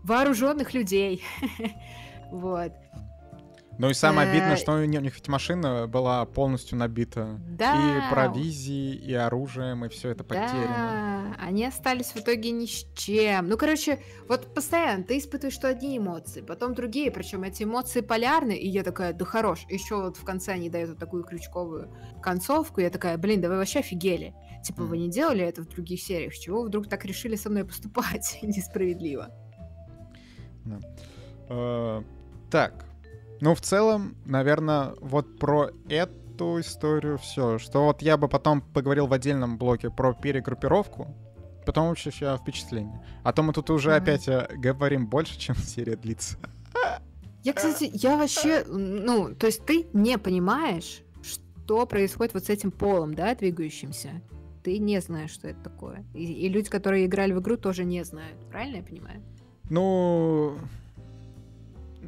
вооруженных 0.04 0.74
людей. 0.74 1.24
вот. 2.30 2.72
Ну 3.78 3.90
и 3.90 3.94
самое 3.94 4.30
обидное, 4.30 4.54
э, 4.54 4.56
что 4.56 4.72
у 4.72 4.84
них 4.84 5.14
ведь 5.14 5.28
машина 5.28 5.86
была 5.86 6.24
полностью 6.24 6.78
набита. 6.78 7.38
Да. 7.46 7.74
И 7.74 8.10
провизией, 8.10 8.96
и 8.96 9.12
оружием, 9.12 9.84
и 9.84 9.88
все 9.88 10.10
это 10.10 10.24
потеряно. 10.24 11.34
Да, 11.36 11.44
они 11.46 11.64
остались 11.64 12.12
в 12.12 12.16
итоге 12.16 12.52
ни 12.52 12.66
с 12.66 12.86
чем. 12.94 13.48
Ну, 13.48 13.58
короче, 13.58 14.00
вот 14.28 14.54
постоянно 14.54 15.04
ты 15.04 15.18
испытываешь 15.18 15.54
что 15.54 15.68
одни 15.68 15.98
эмоции, 15.98 16.40
потом 16.40 16.74
другие, 16.74 17.10
причем 17.10 17.42
эти 17.42 17.64
эмоции 17.64 18.00
полярны, 18.00 18.56
и 18.56 18.68
я 18.68 18.82
такая, 18.82 19.12
да 19.12 19.24
хорош. 19.24 19.66
Еще 19.68 19.96
вот 19.96 20.16
в 20.16 20.24
конце 20.24 20.52
они 20.52 20.70
дают 20.70 20.90
вот 20.90 20.98
такую 20.98 21.24
крючковую 21.24 21.94
концовку, 22.22 22.80
и 22.80 22.84
я 22.84 22.90
такая, 22.90 23.18
блин, 23.18 23.40
да 23.40 23.48
вы 23.48 23.56
вообще 23.56 23.80
офигели. 23.80 24.34
Типа, 24.64 24.82
вы 24.82 24.98
не 24.98 25.10
делали 25.10 25.44
это 25.44 25.62
в 25.62 25.68
других 25.68 26.00
сериях, 26.00 26.34
чего 26.34 26.62
вы 26.62 26.68
вдруг 26.68 26.88
так 26.88 27.04
решили 27.04 27.36
со 27.36 27.50
мной 27.50 27.64
поступать 27.64 28.38
несправедливо? 28.42 29.30
Да. 30.64 30.78
Uh, 31.48 32.04
так, 32.50 32.85
ну, 33.40 33.54
в 33.54 33.60
целом, 33.60 34.16
наверное, 34.24 34.94
вот 35.00 35.38
про 35.38 35.70
эту 35.88 36.60
историю 36.60 37.18
все. 37.18 37.58
Что 37.58 37.84
вот 37.84 38.02
я 38.02 38.16
бы 38.16 38.28
потом 38.28 38.60
поговорил 38.60 39.06
в 39.06 39.12
отдельном 39.12 39.58
блоке 39.58 39.90
про 39.90 40.14
перегруппировку, 40.14 41.14
потом 41.64 41.88
вообще 41.88 42.10
все 42.10 42.36
впечатление. 42.36 43.04
А 43.22 43.32
то 43.32 43.42
мы 43.42 43.52
тут 43.52 43.70
уже 43.70 43.90
mm-hmm. 43.90 43.96
опять 43.96 44.28
э, 44.28 44.48
говорим 44.56 45.06
больше, 45.06 45.38
чем 45.38 45.56
серия 45.56 45.96
длится. 45.96 46.36
Я, 47.42 47.52
кстати, 47.52 47.88
я 47.92 48.16
вообще, 48.16 48.64
ну, 48.66 49.32
то 49.32 49.46
есть 49.46 49.64
ты 49.64 49.86
не 49.92 50.18
понимаешь, 50.18 51.02
что 51.22 51.86
происходит 51.86 52.34
вот 52.34 52.44
с 52.46 52.50
этим 52.50 52.72
полом, 52.72 53.14
да, 53.14 53.36
двигающимся. 53.36 54.20
Ты 54.64 54.78
не 54.78 55.00
знаешь, 55.00 55.30
что 55.30 55.46
это 55.46 55.60
такое. 55.60 56.04
И, 56.12 56.24
и 56.24 56.48
люди, 56.48 56.68
которые 56.68 57.06
играли 57.06 57.32
в 57.32 57.40
игру, 57.40 57.56
тоже 57.56 57.84
не 57.84 58.04
знают. 58.04 58.36
Правильно 58.50 58.78
я 58.78 58.82
понимаю? 58.82 59.22
Ну, 59.70 60.58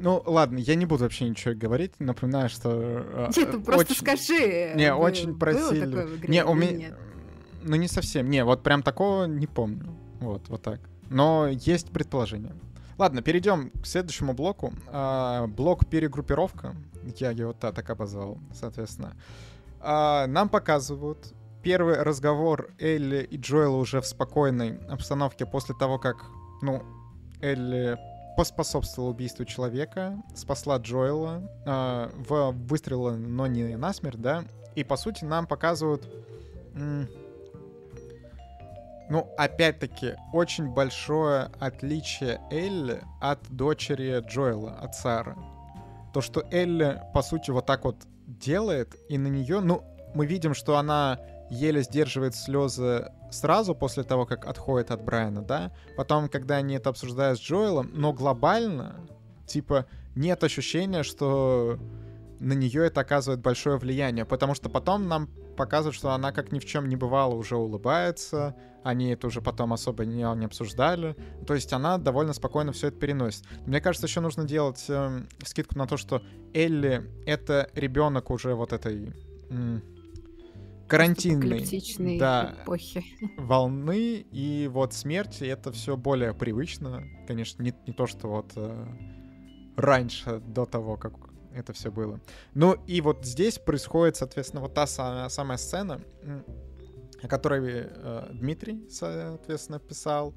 ну, 0.00 0.22
ладно, 0.24 0.58
я 0.58 0.74
не 0.74 0.86
буду 0.86 1.04
вообще 1.04 1.28
ничего 1.28 1.54
говорить. 1.54 1.92
Напоминаю, 1.98 2.48
что... 2.48 2.70
Э, 2.72 3.30
нет, 3.36 3.50
ты 3.50 3.60
просто 3.60 3.92
очень... 3.92 3.96
скажи. 3.96 4.72
Не, 4.74 4.94
был, 4.94 5.02
очень 5.02 5.38
просили. 5.38 6.26
Не, 6.28 6.44
у 6.44 6.54
меня... 6.54 6.94
Ну, 7.62 7.76
не 7.76 7.88
совсем. 7.88 8.30
Не, 8.30 8.44
вот 8.44 8.62
прям 8.62 8.82
такого 8.82 9.24
не 9.24 9.46
помню. 9.46 9.94
Вот, 10.20 10.48
вот 10.48 10.62
так. 10.62 10.80
Но 11.10 11.48
есть 11.48 11.90
предположение. 11.90 12.54
Ладно, 12.98 13.22
перейдем 13.22 13.70
к 13.70 13.86
следующему 13.86 14.32
блоку. 14.32 14.72
А, 14.88 15.46
блок 15.46 15.86
перегруппировка. 15.86 16.74
Я 17.16 17.30
его 17.30 17.52
та, 17.52 17.72
так 17.72 17.90
обозвал, 17.90 18.38
соответственно. 18.52 19.16
А, 19.80 20.26
нам 20.26 20.48
показывают 20.48 21.32
первый 21.62 22.02
разговор 22.02 22.70
Элли 22.78 23.22
и 23.22 23.36
Джоэла 23.36 23.76
уже 23.76 24.00
в 24.00 24.06
спокойной 24.06 24.78
обстановке 24.88 25.46
после 25.46 25.74
того, 25.74 25.98
как, 25.98 26.24
ну, 26.62 26.82
Элли 27.40 27.98
поспособствовала 28.38 29.10
убийству 29.10 29.44
человека, 29.44 30.16
спасла 30.32 30.76
Джоэла, 30.76 31.42
э, 31.66 32.08
в 32.14 33.16
но 33.16 33.48
не 33.48 33.76
насмерть, 33.76 34.22
да, 34.22 34.44
и 34.76 34.84
по 34.84 34.96
сути 34.96 35.24
нам 35.24 35.48
показывают, 35.48 36.08
ну, 39.10 39.28
опять-таки, 39.36 40.14
очень 40.32 40.72
большое 40.72 41.50
отличие 41.58 42.40
Элли 42.52 43.02
от 43.20 43.40
дочери 43.50 44.24
Джоэла, 44.24 44.74
от 44.74 44.94
Сары. 44.94 45.34
То, 46.14 46.20
что 46.20 46.44
Элли, 46.52 47.02
по 47.12 47.22
сути, 47.22 47.50
вот 47.50 47.66
так 47.66 47.84
вот 47.84 47.96
делает, 48.28 48.94
и 49.08 49.18
на 49.18 49.26
нее, 49.26 49.58
ну, 49.58 49.82
мы 50.14 50.26
видим, 50.26 50.54
что 50.54 50.76
она 50.76 51.18
еле 51.50 51.82
сдерживает 51.82 52.34
слезы 52.34 53.10
сразу 53.30 53.74
после 53.74 54.02
того, 54.02 54.26
как 54.26 54.46
отходит 54.46 54.90
от 54.90 55.02
Брайана, 55.02 55.42
да? 55.42 55.72
Потом, 55.96 56.28
когда 56.28 56.56
они 56.56 56.74
это 56.74 56.90
обсуждают 56.90 57.38
с 57.38 57.42
Джоэлом, 57.42 57.90
но 57.92 58.12
глобально, 58.12 59.06
типа, 59.46 59.86
нет 60.14 60.42
ощущения, 60.44 61.02
что 61.02 61.78
на 62.40 62.52
нее 62.52 62.86
это 62.86 63.00
оказывает 63.00 63.40
большое 63.40 63.78
влияние, 63.78 64.24
потому 64.24 64.54
что 64.54 64.68
потом 64.68 65.08
нам 65.08 65.28
показывают, 65.56 65.96
что 65.96 66.12
она 66.12 66.30
как 66.32 66.52
ни 66.52 66.60
в 66.60 66.64
чем 66.64 66.88
не 66.88 66.96
бывало 66.96 67.34
уже 67.34 67.56
улыбается, 67.56 68.54
они 68.84 69.10
это 69.10 69.26
уже 69.26 69.40
потом 69.40 69.72
особо 69.72 70.04
не, 70.04 70.22
не 70.36 70.46
обсуждали, 70.46 71.16
то 71.46 71.54
есть 71.54 71.72
она 71.72 71.98
довольно 71.98 72.32
спокойно 72.32 72.72
все 72.72 72.88
это 72.88 72.98
переносит. 72.98 73.44
Мне 73.66 73.80
кажется, 73.80 74.06
еще 74.06 74.20
нужно 74.20 74.44
делать 74.44 74.84
э, 74.88 75.22
скидку 75.44 75.76
на 75.76 75.86
то, 75.86 75.96
что 75.96 76.22
Элли— 76.54 77.10
это 77.26 77.68
ребенок 77.74 78.30
уже 78.30 78.54
вот 78.54 78.72
этой 78.72 79.12
карантинной 80.88 82.18
да, 82.18 82.54
эпохи. 82.62 83.04
волны, 83.36 84.26
и 84.32 84.68
вот 84.72 84.94
смерть, 84.94 85.42
это 85.42 85.70
все 85.70 85.96
более 85.96 86.34
привычно. 86.34 87.04
Конечно, 87.26 87.62
не, 87.62 87.74
не 87.86 87.92
то, 87.92 88.06
что 88.06 88.28
вот 88.28 88.52
э, 88.56 88.86
раньше, 89.76 90.40
до 90.40 90.64
того, 90.64 90.96
как 90.96 91.12
это 91.54 91.72
все 91.72 91.90
было. 91.90 92.20
Ну 92.54 92.74
и 92.86 93.00
вот 93.00 93.24
здесь 93.24 93.58
происходит, 93.58 94.16
соответственно, 94.16 94.62
вот 94.62 94.74
та 94.74 94.86
самая, 94.86 95.28
самая 95.28 95.58
сцена, 95.58 96.00
о 97.22 97.28
которой 97.28 97.86
э, 97.88 98.28
Дмитрий, 98.32 98.88
соответственно, 98.90 99.78
писал, 99.78 100.34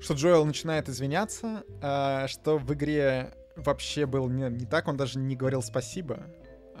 что 0.00 0.14
Джоэл 0.14 0.44
начинает 0.44 0.88
извиняться, 0.88 1.64
э, 1.80 2.26
что 2.28 2.58
в 2.58 2.72
игре 2.72 3.34
вообще 3.56 4.06
был 4.06 4.28
не, 4.28 4.48
не 4.48 4.66
так, 4.66 4.88
он 4.88 4.96
даже 4.96 5.18
не 5.18 5.36
говорил 5.36 5.62
спасибо, 5.62 6.26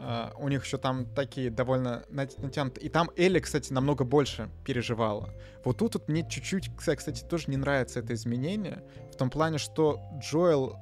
Uh, 0.02 0.34
у 0.36 0.48
них 0.48 0.64
еще 0.64 0.78
там 0.78 1.06
такие 1.06 1.48
довольно 1.48 2.02
натянутые. 2.08 2.84
И 2.84 2.88
там 2.88 3.08
Элли, 3.16 3.38
кстати, 3.38 3.72
намного 3.72 4.02
больше 4.02 4.50
переживала. 4.64 5.30
Вот 5.64 5.78
тут 5.78 5.94
вот 5.94 6.08
мне 6.08 6.28
чуть-чуть, 6.28 6.72
кстати, 6.74 7.22
тоже 7.22 7.44
не 7.46 7.56
нравится 7.56 8.00
это 8.00 8.12
изменение. 8.14 8.82
В 9.12 9.16
том 9.16 9.30
плане, 9.30 9.58
что 9.58 10.00
Джоэл 10.18 10.76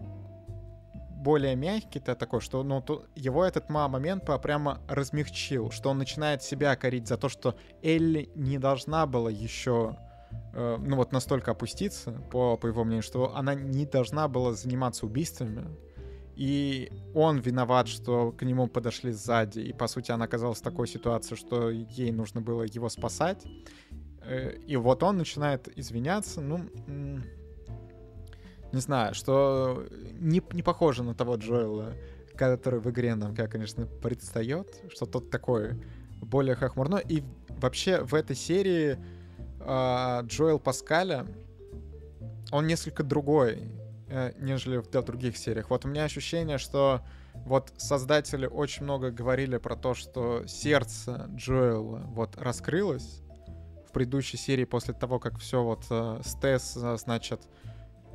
более 1.21 1.55
мягкий-то 1.55 2.15
такой, 2.15 2.41
что 2.41 2.63
ну, 2.63 2.81
то, 2.81 3.05
его 3.15 3.45
этот 3.45 3.69
момент 3.69 4.25
прямо 4.43 4.81
размягчил, 4.89 5.71
что 5.71 5.91
он 5.91 5.99
начинает 5.99 6.43
себя 6.43 6.75
корить 6.77 7.07
за 7.07 7.19
то, 7.19 7.29
что 7.29 7.57
Элли 7.83 8.31
не 8.35 8.59
должна 8.59 9.07
была 9.07 9.31
еще 9.31 9.99
э, 10.55 10.79
ну 10.81 10.97
вот 10.97 11.13
настолько 11.13 11.51
опуститься, 11.51 12.13
по, 12.31 12.57
по 12.57 12.67
его 12.67 12.85
мнению, 12.85 13.03
что 13.03 13.37
она 13.37 13.55
не 13.55 13.85
должна 13.85 14.29
была 14.29 14.55
заниматься 14.55 15.05
убийствами, 15.05 15.67
и 16.41 16.91
он 17.15 17.39
виноват, 17.39 17.87
что 17.87 18.33
к 18.33 18.45
нему 18.45 18.67
подошли 18.67 19.13
сзади, 19.13 19.59
и, 19.59 19.75
по 19.75 19.87
сути, 19.89 20.11
она 20.11 20.25
оказалась 20.25 20.61
в 20.61 20.63
такой 20.63 20.89
ситуации, 20.89 21.35
что 21.35 21.69
ей 21.69 22.13
нужно 22.13 22.41
было 22.41 22.63
его 22.63 22.89
спасать. 22.89 23.45
Э, 24.23 24.57
и 24.67 24.75
вот 24.77 25.03
он 25.03 25.19
начинает 25.19 25.69
извиняться, 25.79 26.41
ну, 26.41 26.61
не 28.73 28.81
знаю, 28.81 29.13
что 29.13 29.85
не, 30.19 30.43
не 30.53 30.63
похоже 30.63 31.03
на 31.03 31.15
того 31.15 31.35
Джоэла, 31.35 31.93
который 32.37 32.81
в 32.81 32.89
игре 32.89 33.15
нам, 33.17 33.37
конечно, 33.37 33.85
предстает, 33.85 34.81
что 34.89 35.05
тот 35.05 35.29
такой 35.29 35.75
более 36.23 36.55
хохмурной. 36.55 37.03
И 37.07 37.23
вообще 37.51 38.03
в 38.03 38.15
этой 38.15 38.35
серии 38.35 38.97
э, 39.61 40.21
Джоэл 40.25 40.59
Паскаля, 40.59 41.27
он 42.51 42.67
несколько 42.67 43.03
другой 43.03 43.59
э, 43.59 43.80
нежели 44.39 44.79
в 44.79 44.89
других 44.91 45.37
сериях. 45.37 45.71
Вот 45.71 45.85
у 45.85 45.89
меня 45.89 46.05
ощущение, 46.05 46.59
что 46.59 47.03
вот 47.35 47.73
создатели 47.77 48.47
очень 48.47 48.85
много 48.85 49.11
говорили 49.11 49.57
про 49.59 49.77
то, 49.77 49.95
что 49.95 50.47
сердце 50.47 51.29
Джоэла 51.35 52.03
вот 52.07 52.37
раскрылось 52.37 53.23
в 53.89 53.93
предыдущей 53.93 54.37
серии 54.37 54.65
после 54.65 54.95
того, 54.95 55.19
как 55.19 55.39
все 55.39 55.63
вот 55.63 55.85
э, 55.91 56.21
с 56.25 56.35
Тесс, 56.37 56.75
значит, 56.75 57.41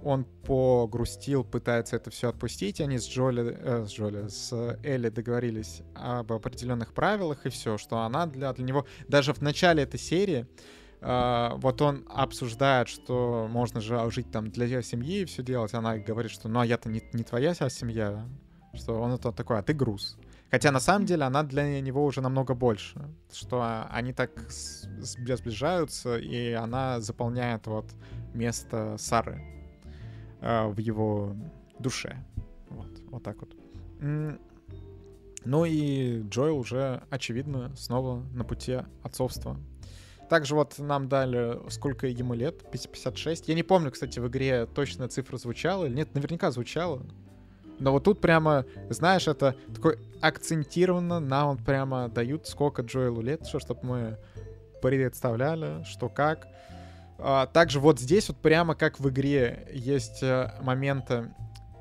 он 0.03 0.23
погрустил, 0.23 1.43
пытается 1.43 1.95
это 1.95 2.11
все 2.11 2.29
отпустить. 2.29 2.79
Они 2.79 2.97
с 2.97 3.09
Джоли, 3.09 3.57
э, 3.59 3.85
с 3.85 3.91
Джоли, 3.91 4.27
с 4.27 4.77
Элли 4.83 5.09
договорились 5.09 5.81
об 5.95 6.31
определенных 6.31 6.93
правилах 6.93 7.45
и 7.45 7.49
все, 7.49 7.77
что 7.77 7.99
она 7.99 8.25
для, 8.25 8.53
для 8.53 8.63
него... 8.63 8.85
Даже 9.07 9.33
в 9.33 9.41
начале 9.41 9.83
этой 9.83 9.99
серии 9.99 10.41
э, 10.41 10.84
вот 11.07 11.81
он 11.81 12.03
обсуждает, 12.09 12.87
что 12.87 13.47
можно 13.49 13.79
же 13.79 14.09
жить 14.09 14.31
там 14.31 14.49
для 14.49 14.81
семьи 14.81 15.21
и 15.21 15.25
все 15.25 15.43
делать. 15.43 15.73
Она 15.73 15.97
говорит, 15.97 16.31
что 16.31 16.49
ну 16.49 16.61
а 16.61 16.65
я-то 16.65 16.89
не, 16.89 17.03
не 17.13 17.23
твоя 17.23 17.53
семья, 17.53 18.25
что 18.73 18.99
он 18.99 19.11
это 19.13 19.31
такой, 19.31 19.59
а 19.59 19.61
ты 19.61 19.73
груз. 19.73 20.17
Хотя 20.51 20.71
на 20.71 20.79
самом 20.79 21.05
деле 21.05 21.23
она 21.23 21.43
для 21.43 21.81
него 21.81 22.05
уже 22.05 22.21
намного 22.21 22.53
больше, 22.53 23.01
что 23.31 23.87
они 23.89 24.13
так 24.13 24.31
сближаются, 24.49 26.17
и 26.17 26.51
она 26.51 26.99
заполняет 27.01 27.67
вот 27.67 27.85
место 28.33 28.95
Сары 28.97 29.43
э, 30.41 30.67
в 30.67 30.77
его 30.77 31.35
душе. 31.79 32.23
Вот, 32.69 32.87
вот 33.09 33.23
так 33.23 33.37
вот. 33.39 33.55
Ну 35.45 35.65
и 35.65 36.23
Джоэл 36.29 36.57
уже, 36.57 37.03
очевидно, 37.09 37.75
снова 37.75 38.23
на 38.33 38.43
пути 38.43 38.79
отцовства. 39.03 39.57
Также 40.29 40.55
вот 40.55 40.79
нам 40.79 41.07
дали, 41.07 41.59
сколько 41.69 42.07
ему 42.07 42.33
лет, 42.33 42.69
56. 42.71 43.47
Я 43.47 43.55
не 43.55 43.63
помню, 43.63 43.91
кстати, 43.91 44.19
в 44.19 44.27
игре 44.27 44.65
точно 44.65 45.07
цифра 45.07 45.37
звучала 45.37 45.85
или 45.85 45.93
нет, 45.93 46.13
наверняка 46.15 46.51
звучала. 46.51 47.01
Но 47.79 47.91
вот 47.91 48.05
тут 48.05 48.21
прямо, 48.21 48.65
знаешь, 48.89 49.27
это 49.27 49.55
такой 49.73 49.99
акцентированно 50.21 51.19
нам 51.19 51.49
вот 51.49 51.65
прямо 51.65 52.07
дают, 52.07 52.47
сколько 52.47 52.81
Джоэлу 52.81 53.21
лет, 53.21 53.45
что 53.45 53.59
чтобы 53.59 53.79
мы 53.83 54.17
представляли, 54.81 55.83
что 55.83 56.09
как. 56.09 56.47
А, 57.17 57.47
также 57.47 57.79
вот 57.79 57.99
здесь 57.99 58.27
вот 58.29 58.37
прямо 58.37 58.75
как 58.75 58.99
в 58.99 59.09
игре 59.09 59.67
есть 59.71 60.21
э, 60.21 60.51
моменты 60.61 61.33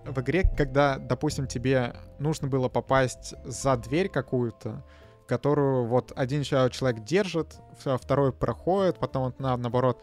в 0.05 0.21
игре, 0.21 0.45
когда, 0.57 0.99
допустим, 0.99 1.47
тебе 1.47 1.95
нужно 2.19 2.49
было 2.49 2.69
попасть 2.69 3.35
за 3.45 3.77
дверь 3.77 4.09
какую-то, 4.09 4.85
которую 5.27 5.87
вот 5.87 6.13
один 6.17 6.43
человек 6.43 7.05
держит, 7.05 7.57
второй 7.79 8.33
проходит, 8.33 8.99
потом 8.99 9.25
вот 9.25 9.41
наоборот 9.41 10.03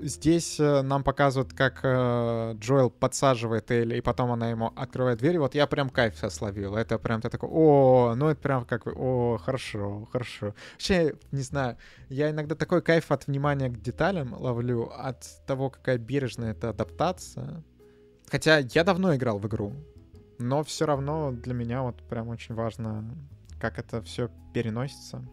Здесь 0.00 0.60
э, 0.60 0.82
нам 0.82 1.02
показывают, 1.02 1.52
как 1.52 1.80
э, 1.82 2.54
Джоэл 2.58 2.90
подсаживает 2.90 3.70
Элли, 3.70 3.96
и 3.96 4.00
потом 4.00 4.30
она 4.32 4.50
ему 4.50 4.72
открывает 4.76 5.18
дверь. 5.18 5.38
Вот 5.38 5.54
я 5.54 5.66
прям 5.66 5.88
кайф 5.88 6.16
словил. 6.30 6.76
Это 6.76 6.98
прям 6.98 7.22
ты 7.22 7.30
такой, 7.30 7.48
о, 7.50 8.14
ну 8.14 8.28
это 8.28 8.40
прям 8.40 8.64
как, 8.66 8.86
о, 8.86 9.38
хорошо, 9.38 10.08
хорошо. 10.12 10.54
Вообще, 10.72 11.14
не 11.30 11.42
знаю, 11.42 11.78
я 12.08 12.30
иногда 12.30 12.54
такой 12.54 12.82
кайф 12.82 13.10
от 13.12 13.26
внимания 13.28 13.70
к 13.70 13.80
деталям 13.80 14.34
ловлю, 14.34 14.92
от 14.94 15.24
того, 15.46 15.70
какая 15.70 15.96
бережная 15.96 16.52
это 16.52 16.70
адаптация. 16.70 17.62
Хотя 18.30 18.58
я 18.58 18.84
давно 18.84 19.14
играл 19.14 19.38
в 19.38 19.46
игру, 19.46 19.72
но 20.38 20.64
все 20.64 20.86
равно 20.86 21.32
для 21.32 21.54
меня 21.54 21.82
вот 21.82 22.02
прям 22.08 22.28
очень 22.28 22.54
важно, 22.54 23.04
как 23.62 23.78
это 23.78 24.02
все 24.02 24.28
переносится. 24.52 25.24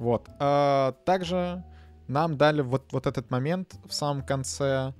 Вот. 0.00 0.28
А, 0.40 0.92
также 1.04 1.64
нам 2.08 2.36
дали 2.36 2.62
вот, 2.62 2.92
вот 2.92 3.06
этот 3.06 3.30
момент 3.30 3.76
в 3.84 3.94
самом 3.94 4.26
конце, 4.26 4.92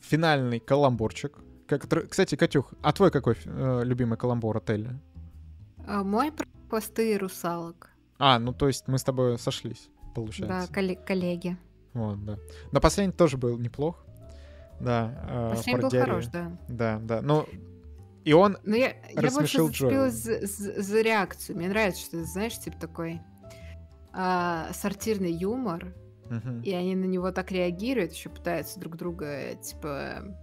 финальный 0.00 0.58
каламбурчик. 0.58 1.38
Который... 1.68 2.08
Кстати, 2.08 2.34
Катюх, 2.34 2.74
а 2.82 2.92
твой 2.92 3.12
какой 3.12 3.36
э, 3.44 3.82
любимый 3.84 4.18
каламбур 4.18 4.56
отеля? 4.56 5.00
А, 5.86 6.02
мой 6.02 6.32
про 6.32 6.46
хвосты 6.68 7.16
русалок. 7.16 7.90
А, 8.18 8.40
ну 8.40 8.52
то 8.52 8.66
есть 8.66 8.88
мы 8.88 8.98
с 8.98 9.04
тобой 9.04 9.38
сошлись, 9.38 9.88
получается. 10.16 10.66
Да, 10.66 10.74
коллег 10.74 11.04
коллеги. 11.06 11.56
Вот, 11.92 12.24
да. 12.24 12.38
Но 12.72 12.80
последний 12.80 13.12
тоже 13.12 13.36
был 13.36 13.56
неплох. 13.56 14.04
Да. 14.80 15.14
Э, 15.28 15.50
последний 15.54 15.82
был 15.82 15.90
хорош, 15.90 16.26
да. 16.26 16.58
Да, 16.68 16.98
да. 16.98 17.22
Ну, 17.22 17.46
и 18.24 18.32
он 18.32 18.58
Но 18.64 18.76
я, 18.76 18.94
я 19.10 19.30
больше 19.30 19.58
зацепилась 19.58 20.14
за, 20.14 20.46
за, 20.46 20.82
за 20.82 21.00
реакцию. 21.00 21.56
Мне 21.56 21.68
нравится, 21.68 22.02
что, 22.02 22.24
знаешь, 22.24 22.58
типа 22.58 22.78
такой 22.78 23.20
а, 24.12 24.72
сортирный 24.72 25.32
юмор, 25.32 25.94
uh-huh. 26.28 26.62
и 26.62 26.72
они 26.72 26.96
на 26.96 27.04
него 27.04 27.30
так 27.32 27.50
реагируют, 27.52 28.12
еще 28.12 28.28
пытаются 28.28 28.78
друг 28.78 28.96
друга, 28.96 29.54
типа, 29.54 30.36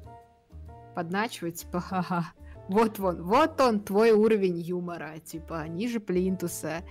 подначивать, 0.95 1.61
типа, 1.61 1.81
ха-ха, 1.81 2.33
вот 2.69 2.99
вон, 2.99 3.21
вот 3.23 3.59
он, 3.61 3.81
твой 3.81 4.11
уровень 4.11 4.57
юмора, 4.57 5.19
типа, 5.23 5.67
ниже 5.67 5.99
плинтуса. 5.99 6.83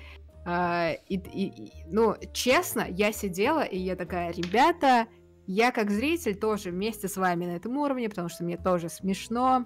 А, 0.44 0.92
и, 1.08 1.16
и, 1.16 1.72
ну, 1.90 2.14
честно, 2.32 2.86
я 2.88 3.12
сидела, 3.12 3.62
и 3.62 3.78
я 3.78 3.96
такая, 3.96 4.32
ребята, 4.32 5.06
я 5.46 5.72
как 5.72 5.90
зритель 5.90 6.36
тоже 6.36 6.70
вместе 6.70 7.08
с 7.08 7.16
вами 7.16 7.46
на 7.46 7.56
этом 7.56 7.76
уровне, 7.76 8.08
потому 8.08 8.28
что 8.28 8.44
мне 8.44 8.56
тоже 8.56 8.88
смешно. 8.88 9.64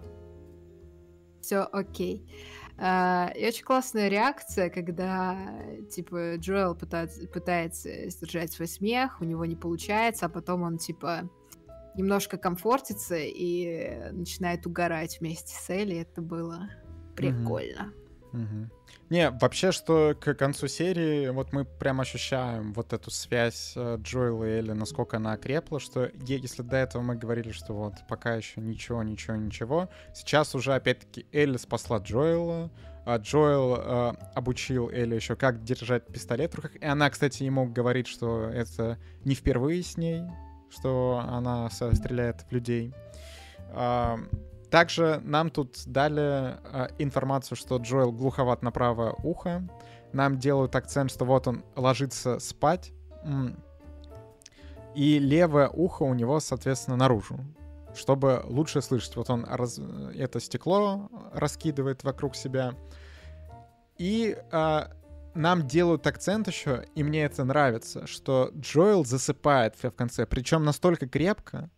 Все 1.51 1.68
окей. 1.72 2.24
Uh, 2.78 3.36
и 3.36 3.44
очень 3.44 3.64
классная 3.64 4.07
реакция, 4.07 4.70
когда, 4.70 5.36
типа, 5.90 6.36
Джоэл 6.36 6.76
пытается, 6.76 7.26
пытается 7.26 8.09
сдержать 8.09 8.53
свой 8.53 8.68
смех, 8.68 9.20
у 9.20 9.24
него 9.24 9.44
не 9.44 9.57
получается, 9.57 10.26
а 10.26 10.28
потом 10.28 10.62
он, 10.62 10.78
типа, 10.78 11.28
немножко 11.96 12.38
комфортится 12.38 13.16
и 13.16 14.12
начинает 14.12 14.64
угорать 14.64 15.18
вместе 15.18 15.57
с 15.57 15.68
Элли. 15.70 15.96
Это 15.96 16.22
было 16.22 16.70
прикольно. 17.16 17.92
Mm-hmm. 18.32 18.42
Mm-hmm. 18.44 18.66
Не, 19.11 19.30
вообще, 19.30 19.72
что 19.72 20.14
к 20.18 20.34
концу 20.34 20.68
серии 20.68 21.30
вот 21.30 21.53
мы 21.53 21.64
прям 21.64 22.01
ощущаем 22.01 22.72
вот 22.72 22.93
эту 22.93 23.11
связь 23.11 23.72
э, 23.74 23.99
Джоэла 24.01 24.45
и 24.45 24.51
Элли, 24.59 24.70
насколько 24.70 25.16
она 25.16 25.32
окрепла, 25.32 25.80
что 25.80 26.11
если 26.26 26.62
до 26.62 26.76
этого 26.76 27.03
мы 27.03 27.16
говорили, 27.16 27.51
что 27.51 27.74
вот 27.74 27.95
пока 28.09 28.36
еще 28.36 28.61
ничего, 28.61 29.03
ничего, 29.03 29.36
ничего, 29.36 29.88
сейчас 30.14 30.55
уже 30.55 30.74
опять-таки 30.74 31.26
Элли 31.32 31.57
спасла 31.57 31.99
Джоэла, 31.99 32.70
а 33.05 33.16
Джоэл 33.16 33.76
э, 33.76 34.12
обучил 34.36 34.88
Элли 34.91 35.16
еще 35.16 35.34
как 35.34 35.64
держать 35.64 36.07
пистолет 36.07 36.53
в 36.53 36.57
руках, 36.57 36.76
и 36.76 36.84
она, 36.84 37.11
кстати, 37.11 37.43
ему 37.43 37.66
говорит, 37.66 38.07
что 38.07 38.45
это 38.45 38.97
не 39.24 39.34
впервые 39.34 39.82
с 39.82 39.97
ней, 39.97 40.22
что 40.70 41.20
она 41.26 41.68
стреляет 41.70 42.43
в 42.49 42.53
людей. 42.53 42.95
Также 44.70 45.20
нам 45.24 45.50
тут 45.50 45.82
дали 45.86 46.56
э, 46.62 46.88
информацию, 46.98 47.56
что 47.56 47.78
Джоэл 47.78 48.12
глуховат 48.12 48.62
на 48.62 48.70
правое 48.70 49.14
ухо. 49.22 49.68
Нам 50.12 50.38
делают 50.38 50.76
акцент, 50.76 51.10
что 51.10 51.24
вот 51.24 51.48
он 51.48 51.64
ложится 51.76 52.38
спать. 52.38 52.92
И 54.94 55.18
левое 55.18 55.68
ухо 55.68 56.04
у 56.04 56.14
него, 56.14 56.40
соответственно, 56.40 56.96
наружу, 56.96 57.38
чтобы 57.94 58.42
лучше 58.44 58.80
слышать. 58.80 59.16
Вот 59.16 59.30
он 59.30 59.44
раз... 59.44 59.80
это 60.14 60.40
стекло 60.40 61.08
раскидывает 61.32 62.02
вокруг 62.04 62.34
себя. 62.36 62.74
И 63.98 64.36
э, 64.50 64.80
нам 65.34 65.66
делают 65.66 66.06
акцент 66.06 66.48
еще, 66.48 66.86
и 66.94 67.02
мне 67.02 67.24
это 67.24 67.44
нравится, 67.44 68.06
что 68.06 68.50
Джоэл 68.56 69.04
засыпает 69.04 69.76
в 69.76 69.90
конце, 69.90 70.26
причем 70.26 70.64
настолько 70.64 71.08
крепко, 71.08 71.70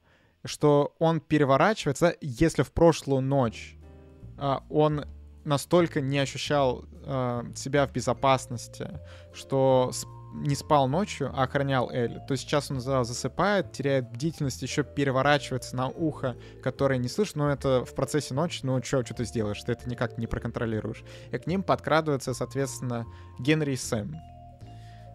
что 0.45 0.95
он 0.99 1.21
переворачивается, 1.21 2.15
если 2.21 2.63
в 2.63 2.73
прошлую 2.73 3.23
ночь 3.23 3.77
а, 4.39 4.63
он 4.69 5.05
настолько 5.45 6.01
не 6.01 6.19
ощущал 6.19 6.85
а, 7.05 7.45
себя 7.55 7.87
в 7.87 7.93
безопасности, 7.93 9.01
что 9.33 9.93
не 10.35 10.55
спал 10.55 10.89
ночью, 10.89 11.31
а 11.35 11.45
охранял 11.45 11.91
Элли, 11.91 12.21
то 12.27 12.37
сейчас 12.37 12.71
он 12.71 12.81
засыпает, 12.81 13.73
теряет 13.73 14.11
бдительность, 14.11 14.63
еще 14.63 14.83
переворачивается 14.83 15.77
на 15.77 15.89
ухо, 15.89 16.37
которое 16.63 16.99
не 16.99 17.09
слышит, 17.09 17.37
но 17.37 17.51
это 17.51 17.85
в 17.85 17.95
процессе 17.95 18.33
ночи, 18.33 18.61
ну 18.63 18.83
что, 18.83 19.05
что 19.05 19.15
ты 19.15 19.25
сделаешь, 19.25 19.63
ты 19.63 19.73
это 19.73 19.89
никак 19.91 20.17
не 20.17 20.27
проконтролируешь. 20.27 21.05
И 21.31 21.39
к 21.39 21.47
ним 21.47 21.63
подкрадывается, 21.63 22.33
соответственно, 22.33 23.07
Генри 23.39 23.73
и 23.73 23.77
Сэм. 23.77 24.17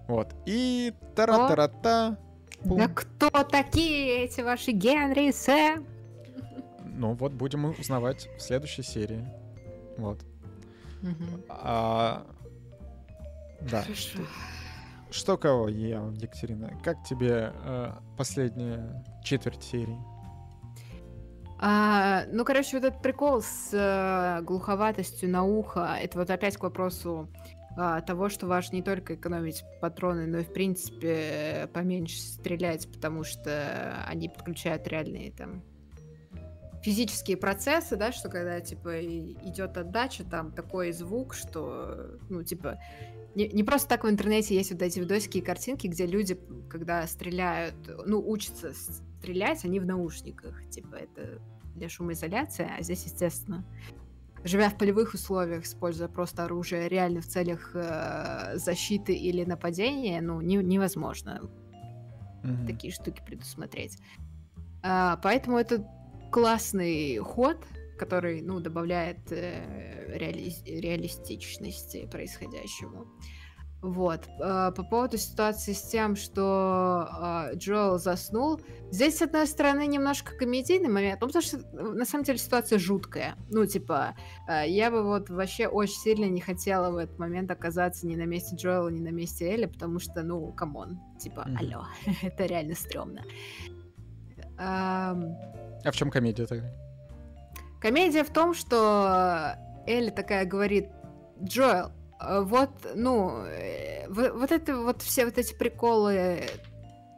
Вот. 0.07 0.36
И 0.45 0.93
тара-тара-та, 1.15 2.17
да 2.64 2.88
кто 2.88 3.30
такие 3.43 4.24
эти 4.24 4.41
ваши 4.41 4.72
Генри 4.72 5.30
и 5.30 5.32
Сэм? 5.32 5.86
Ну 6.86 7.14
вот 7.14 7.34
будем 7.34 7.66
узнавать 7.66 8.28
в 8.38 8.41
следующей 8.41 8.84
серии. 8.84 9.28
Вот. 9.97 10.20
А, 11.49 12.26
да. 13.62 13.82
Хорошо. 13.84 14.20
Что 15.10 15.38
кого, 15.38 15.70
я, 15.70 16.03
Екатерина? 16.16 16.74
Как 16.84 17.03
тебе 17.03 17.53
э, 17.64 17.91
последняя 18.18 19.03
четверть 19.24 19.64
серии? 19.64 19.97
А, 21.60 22.26
ну, 22.32 22.43
короче, 22.45 22.78
вот 22.78 22.86
этот 22.86 23.01
прикол 23.01 23.41
с 23.41 23.70
э, 23.72 24.43
глуховатостью 24.43 25.30
на 25.30 25.43
ухо, 25.43 25.97
это 25.99 26.20
вот 26.20 26.30
опять 26.30 26.58
к 26.58 26.64
вопросу 26.64 27.30
а, 27.78 28.01
того, 28.01 28.28
что 28.30 28.47
важно 28.47 28.78
не 28.78 28.82
только 28.82 29.13
экономить 29.13 29.63
патроны, 29.80 30.25
но 30.25 30.39
и, 30.39 30.43
в 30.43 30.51
принципе, 30.51 31.69
поменьше 31.73 32.19
стрелять, 32.19 32.91
потому 32.91 33.23
что 33.23 34.03
они 34.07 34.30
подключают 34.30 34.88
реальные 34.88 35.32
там 35.32 35.63
физические 36.82 37.38
процессы, 37.38 37.95
да, 37.95 38.11
что 38.11 38.30
когда, 38.30 38.59
типа, 38.61 39.03
идет 39.03 39.78
отдача, 39.78 40.23
там 40.23 40.51
такой 40.51 40.91
звук, 40.91 41.36
что, 41.36 42.17
ну, 42.30 42.43
типа, 42.43 42.80
не, 43.36 43.47
не 43.49 43.63
просто 43.63 43.89
так 43.89 44.03
в 44.03 44.09
интернете 44.09 44.55
есть 44.55 44.71
вот 44.71 44.82
эти 44.82 44.99
видосики 44.99 45.38
и 45.38 45.41
картинки, 45.41 45.86
где 45.86 46.07
люди, 46.07 46.39
когда 46.69 47.05
стреляют, 47.05 47.75
ну, 48.05 48.28
учатся 48.28 48.73
стрелять, 48.73 49.63
они 49.65 49.80
в 49.80 49.86
наушниках, 49.86 50.67
типа, 50.69 50.95
это 50.95 51.39
для 51.75 51.89
шумоизоляции, 51.89 52.67
а 52.75 52.82
здесь, 52.82 53.03
естественно, 53.03 53.63
живя 54.44 54.70
в 54.70 54.78
полевых 54.78 55.14
условиях, 55.14 55.64
используя 55.64 56.08
просто 56.08 56.46
оружие 56.46 56.88
реально 56.88 57.22
в 57.22 57.28
целях 57.28 57.72
э, 57.74 58.58
защиты 58.58 59.14
или 59.14 59.44
нападения, 59.44 60.22
ну, 60.22 60.42
не, 60.42 60.58
невозможно 60.58 61.42
mm-hmm. 62.44 62.68
такие 62.68 62.94
штуки 62.94 63.22
предусмотреть. 63.26 63.98
А, 64.84 65.18
поэтому 65.18 65.58
это 65.58 65.86
классный 66.32 67.18
ход, 67.18 67.66
который, 67.98 68.42
ну, 68.42 68.60
добавляет 68.60 69.32
э, 69.32 70.18
реали- 70.18 70.64
реалистичности 70.66 72.08
происходящему. 72.12 73.08
Вот. 73.82 74.28
Э, 74.39 74.71
по 74.75 74.84
поводу 74.84 75.17
ситуации 75.17 75.73
с 75.73 75.84
тем, 75.84 76.15
что 76.15 77.07
э, 77.51 77.55
Джоэл 77.57 77.99
заснул, 77.99 78.59
здесь, 78.89 79.17
с 79.17 79.21
одной 79.21 79.45
стороны, 79.45 79.86
немножко 79.86 80.36
комедийный 80.36 80.89
момент, 80.89 81.19
потому 81.19 81.41
что, 81.43 81.59
на 81.73 82.05
самом 82.05 82.23
деле, 82.23 82.39
ситуация 82.39 82.80
жуткая. 82.80 83.36
Ну, 83.49 83.65
типа, 83.65 84.15
э, 84.49 84.67
я 84.67 84.89
бы 84.89 85.03
вот 85.03 85.30
вообще 85.30 85.67
очень 85.67 85.95
сильно 85.95 86.25
не 86.25 86.41
хотела 86.41 86.89
в 86.89 86.97
этот 86.97 87.19
момент 87.19 87.51
оказаться 87.51 88.07
ни 88.07 88.15
на 88.15 88.25
месте 88.25 88.55
Джоэла, 88.55 88.89
ни 88.89 88.99
на 88.99 89.09
месте 89.09 89.45
Элли, 89.45 89.67
потому 89.67 89.99
что, 89.99 90.23
ну, 90.23 90.51
come 90.53 90.80
on, 90.80 90.99
типа, 91.19 91.45
mm-hmm. 91.47 91.57
алло, 91.59 91.86
это 92.23 92.45
реально 92.45 92.73
стрёмно. 92.73 93.23
Um... 94.57 95.36
А 95.84 95.91
в 95.91 95.95
чем 95.95 96.09
комедия 96.09 96.47
тогда? 96.47 96.67
Комедия 97.80 98.23
в 98.23 98.34
том, 98.34 98.55
что 98.55 99.53
Элли 99.86 100.09
такая 100.09 100.45
говорит, 100.45 100.89
Джоэл, 101.43 101.88
э, 101.88 101.97
вот, 102.20 102.70
ну, 102.95 103.43
э, 103.45 104.07
вот 104.09 104.51
это 104.51 104.78
вот 104.78 105.01
все 105.01 105.26
вот 105.26 105.38
эти 105.38 105.53
приколы, 105.53 106.41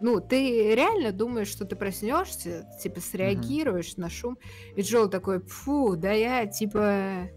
ну, 0.01 0.19
ты 0.19 0.75
реально 0.75 1.11
думаешь, 1.11 1.47
что 1.47 1.65
ты 1.65 1.75
проснешься, 1.75 2.67
типа, 2.81 2.99
среагируешь 2.99 3.93
uh-huh. 3.93 4.01
на 4.01 4.09
шум, 4.09 4.37
и 4.75 4.81
Джоэл 4.81 5.09
такой, 5.09 5.41
фу, 5.41 5.95
да 5.95 6.11
я, 6.11 6.45
типа, 6.45 7.29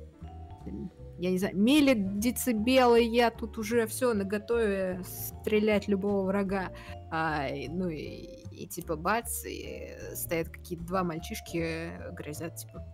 я 1.19 1.31
не 1.31 1.39
знаю, 1.39 1.57
мили 1.57 1.95
децибелы, 1.95 3.03
я 3.03 3.31
тут 3.31 3.59
уже 3.59 3.87
все 3.87 4.13
наготове 4.13 5.03
стрелять 5.05 5.87
любого 5.87 6.27
врага. 6.27 6.73
А, 7.13 7.47
ну 7.69 7.89
и, 7.89 8.43
и 8.51 8.67
типа 8.67 8.97
бац, 8.97 9.45
и 9.45 9.97
стоят 10.15 10.49
какие-то 10.49 10.85
два 10.85 11.05
мальчишки, 11.05 11.93
грозят, 12.13 12.57
типа, 12.57 12.85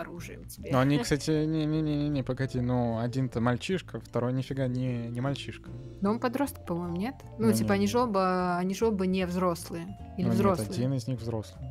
оружием 0.00 0.44
тебе. 0.44 0.70
Ну, 0.72 0.78
они, 0.78 0.98
кстати, 1.02 1.30
не-не-не, 1.44 2.08
не 2.08 2.22
погоди, 2.22 2.60
ну, 2.60 2.98
один-то 2.98 3.40
мальчишка, 3.40 4.00
второй 4.00 4.32
нифига 4.32 4.66
не, 4.66 5.08
не 5.08 5.20
мальчишка. 5.20 5.70
Ну, 6.00 6.10
он 6.10 6.20
подросток, 6.20 6.66
по-моему, 6.66 6.96
нет? 6.96 7.14
Ну, 7.38 7.46
ну 7.46 7.52
типа, 7.52 7.72
нет. 7.72 7.78
они 7.78 7.86
же 7.86 7.98
оба, 8.00 8.56
они 8.58 8.74
же 8.74 8.86
оба 8.86 9.06
не 9.06 9.26
взрослые. 9.26 9.98
Или 10.18 10.26
ну, 10.26 10.32
взрослые. 10.32 10.68
Нет, 10.68 10.78
один 10.78 10.92
из 10.94 11.06
них 11.08 11.20
взрослый. 11.20 11.70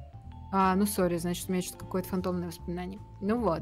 А, 0.52 0.76
ну, 0.76 0.86
сори, 0.86 1.18
значит, 1.18 1.50
у 1.50 1.52
меня 1.52 1.62
что-то 1.62 1.80
какое-то 1.80 2.10
фантомное 2.10 2.48
воспоминание. 2.48 3.00
Ну 3.22 3.40
вот. 3.40 3.62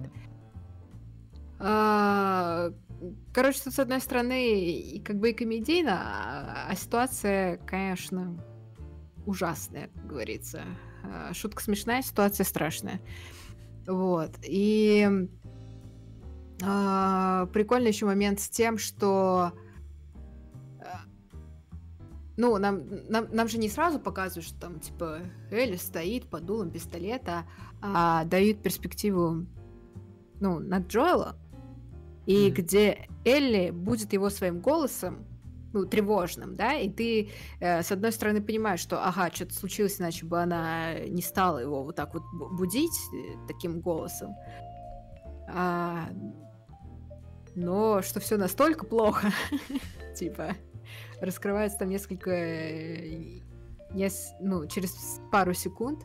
А, 1.59 2.71
короче, 3.33 3.61
тут, 3.63 3.73
с 3.73 3.79
одной 3.79 3.99
стороны, 4.01 5.01
как 5.03 5.17
бы 5.17 5.31
и 5.31 5.33
комедийно, 5.33 6.01
а, 6.03 6.67
а 6.69 6.75
ситуация, 6.75 7.57
конечно, 7.65 8.37
ужасная, 9.25 9.89
как 9.95 10.07
говорится. 10.07 10.63
А, 11.03 11.33
шутка 11.33 11.63
смешная, 11.63 12.01
ситуация 12.01 12.43
страшная. 12.43 13.01
Вот. 13.87 14.31
И 14.43 15.27
э, 16.61 17.47
прикольный 17.53 17.89
еще 17.89 18.05
момент 18.05 18.39
с 18.39 18.49
тем, 18.49 18.77
что 18.77 19.51
э, 20.79 20.85
ну, 22.37 22.57
нам, 22.57 22.83
нам, 23.09 23.27
нам 23.31 23.47
же 23.47 23.57
не 23.57 23.69
сразу 23.69 23.99
показывают, 23.99 24.45
что 24.45 24.59
там, 24.59 24.79
типа, 24.79 25.19
Элли 25.51 25.75
стоит 25.75 26.29
под 26.29 26.45
дулом 26.45 26.71
пистолета, 26.71 27.45
а 27.81 28.23
дают 28.25 28.61
перспективу, 28.61 29.45
ну, 30.39 30.59
на 30.59 30.79
Джоэла, 30.79 31.35
и 32.25 32.47
mm-hmm. 32.47 32.51
где 32.51 33.07
Элли 33.25 33.71
будет 33.71 34.13
его 34.13 34.29
своим 34.29 34.59
голосом 34.61 35.25
ну, 35.73 35.85
тревожным, 35.85 36.55
да, 36.55 36.75
и 36.75 36.89
ты, 36.89 37.31
э, 37.59 37.81
с 37.81 37.91
одной 37.91 38.11
стороны, 38.11 38.41
понимаешь, 38.41 38.79
что, 38.79 39.05
ага, 39.05 39.29
что-то 39.33 39.53
случилось, 39.55 39.99
иначе 39.99 40.25
бы 40.25 40.39
она 40.41 40.99
не 40.99 41.21
стала 41.21 41.57
его 41.57 41.83
вот 41.83 41.95
так 41.95 42.13
вот 42.13 42.23
будить 42.51 42.97
э, 43.13 43.35
таким 43.47 43.81
голосом. 43.81 44.35
А, 45.49 46.09
но 47.55 48.01
что 48.01 48.19
все 48.19 48.37
настолько 48.37 48.85
плохо, 48.85 49.31
типа, 50.15 50.55
раскрывается 51.19 51.79
там 51.79 51.89
несколько, 51.89 52.29
э, 52.29 53.39
ну, 54.39 54.67
через 54.67 55.19
пару 55.31 55.53
секунд. 55.53 56.03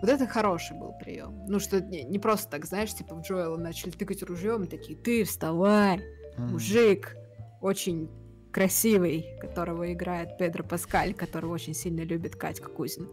Вот 0.00 0.08
это 0.08 0.26
хороший 0.26 0.78
был 0.78 0.92
прием. 1.00 1.44
Ну, 1.48 1.58
что 1.58 1.80
не, 1.80 2.04
не 2.04 2.18
просто 2.18 2.50
так, 2.50 2.64
знаешь, 2.66 2.94
типа 2.94 3.14
в 3.14 3.22
Джоэла 3.22 3.56
начали 3.56 3.90
тыкать 3.90 4.22
ружьем 4.22 4.64
и 4.64 4.66
такие, 4.66 4.96
ты 4.96 5.24
вставай, 5.24 6.02
мужик, 6.38 7.16
очень 7.60 8.08
красивый, 8.56 9.36
которого 9.38 9.92
играет 9.92 10.38
Педро 10.38 10.64
Паскаль, 10.64 11.12
который 11.12 11.44
очень 11.44 11.74
сильно 11.74 12.00
любит 12.00 12.36
Катька 12.36 12.70
Кузин. 12.70 13.06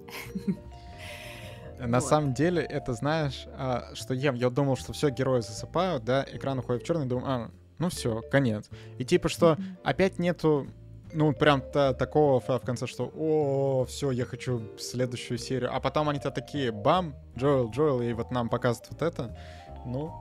На 1.80 2.00
вот. 2.00 2.08
самом 2.08 2.34
деле, 2.34 2.62
это 2.62 2.94
знаешь, 2.94 3.46
а, 3.58 3.89
что 3.94 4.14
я, 4.14 4.32
я 4.32 4.50
думал, 4.50 4.78
что 4.78 4.94
все 4.94 5.10
герои 5.10 5.41
засыпают, 5.41 6.06
да, 6.06 6.26
экран 6.32 6.60
уходит 6.60 6.84
в 6.84 6.86
черный, 6.86 7.08
думаю, 7.08 7.28
а, 7.28 7.52
ну 7.78 7.89
все, 7.89 8.22
конец. 8.32 8.70
И 8.98 9.04
типа, 9.04 9.28
что 9.28 9.54
mm-hmm. 9.54 9.64
опять 9.84 10.18
нету, 10.18 10.68
ну, 11.12 11.34
прям 11.34 11.60
та, 11.60 11.94
такого 11.94 12.39
в 12.39 12.62
конце, 12.62 12.88
что 12.88 13.12
о, 13.14 13.84
все, 13.84 14.12
я 14.12 14.24
хочу 14.24 14.62
следующую 14.80 15.39
серию. 15.39 15.76
А 15.76 15.82
потом 15.82 16.08
они-то 16.08 16.32
такие, 16.32 16.72
бам, 16.72 17.16
Джоэл, 17.38 17.70
Джоэл, 17.70 18.02
и 18.02 18.14
вот 18.14 18.32
нам 18.32 18.48
показывают 18.48 18.91
вот 18.91 19.02
это. 19.02 19.38
Ну, 19.86 20.14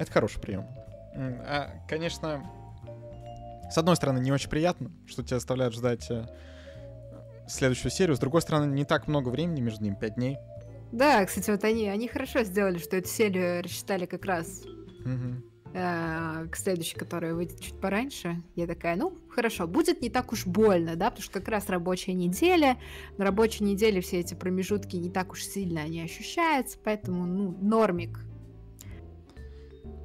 это 0.00 0.10
хороший 0.10 0.40
прием. 0.40 0.66
А, 1.14 1.70
конечно, 1.86 2.42
с 3.70 3.78
одной 3.78 3.96
стороны, 3.96 4.18
не 4.18 4.32
очень 4.32 4.50
приятно, 4.50 4.90
что 5.06 5.22
тебя 5.22 5.38
оставляют 5.38 5.74
ждать 5.74 6.10
э, 6.10 6.26
следующую 7.48 7.90
серию. 7.90 8.16
С 8.16 8.20
другой 8.20 8.42
стороны, 8.42 8.72
не 8.72 8.84
так 8.84 9.08
много 9.08 9.28
времени 9.28 9.60
между 9.60 9.84
ними, 9.84 9.96
5 10.00 10.14
дней. 10.14 10.38
Да, 10.92 11.24
кстати, 11.26 11.50
вот 11.50 11.64
они, 11.64 11.88
они 11.88 12.08
хорошо 12.08 12.42
сделали, 12.44 12.78
что 12.78 12.96
эту 12.96 13.08
серию 13.08 13.62
рассчитали 13.62 14.06
как 14.06 14.24
раз 14.24 14.62
угу. 15.00 15.42
э, 15.74 16.46
к 16.50 16.56
следующей, 16.56 16.96
которая 16.96 17.34
выйдет 17.34 17.60
чуть 17.60 17.80
пораньше. 17.80 18.42
Я 18.54 18.66
такая, 18.66 18.96
ну, 18.96 19.16
хорошо, 19.28 19.66
будет 19.66 20.00
не 20.00 20.10
так 20.10 20.32
уж 20.32 20.46
больно, 20.46 20.94
да, 20.96 21.10
потому 21.10 21.24
что 21.24 21.40
как 21.40 21.48
раз 21.48 21.68
рабочая 21.68 22.12
неделя. 22.12 22.78
На 23.18 23.24
рабочей 23.24 23.64
неделе 23.64 24.00
все 24.00 24.20
эти 24.20 24.34
промежутки 24.34 24.96
не 24.96 25.10
так 25.10 25.32
уж 25.32 25.42
сильно 25.42 25.82
они 25.82 26.02
ощущаются, 26.02 26.78
поэтому, 26.82 27.26
ну, 27.26 27.56
нормик. 27.60 28.20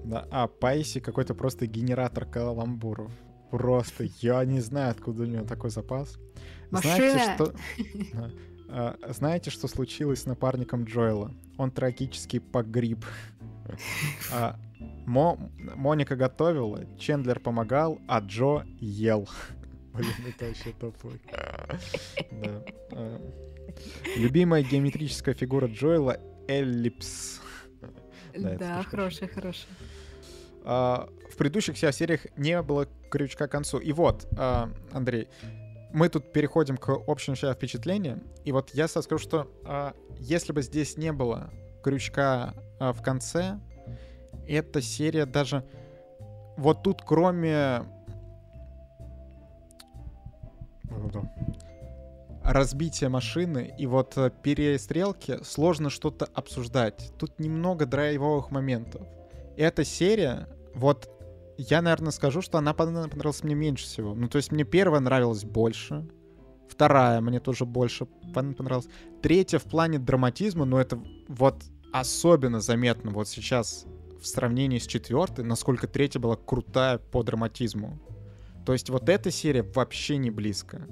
Да, 0.03 0.27
а 0.31 0.47
Пайси 0.47 0.99
какой-то 0.99 1.35
просто 1.35 1.67
генератор 1.67 2.25
каламбуров. 2.25 3.11
Просто 3.51 4.05
я 4.21 4.43
не 4.45 4.61
знаю, 4.61 4.91
откуда 4.91 5.23
у 5.23 5.25
него 5.25 5.45
такой 5.45 5.69
запас. 5.69 6.17
Машина. 6.71 6.95
Знаете, 6.95 7.33
что... 7.35 7.53
А, 8.73 8.95
знаете, 9.09 9.51
что 9.51 9.67
случилось 9.67 10.21
с 10.21 10.25
напарником 10.25 10.85
Джоэла? 10.85 11.33
Он 11.57 11.71
трагически 11.71 12.39
погреб. 12.39 13.03
А, 14.31 14.57
Мо... 15.05 15.51
Моника 15.75 16.15
готовила, 16.15 16.85
Чендлер 16.97 17.41
помогал, 17.41 17.99
а 18.07 18.19
Джо 18.19 18.63
ел. 18.79 19.27
Блин, 19.93 20.13
это 20.25 20.45
вообще 20.45 20.71
топлый. 20.79 21.21
Да. 22.31 22.63
А, 22.93 23.21
любимая 24.15 24.63
геометрическая 24.63 25.33
фигура 25.33 25.67
Джоэла— 25.67 26.17
эллипс. 26.47 27.41
Да, 28.33 28.55
да 28.55 28.83
хорошая, 28.83 29.27
хорошая. 29.27 29.67
А, 30.63 31.09
в 31.29 31.37
предыдущих 31.37 31.77
сериях 31.77 32.25
не 32.37 32.61
было 32.61 32.87
крючка 33.09 33.47
к 33.47 33.51
концу. 33.51 33.79
И 33.79 33.91
вот, 33.91 34.27
а, 34.37 34.69
Андрей, 34.91 35.27
мы 35.93 36.09
тут 36.09 36.31
переходим 36.31 36.77
к 36.77 36.89
общему 37.07 37.35
впечатлениям. 37.35 38.23
И 38.45 38.51
вот 38.51 38.71
я 38.73 38.87
скажу, 38.87 39.17
что 39.17 39.47
а, 39.65 39.93
если 40.19 40.53
бы 40.53 40.61
здесь 40.61 40.97
не 40.97 41.11
было 41.11 41.49
крючка 41.83 42.53
в 42.79 43.01
конце, 43.01 43.59
эта 44.47 44.81
серия 44.81 45.25
даже... 45.25 45.65
Вот 46.57 46.83
тут 46.83 47.01
кроме 47.03 47.83
разбития 52.43 53.09
машины 53.09 53.73
и 53.77 53.87
вот 53.87 54.15
перестрелки 54.43 55.39
сложно 55.43 55.89
что-то 55.89 56.27
обсуждать. 56.33 57.13
Тут 57.17 57.39
немного 57.39 57.85
драйвовых 57.85 58.51
моментов 58.51 59.07
эта 59.57 59.83
серия, 59.83 60.47
вот 60.73 61.09
я, 61.57 61.81
наверное, 61.81 62.11
скажу, 62.11 62.41
что 62.41 62.57
она 62.57 62.73
понравилась 62.73 63.43
мне 63.43 63.55
меньше 63.55 63.85
всего. 63.85 64.13
Ну, 64.13 64.27
то 64.27 64.37
есть 64.37 64.51
мне 64.51 64.63
первая 64.63 64.99
нравилась 65.01 65.43
больше, 65.43 66.07
вторая 66.69 67.21
мне 67.21 67.39
тоже 67.39 67.65
больше 67.65 68.05
понравилась, 68.33 68.87
третья 69.21 69.59
в 69.59 69.65
плане 69.65 69.99
драматизма, 69.99 70.65
ну, 70.65 70.77
это 70.77 71.01
вот 71.27 71.63
особенно 71.91 72.61
заметно 72.61 73.11
вот 73.11 73.27
сейчас 73.27 73.85
в 74.21 74.25
сравнении 74.25 74.77
с 74.77 74.87
четвертой, 74.87 75.43
насколько 75.43 75.87
третья 75.87 76.19
была 76.19 76.35
крутая 76.35 76.97
по 76.99 77.23
драматизму. 77.23 77.99
То 78.65 78.73
есть 78.73 78.89
вот 78.89 79.09
эта 79.09 79.31
серия 79.31 79.63
вообще 79.63 80.17
не 80.17 80.29
близко. 80.29 80.87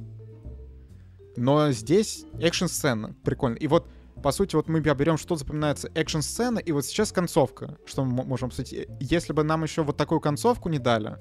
Но 1.38 1.72
здесь 1.72 2.26
экшн-сцена 2.40 3.16
прикольно. 3.24 3.56
И 3.56 3.68
вот, 3.68 3.88
по 4.24 4.32
сути, 4.32 4.56
вот 4.56 4.68
мы 4.68 4.80
берем, 4.80 5.18
что 5.18 5.36
запоминается 5.36 5.90
экшн-сцена, 5.94 6.60
и 6.60 6.72
вот 6.72 6.86
сейчас 6.86 7.12
концовка, 7.12 7.78
что 7.86 8.04
мы 8.04 8.24
можем 8.24 8.48
обсудить. 8.48 8.88
Если 9.00 9.34
бы 9.34 9.44
нам 9.44 9.64
еще 9.64 9.84
вот 9.84 9.98
такую 9.98 10.20
концовку 10.20 10.70
не 10.70 10.80
дали, 10.80 11.18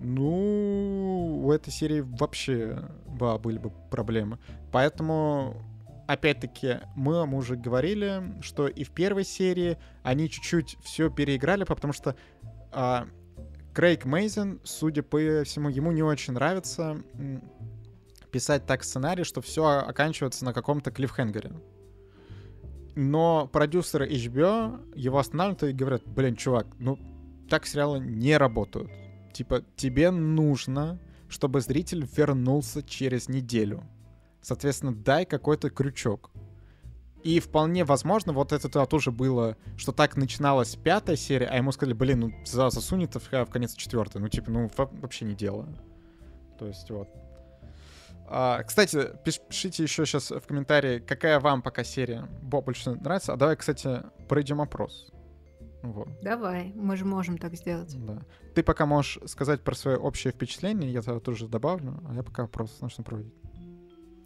ну, 0.00 1.42
у 1.44 1.52
этой 1.52 1.70
серии 1.70 2.00
вообще 2.00 2.90
да, 3.18 3.38
были 3.38 3.58
бы 3.58 3.70
проблемы. 3.90 4.38
Поэтому 4.72 5.62
опять-таки, 6.06 6.80
мы 6.96 7.26
мы 7.26 7.38
уже 7.38 7.56
говорили, 7.56 8.22
что 8.40 8.66
и 8.66 8.82
в 8.84 8.90
первой 8.90 9.24
серии 9.24 9.78
они 10.02 10.28
чуть-чуть 10.28 10.76
все 10.82 11.10
переиграли, 11.10 11.64
потому 11.64 11.92
что 11.92 12.16
а, 12.72 13.06
Крейг 13.74 14.04
Мейзен, 14.04 14.60
судя 14.64 15.02
по 15.02 15.18
всему, 15.44 15.68
ему 15.68 15.92
не 15.92 16.02
очень 16.02 16.32
нравится 16.32 17.02
писать 18.32 18.66
так 18.66 18.84
сценарий, 18.84 19.24
что 19.24 19.40
все 19.40 19.64
оканчивается 19.64 20.44
на 20.44 20.52
каком-то 20.52 20.90
клиффхенгере. 20.90 21.52
Но 22.94 23.48
продюсеры 23.52 24.08
HBO 24.08 24.92
его 24.94 25.18
останавливают 25.18 25.62
и 25.62 25.72
говорят, 25.72 26.02
блин, 26.06 26.36
чувак, 26.36 26.66
ну 26.78 26.98
так 27.48 27.66
сериалы 27.66 28.00
не 28.00 28.36
работают. 28.36 28.90
Типа, 29.32 29.62
тебе 29.76 30.10
нужно, 30.10 30.98
чтобы 31.28 31.60
зритель 31.60 32.06
вернулся 32.16 32.82
через 32.82 33.28
неделю. 33.28 33.84
Соответственно, 34.42 34.94
дай 34.94 35.24
какой-то 35.24 35.70
крючок. 35.70 36.30
И 37.22 37.38
вполне 37.38 37.84
возможно, 37.84 38.32
вот 38.32 38.52
это 38.52 38.68
-то 38.68 38.86
тоже 38.86 39.10
было, 39.10 39.56
что 39.76 39.92
так 39.92 40.16
начиналась 40.16 40.74
пятая 40.76 41.16
серия, 41.16 41.46
а 41.46 41.56
ему 41.56 41.70
сказали, 41.72 41.92
блин, 41.94 42.20
ну 42.20 42.32
засунь 42.46 43.04
это 43.04 43.20
в, 43.20 43.30
в 43.30 43.46
конец 43.46 43.74
четвертой. 43.74 44.22
Ну, 44.22 44.28
типа, 44.28 44.50
ну, 44.50 44.70
вообще 44.76 45.26
не 45.26 45.34
дело. 45.34 45.68
То 46.58 46.66
есть, 46.66 46.90
вот. 46.90 47.08
А, 48.32 48.62
кстати, 48.62 49.08
пиш 49.24 49.40
пишите 49.40 49.82
еще 49.82 50.06
сейчас 50.06 50.30
в 50.30 50.40
комментарии, 50.42 51.00
какая 51.00 51.40
вам 51.40 51.62
пока 51.62 51.82
серия 51.82 52.28
больше 52.42 52.92
нравится. 52.92 53.32
А 53.32 53.36
давай, 53.36 53.56
кстати, 53.56 54.02
пройдем 54.28 54.60
опрос. 54.60 55.10
Вот. 55.82 56.08
Давай, 56.22 56.72
мы 56.76 56.96
же 56.96 57.04
можем 57.04 57.38
так 57.38 57.54
сделать. 57.54 57.92
Да. 58.06 58.22
Ты 58.54 58.62
пока 58.62 58.86
можешь 58.86 59.18
сказать 59.26 59.62
про 59.62 59.74
свое 59.74 59.96
общее 59.96 60.32
впечатление, 60.32 60.92
я 60.92 61.02
тогда 61.02 61.18
тоже 61.18 61.48
добавлю, 61.48 62.00
а 62.08 62.14
я 62.14 62.22
пока 62.22 62.44
опрос 62.44 62.80
начну 62.80 63.02
проводить. 63.02 63.34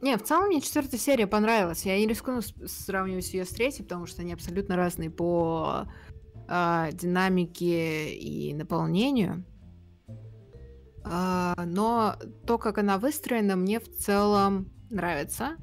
Не, 0.03 0.19
в 0.19 0.23
целом 0.23 0.49
мне 0.49 0.61
четвертая 0.61 1.01
серия 1.01 1.27
понравилась. 1.27 1.87
Я 1.87 1.97
не 1.99 2.07
рискну 2.07 2.43
сравнивать 2.67 3.33
ее 3.33 3.47
с 3.47 3.51
третьей, 3.51 3.85
потому 3.85 4.05
что 4.05 4.21
они 4.21 4.35
абсолютно 4.35 4.77
разные 4.77 5.09
по 5.09 5.87
э, 6.47 6.91
динамике 6.93 8.13
и 8.15 8.53
наполнению. 8.53 9.47
Э, 11.05 11.55
но 11.65 12.17
то, 12.47 12.59
как 12.59 12.79
она 12.79 12.99
выстроена, 12.99 13.57
мне 13.57 13.81
в 13.81 13.89
целом 13.89 14.71
нравится. 14.91 15.57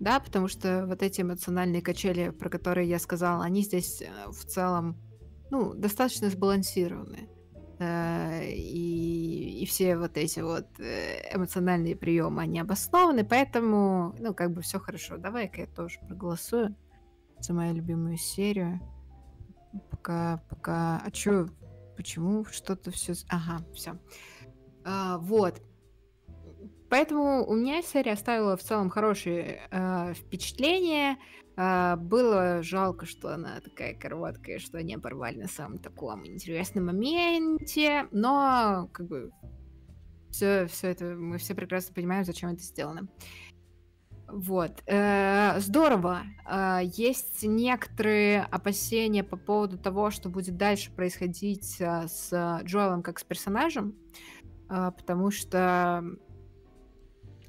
Да, 0.00 0.18
потому 0.18 0.48
что 0.48 0.84
вот 0.86 1.00
эти 1.02 1.20
эмоциональные 1.20 1.80
качели, 1.80 2.30
про 2.30 2.50
которые 2.50 2.88
я 2.88 2.98
сказала, 2.98 3.44
они 3.44 3.62
здесь 3.62 4.02
э, 4.02 4.30
в 4.30 4.44
целом, 4.44 4.96
ну, 5.50 5.74
достаточно 5.74 6.28
сбалансированы. 6.28 7.28
Э, 7.78 8.44
и, 8.48 9.62
и 9.62 9.66
все 9.66 9.96
вот 9.96 10.16
эти 10.16 10.40
вот 10.40 10.66
э, 10.80 11.34
эмоциональные 11.34 11.94
приемы, 11.94 12.42
они 12.42 12.58
обоснованы, 12.58 13.24
поэтому, 13.24 14.14
ну, 14.18 14.34
как 14.34 14.52
бы 14.52 14.62
все 14.62 14.80
хорошо. 14.80 15.18
Давай-ка 15.18 15.60
я 15.60 15.66
тоже 15.68 16.00
проголосую 16.08 16.74
за 17.38 17.54
мою 17.54 17.74
любимую 17.74 18.16
серию. 18.16 18.80
Пока, 19.90 20.42
пока... 20.48 21.00
А 21.04 21.10
чё, 21.12 21.48
почему 21.96 22.44
что-то 22.44 22.90
все... 22.90 23.14
Ага, 23.28 23.64
все. 23.72 23.98
А, 24.84 25.18
вот. 25.18 25.60
Поэтому 26.88 27.46
у 27.46 27.54
меня 27.54 27.80
серия 27.80 28.12
оставила 28.12 28.56
в 28.56 28.62
целом 28.62 28.90
хорошие 28.90 29.62
э, 29.70 30.12
впечатления. 30.14 31.16
Э, 31.56 31.96
было 31.96 32.62
жалко, 32.62 33.06
что 33.06 33.32
она 33.32 33.60
такая 33.60 33.94
короткая, 33.94 34.58
что 34.58 34.78
они 34.78 34.94
оборвали 34.94 35.38
на 35.38 35.48
самом 35.48 35.78
таком 35.78 36.26
интересном 36.26 36.86
моменте, 36.86 38.08
но 38.10 38.88
как 38.92 39.06
бы 39.06 39.30
все, 40.30 40.66
все 40.66 40.88
это 40.88 41.04
мы 41.14 41.38
все 41.38 41.54
прекрасно 41.54 41.94
понимаем, 41.94 42.24
зачем 42.24 42.50
это 42.50 42.62
сделано. 42.62 43.08
Вот. 44.28 44.82
Э, 44.86 45.60
здорово. 45.60 46.22
Э, 46.46 46.80
есть 46.82 47.42
некоторые 47.42 48.42
опасения 48.42 49.24
по 49.24 49.36
поводу 49.36 49.76
того, 49.76 50.10
что 50.10 50.30
будет 50.30 50.56
дальше 50.56 50.90
происходить 50.90 51.80
с 51.80 52.60
Джоэлом 52.64 53.02
как 53.02 53.18
с 53.18 53.24
персонажем, 53.24 53.94
потому 54.96 55.30
что 55.30 56.02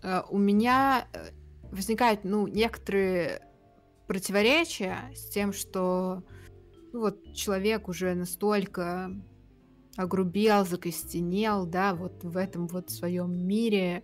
Э, 0.03 0.21
у 0.29 0.37
меня 0.37 1.07
э, 1.13 1.29
возникают, 1.71 2.23
ну, 2.23 2.45
некоторые 2.47 3.41
противоречия 4.07 4.97
с 5.15 5.29
тем, 5.29 5.53
что 5.53 6.23
ну, 6.91 6.99
вот 6.99 7.33
человек 7.33 7.87
уже 7.87 8.13
настолько 8.13 9.09
огрубел, 9.95 10.65
закостенел, 10.65 11.65
да, 11.65 11.95
вот 11.95 12.23
в 12.23 12.37
этом 12.37 12.67
вот 12.67 12.89
своем 12.89 13.47
мире, 13.47 14.03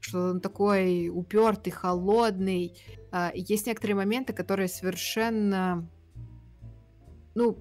что 0.00 0.30
он 0.30 0.40
такой 0.40 1.08
упертый, 1.08 1.72
холодный. 1.72 2.78
А, 3.10 3.32
есть 3.34 3.66
некоторые 3.66 3.96
моменты, 3.96 4.32
которые 4.32 4.68
совершенно, 4.68 5.88
ну, 7.34 7.58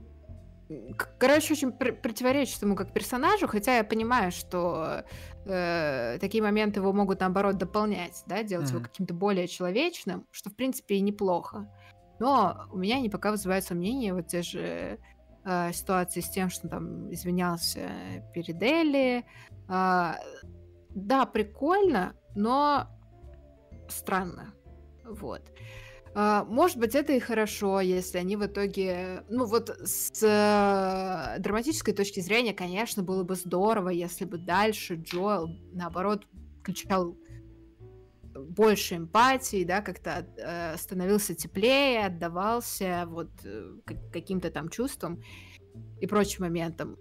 короче, 1.19 1.53
очень 1.53 1.71
пр- 1.71 1.95
противоречит 1.95 2.61
ему 2.61 2.75
как 2.75 2.93
персонажу, 2.93 3.47
хотя 3.47 3.77
я 3.77 3.83
понимаю, 3.83 4.31
что 4.31 5.03
э, 5.45 6.17
такие 6.19 6.43
моменты 6.43 6.79
его 6.79 6.93
могут, 6.93 7.19
наоборот, 7.19 7.57
дополнять, 7.57 8.23
да, 8.27 8.43
делать 8.43 8.69
mm-hmm. 8.69 8.75
его 8.75 8.83
каким-то 8.83 9.13
более 9.13 9.47
человечным, 9.47 10.25
что, 10.31 10.49
в 10.49 10.55
принципе, 10.55 10.95
и 10.95 11.01
неплохо. 11.01 11.69
Но 12.19 12.67
у 12.71 12.77
меня 12.77 12.97
они 12.97 13.09
пока 13.09 13.31
вызывают 13.31 13.65
сомнения, 13.65 14.13
вот 14.13 14.27
те 14.27 14.41
же 14.41 14.99
э, 15.43 15.73
ситуации 15.73 16.21
с 16.21 16.29
тем, 16.29 16.49
что 16.49 16.67
там 16.67 17.11
извинялся 17.13 17.89
перед 18.33 18.61
Элли. 18.61 19.25
Э, 19.69 20.13
да, 20.89 21.25
прикольно, 21.25 22.15
но 22.35 22.87
странно. 23.89 24.53
Вот. 25.03 25.41
Uh, 26.15 26.45
может 26.45 26.77
быть, 26.77 26.93
это 26.93 27.13
и 27.13 27.19
хорошо, 27.19 27.81
если 27.81 28.19
они 28.19 28.35
в 28.35 28.45
итоге... 28.45 29.23
Ну 29.29 29.45
вот 29.45 29.69
с 29.69 30.11
uh, 30.21 31.39
драматической 31.39 31.93
точки 31.93 32.19
зрения, 32.19 32.53
конечно, 32.53 33.01
было 33.01 33.23
бы 33.23 33.33
здорово, 33.35 33.89
если 33.89 34.25
бы 34.25 34.37
дальше 34.37 34.93
Джоэл, 34.95 35.49
наоборот, 35.73 36.27
включал 36.61 37.17
больше 38.35 38.97
эмпатии, 38.97 39.63
да, 39.63 39.81
как-то 39.81 40.27
uh, 40.37 40.77
становился 40.77 41.33
теплее, 41.33 42.05
отдавался 42.05 43.05
вот 43.07 43.29
э, 43.43 43.73
каким-то 44.11 44.51
там 44.51 44.69
чувствам 44.69 45.19
и 45.99 46.05
прочим 46.05 46.43
моментам. 46.43 46.97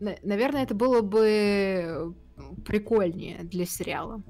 Наверное, 0.00 0.62
это 0.62 0.74
было 0.74 1.02
бы 1.02 2.14
прикольнее 2.64 3.44
для 3.44 3.66
сериала. 3.66 4.22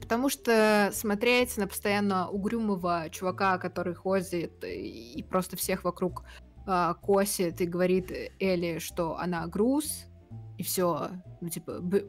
Потому 0.00 0.28
что 0.28 0.90
смотреть 0.92 1.56
на 1.56 1.66
постоянно 1.66 2.28
угрюмого 2.28 3.08
чувака, 3.10 3.58
который 3.58 3.94
ходит 3.94 4.62
и 4.64 5.24
просто 5.28 5.56
всех 5.56 5.84
вокруг 5.84 6.24
э, 6.66 6.94
косит 7.00 7.60
и 7.60 7.66
говорит 7.66 8.12
Элли, 8.38 8.78
что 8.78 9.16
она 9.18 9.46
груз, 9.46 10.06
и 10.58 10.62
все, 10.62 11.10
ну 11.40 11.48
типа 11.48 11.80
б... 11.80 12.06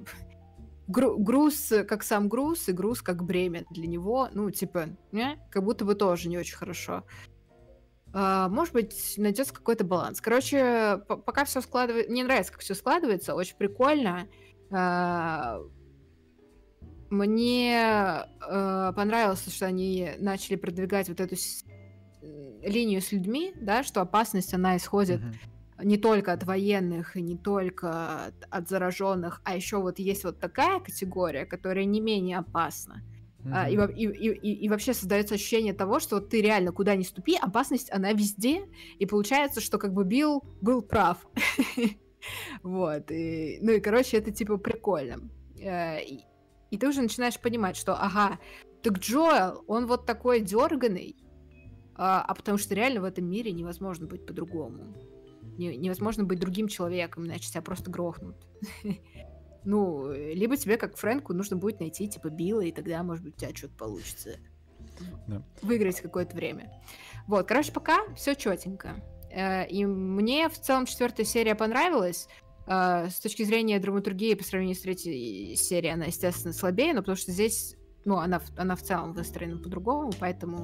Гру 0.87 1.17
груз 1.17 1.73
как 1.85 2.01
сам 2.01 2.29
груз 2.29 2.69
и 2.69 2.71
груз 2.71 3.01
как 3.01 3.23
бремя 3.23 3.65
для 3.71 3.87
него, 3.87 4.29
ну 4.31 4.49
типа, 4.51 4.89
не? 5.11 5.37
как 5.51 5.63
будто 5.63 5.83
бы 5.83 5.95
тоже 5.95 6.29
не 6.29 6.37
очень 6.37 6.55
хорошо. 6.55 7.03
Uh, 8.13 8.47
может 8.49 8.73
быть, 8.73 9.15
найдется 9.17 9.53
какой-то 9.53 9.83
баланс. 9.83 10.21
Короче, 10.21 11.03
пока 11.07 11.43
все 11.43 11.59
складывается... 11.59 12.09
Мне 12.09 12.23
нравится, 12.23 12.53
как 12.53 12.61
все 12.61 12.73
складывается, 12.73 13.35
очень 13.35 13.57
прикольно. 13.57 14.29
Uh, 14.69 15.69
мне 17.09 17.73
э, 17.75 18.93
понравилось, 18.95 19.45
что 19.53 19.65
они 19.65 20.11
начали 20.19 20.55
продвигать 20.55 21.09
вот 21.09 21.19
эту 21.19 21.35
с... 21.35 21.63
линию 22.21 23.01
с 23.01 23.11
людьми, 23.11 23.53
да, 23.55 23.83
что 23.83 24.01
опасность 24.01 24.53
она 24.53 24.77
исходит 24.77 25.21
mm-hmm. 25.21 25.85
не 25.85 25.97
только 25.97 26.33
от 26.33 26.43
военных 26.43 27.15
и 27.15 27.21
не 27.21 27.37
только 27.37 28.33
от, 28.49 28.69
зараженных, 28.69 29.41
а 29.43 29.55
еще 29.55 29.77
вот 29.77 29.99
есть 29.99 30.23
вот 30.23 30.39
такая 30.39 30.79
категория, 30.79 31.45
которая 31.45 31.85
не 31.85 32.01
менее 32.01 32.39
опасна. 32.39 33.03
Mm-hmm. 33.43 33.93
И, 33.93 34.03
и, 34.03 34.29
и, 34.29 34.65
и 34.65 34.69
вообще 34.69 34.93
создается 34.93 35.35
ощущение 35.35 35.73
того, 35.73 35.99
что 35.99 36.19
ты 36.19 36.41
реально 36.41 36.71
куда 36.71 36.95
ни 36.95 37.03
ступи, 37.03 37.37
опасность 37.39 37.91
она 37.91 38.11
везде, 38.11 38.65
и 38.99 39.05
получается, 39.05 39.61
что 39.61 39.77
как 39.77 39.93
бы 39.93 40.03
Билл 40.03 40.43
был 40.61 40.81
прав. 40.81 41.25
Вот, 42.61 43.09
и, 43.09 43.57
ну 43.61 43.71
и, 43.71 43.79
короче, 43.79 44.17
это 44.17 44.31
типа 44.31 44.57
прикольно. 44.57 45.29
И 46.71 46.77
ты 46.77 46.87
уже 46.87 47.01
начинаешь 47.01 47.39
понимать, 47.39 47.75
что, 47.75 47.95
ага, 47.95 48.39
так 48.83 48.99
Джоэл, 48.99 49.63
он 49.67 49.87
вот 49.87 50.05
такой 50.05 50.41
дерганый, 50.41 51.15
а, 51.95 52.21
а 52.21 52.35
потому 52.35 52.57
что 52.57 52.75
реально 52.75 53.01
в 53.01 53.05
этом 53.05 53.25
мире 53.25 53.51
невозможно 53.51 54.05
быть 54.07 54.25
по-другому. 54.25 54.93
невозможно 55.57 56.23
быть 56.23 56.39
другим 56.39 56.67
человеком, 56.67 57.25
иначе 57.25 57.49
тебя 57.49 57.61
просто 57.61 57.89
грохнут. 57.91 58.35
Ну, 59.63 60.13
либо 60.13 60.55
тебе, 60.55 60.77
как 60.77 60.95
Фрэнку, 60.95 61.33
нужно 61.33 61.57
будет 61.57 61.81
найти, 61.81 62.07
типа, 62.07 62.29
Билла, 62.29 62.61
и 62.61 62.71
тогда, 62.71 63.03
может 63.03 63.25
быть, 63.25 63.35
у 63.35 63.37
тебя 63.37 63.53
что-то 63.53 63.73
получится. 63.73 64.37
Да. 65.27 65.43
Выиграть 65.61 65.99
какое-то 65.99 66.37
время. 66.37 66.71
Вот, 67.27 67.45
короче, 67.45 67.73
пока 67.73 67.97
все 68.15 68.33
четенько. 68.33 69.03
Э, 69.29 69.67
и 69.67 69.85
мне 69.85 70.47
в 70.47 70.57
целом 70.57 70.85
четвертая 70.85 71.25
серия 71.25 71.53
понравилась. 71.53 72.29
Э, 72.67 73.09
с 73.09 73.19
точки 73.19 73.43
зрения 73.43 73.79
драматургии 73.79 74.33
по 74.33 74.43
сравнению 74.43 74.75
с 74.75 74.81
третьей 74.81 75.55
серией 75.55 75.93
она, 75.93 76.05
естественно, 76.05 76.53
слабее, 76.53 76.93
но 76.93 76.99
потому 76.99 77.15
что 77.15 77.31
здесь, 77.31 77.75
ну, 78.05 78.17
она, 78.17 78.41
она 78.57 78.75
в 78.75 78.81
целом 78.81 79.13
выстроена 79.13 79.57
по-другому, 79.57 80.11
поэтому 80.19 80.57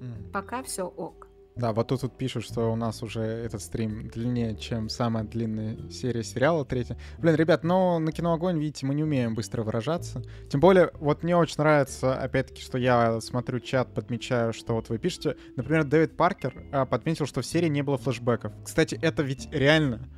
mm. 0.00 0.30
пока 0.30 0.62
все 0.62 0.84
ок. 0.84 1.28
Да, 1.54 1.72
вот 1.72 1.88
тут, 1.88 2.00
тут 2.00 2.16
пишут, 2.16 2.44
что 2.44 2.72
у 2.72 2.76
нас 2.76 3.02
уже 3.02 3.20
этот 3.20 3.60
стрим 3.60 4.08
длиннее, 4.08 4.56
чем 4.56 4.88
самая 4.88 5.24
длинная 5.24 5.76
серия 5.90 6.22
сериала 6.22 6.64
третья. 6.64 6.96
Блин, 7.18 7.34
ребят, 7.34 7.62
но 7.62 7.98
на 7.98 8.10
кино 8.10 8.32
огонь, 8.32 8.58
видите, 8.58 8.86
мы 8.86 8.94
не 8.94 9.02
умеем 9.02 9.34
быстро 9.34 9.62
выражаться. 9.62 10.22
Тем 10.48 10.60
более, 10.60 10.92
вот 10.94 11.22
мне 11.22 11.36
очень 11.36 11.56
нравится, 11.58 12.14
опять-таки, 12.18 12.62
что 12.62 12.78
я 12.78 13.20
смотрю 13.20 13.60
чат, 13.60 13.92
подмечаю, 13.92 14.54
что 14.54 14.74
вот 14.74 14.88
вы 14.88 14.98
пишете. 14.98 15.36
Например, 15.56 15.84
Дэвид 15.84 16.16
Паркер 16.16 16.64
а, 16.72 16.86
подметил, 16.86 17.26
что 17.26 17.42
в 17.42 17.46
серии 17.46 17.68
не 17.68 17.82
было 17.82 17.98
флешбеков. 17.98 18.52
Кстати, 18.64 18.98
это 19.02 19.22
ведь 19.22 19.48
реально 19.52 20.08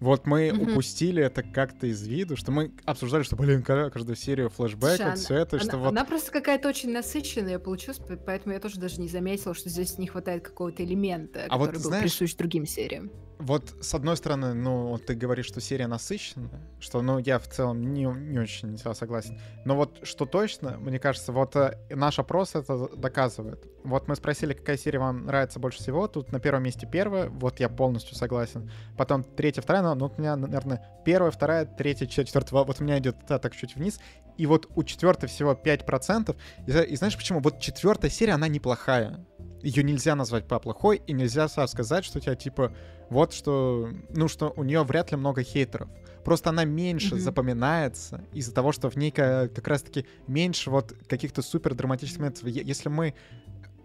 вот 0.00 0.26
мы 0.26 0.48
mm-hmm. 0.48 0.72
упустили 0.72 1.22
это 1.22 1.42
как-то 1.42 1.86
из 1.86 2.06
виду, 2.06 2.36
что 2.36 2.52
мы 2.52 2.72
обсуждали, 2.84 3.22
что, 3.22 3.36
блин, 3.36 3.62
каждую 3.62 4.16
серию 4.16 4.50
флешбэк, 4.50 5.00
вот 5.00 5.18
все 5.18 5.36
это, 5.36 5.56
она, 5.56 5.64
что 5.64 5.72
она, 5.72 5.82
вот... 5.82 5.88
Она 5.90 6.04
просто 6.04 6.30
какая-то 6.32 6.68
очень 6.68 6.92
насыщенная 6.92 7.58
получилась, 7.58 8.00
поэтому 8.26 8.54
я 8.54 8.60
тоже 8.60 8.78
даже 8.78 9.00
не 9.00 9.08
заметила, 9.08 9.54
что 9.54 9.68
здесь 9.68 9.98
не 9.98 10.06
хватает 10.06 10.44
какого-то 10.44 10.84
элемента, 10.84 11.44
а 11.44 11.48
который 11.48 11.58
вот, 11.58 11.74
был 11.74 11.80
знаешь, 11.80 12.02
присущ 12.02 12.34
другим 12.34 12.66
сериям 12.66 13.10
вот 13.38 13.74
с 13.80 13.94
одной 13.94 14.16
стороны, 14.16 14.54
ну, 14.54 14.98
ты 14.98 15.14
говоришь, 15.14 15.46
что 15.46 15.60
серия 15.60 15.86
насыщенная, 15.86 16.60
что, 16.80 17.02
ну, 17.02 17.18
я 17.18 17.38
в 17.38 17.46
целом 17.48 17.80
не, 17.92 18.04
не 18.04 18.38
очень 18.38 18.78
согласен. 18.78 19.38
Но 19.64 19.76
вот 19.76 20.00
что 20.04 20.24
точно, 20.24 20.78
мне 20.78 20.98
кажется, 20.98 21.32
вот 21.32 21.54
э, 21.56 21.78
наш 21.90 22.18
опрос 22.18 22.54
это 22.54 22.88
доказывает. 22.96 23.66
Вот 23.84 24.08
мы 24.08 24.16
спросили, 24.16 24.54
какая 24.54 24.76
серия 24.78 24.98
вам 24.98 25.26
нравится 25.26 25.60
больше 25.60 25.80
всего. 25.80 26.08
Тут 26.08 26.32
на 26.32 26.40
первом 26.40 26.62
месте 26.62 26.88
первая, 26.90 27.28
вот 27.28 27.60
я 27.60 27.68
полностью 27.68 28.16
согласен. 28.16 28.70
Потом 28.96 29.22
третья, 29.22 29.60
вторая, 29.60 29.82
ну, 29.82 29.94
ну 29.94 30.12
у 30.16 30.20
меня, 30.20 30.36
наверное, 30.36 30.84
первая, 31.04 31.30
вторая, 31.30 31.66
третья, 31.66 32.06
четвертая, 32.06 32.64
вот 32.64 32.80
у 32.80 32.84
меня 32.84 32.98
идет 32.98 33.16
да, 33.28 33.38
так 33.38 33.54
чуть 33.54 33.76
вниз. 33.76 34.00
И 34.38 34.46
вот 34.46 34.68
у 34.74 34.82
четвертой 34.82 35.28
всего 35.28 35.52
5%. 35.52 36.36
И, 36.66 36.92
и 36.92 36.96
знаешь 36.96 37.16
почему? 37.16 37.40
Вот 37.40 37.60
четвертая 37.60 38.10
серия, 38.10 38.32
она 38.32 38.48
неплохая. 38.48 39.26
Ее 39.62 39.82
нельзя 39.82 40.14
назвать 40.14 40.46
плохой, 40.46 41.02
и 41.06 41.12
нельзя 41.12 41.48
сказать, 41.48 42.04
что 42.04 42.18
у 42.18 42.20
тебя 42.20 42.34
типа 42.34 42.72
вот 43.10 43.32
что, 43.32 43.90
ну, 44.10 44.28
что 44.28 44.52
у 44.56 44.64
нее 44.64 44.82
вряд 44.82 45.10
ли 45.10 45.16
много 45.16 45.42
хейтеров. 45.42 45.88
Просто 46.24 46.50
она 46.50 46.64
меньше 46.64 47.14
mm-hmm. 47.14 47.20
запоминается 47.20 48.24
из-за 48.32 48.52
того, 48.52 48.72
что 48.72 48.90
в 48.90 48.96
ней 48.96 49.12
как 49.12 49.68
раз-таки 49.68 50.06
меньше 50.26 50.70
вот 50.70 50.92
каких-то 51.08 51.40
супер 51.40 51.74
драматических 51.74 52.18
моментов. 52.18 52.44
Если 52.48 52.88
мы 52.88 53.14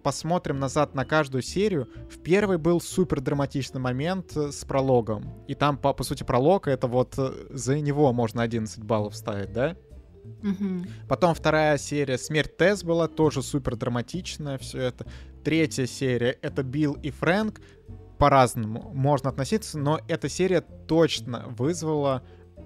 посмотрим 0.01 0.59
назад 0.59 0.95
на 0.95 1.05
каждую 1.05 1.43
серию, 1.43 1.88
в 2.09 2.17
первой 2.17 2.57
был 2.57 2.82
супер 2.82 3.22
драматичный 3.22 3.80
момент 3.80 4.36
э, 4.36 4.51
с 4.51 4.65
прологом. 4.65 5.32
И 5.47 5.53
там, 5.53 5.78
по, 5.78 5.93
по 5.93 6.03
сути, 6.03 6.24
пролог 6.24 6.67
это 6.67 6.88
вот 6.88 7.13
э, 7.17 7.32
за 7.51 7.80
него 7.80 8.11
можно 8.11 8.41
11 8.41 8.84
баллов 8.84 9.15
ставить, 9.15 9.53
да? 9.53 9.76
Mm-hmm. 10.41 10.89
Потом 11.07 11.34
вторая 11.34 11.78
серия 11.78 12.17
«Смерть 12.17 12.57
Тесс» 12.57 12.84
была 12.84 13.07
тоже 13.07 13.41
супер 13.41 13.76
драматичная, 13.76 14.57
все 14.57 14.80
это. 14.80 15.05
Третья 15.43 15.86
серия— 15.86 16.38
это 16.41 16.63
Билл 16.63 16.93
и 16.93 17.09
Фрэнк 17.09 17.59
по-разному 18.22 18.91
можно 18.93 19.32
относиться, 19.32 19.80
но 19.80 19.99
эта 20.07 20.30
серия 20.30 20.61
точно 20.61 21.47
вызвала 21.57 22.22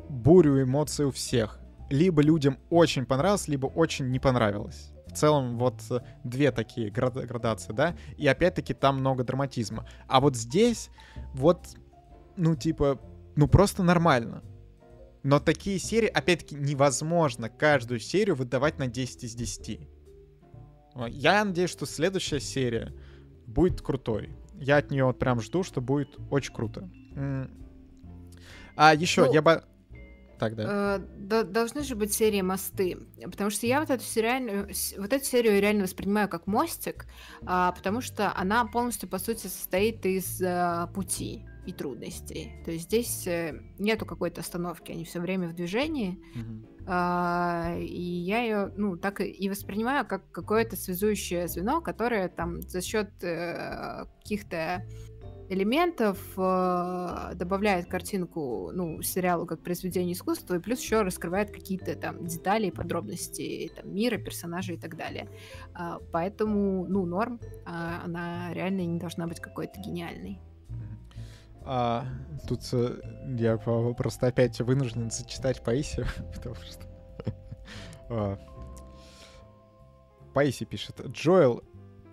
бурю 0.10 0.62
эмоций 0.62 1.06
у 1.06 1.12
всех. 1.12 1.62
Либо 1.90 2.22
людям 2.22 2.58
очень 2.70 3.06
понравилось, 3.06 3.48
либо 3.48 3.68
очень 3.68 4.10
не 4.10 4.20
понравилось. 4.20 4.92
В 5.08 5.14
целом 5.14 5.58
вот 5.58 5.76
э, 5.92 6.02
две 6.26 6.52
такие 6.52 6.92
градации, 6.92 7.72
да, 7.72 7.96
и 8.18 8.28
опять-таки 8.28 8.74
там 8.74 8.98
много 8.98 9.24
драматизма. 9.24 9.88
А 10.10 10.20
вот 10.20 10.36
здесь 10.36 10.90
вот, 11.34 11.62
ну 12.36 12.58
типа, 12.58 13.00
ну 13.38 13.48
просто 13.48 13.82
нормально. 13.82 14.44
Но 15.24 15.40
такие 15.40 15.80
серии, 15.80 16.10
опять-таки, 16.10 16.56
невозможно 16.56 17.48
каждую 17.48 18.02
серию 18.02 18.36
выдавать 18.36 18.78
на 18.78 18.88
10 18.88 19.24
из 19.24 19.36
10. 19.36 19.88
Я 21.08 21.46
надеюсь, 21.46 21.70
что 21.70 21.86
следующая 21.86 22.42
серия 22.42 22.94
будет 23.48 23.82
крутой 23.82 24.36
я 24.60 24.78
от 24.78 24.92
нее 24.92 25.06
вот 25.06 25.20
прям 25.20 25.42
жду, 25.42 25.64
что 25.64 25.82
будет 25.82 26.18
очень 26.30 26.54
круто. 26.54 26.90
А 28.76 28.94
еще 28.94 29.26
ну, 29.26 29.34
я 29.34 29.42
бы... 29.42 29.64
Так, 30.38 30.56
да. 30.56 31.00
Э, 31.00 31.44
должны 31.46 31.84
же 31.84 31.96
быть 31.96 32.14
серии 32.14 32.42
мосты, 32.42 32.98
потому 33.24 33.50
что 33.50 33.68
я 33.68 33.80
вот 33.80 33.90
эту, 33.90 34.04
сериальную, 34.04 34.70
вот 34.98 35.14
эту 35.14 35.24
серию 35.24 35.62
реально 35.62 35.84
воспринимаю 35.84 36.28
как 36.28 36.46
мостик, 36.46 37.06
а, 37.46 37.72
потому 37.72 38.02
что 38.02 38.36
она 38.36 38.66
полностью, 38.66 39.08
по 39.08 39.18
сути, 39.18 39.48
состоит 39.48 40.06
из 40.06 40.42
а, 40.42 40.88
пути 40.88 41.46
и 41.66 41.74
трудностей. 41.74 42.54
То 42.66 42.72
есть 42.72 42.86
здесь 42.86 43.28
э, 43.28 43.60
нету 43.80 44.06
какой-то 44.06 44.42
остановки, 44.42 44.92
они 44.92 45.06
все 45.06 45.20
время 45.20 45.50
в 45.50 45.56
движении. 45.56 46.20
Mm-hmm. 46.36 46.76
А, 46.88 47.76
и 47.80 48.02
я 48.02 48.42
ее, 48.42 48.72
ну, 48.78 48.96
так 48.96 49.22
и 49.22 49.50
воспринимаю 49.50 50.06
как 50.06 50.30
какое-то 50.32 50.76
связующее 50.76 51.48
звено, 51.48 51.82
которое 51.82 52.30
там 52.30 52.62
за 52.62 52.82
счет 52.82 53.10
э, 53.24 54.06
каких-то 54.20 54.86
элементов 55.50 56.20
э, 56.38 57.32
добавляет 57.36 57.88
картинку, 57.88 58.72
ну, 58.74 59.02
сериалу 59.02 59.46
как 59.46 59.62
произведение 59.62 60.14
искусства, 60.14 60.56
и 60.56 60.60
плюс 60.60 60.80
еще 60.80 61.02
раскрывает 61.02 61.52
какие-то 61.52 61.96
там 61.96 62.26
детали 62.26 62.68
и 62.68 62.72
подробности 62.72 63.72
там, 63.76 63.94
мира, 63.94 64.18
персонажей 64.18 64.76
и 64.76 64.80
так 64.80 64.96
далее. 64.96 65.30
А, 65.74 66.00
поэтому, 66.12 66.86
ну, 66.88 67.06
норм, 67.06 67.40
а 67.66 68.02
она 68.04 68.54
реально 68.54 68.86
не 68.86 69.00
должна 69.00 69.28
быть 69.28 69.40
какой-то 69.40 69.80
гениальной. 69.80 70.40
А, 71.68 72.06
тут 72.48 72.62
э, 72.74 73.00
я 73.38 73.58
просто 73.58 74.28
опять 74.28 74.60
вынужден 74.62 75.10
зачитать 75.10 75.64
Паисию, 75.64 76.06
потому 76.36 76.56
что... 76.56 76.86
а, 78.10 78.40
Паиси 80.34 80.66
пишет. 80.66 81.02
Джоэл, 81.08 81.64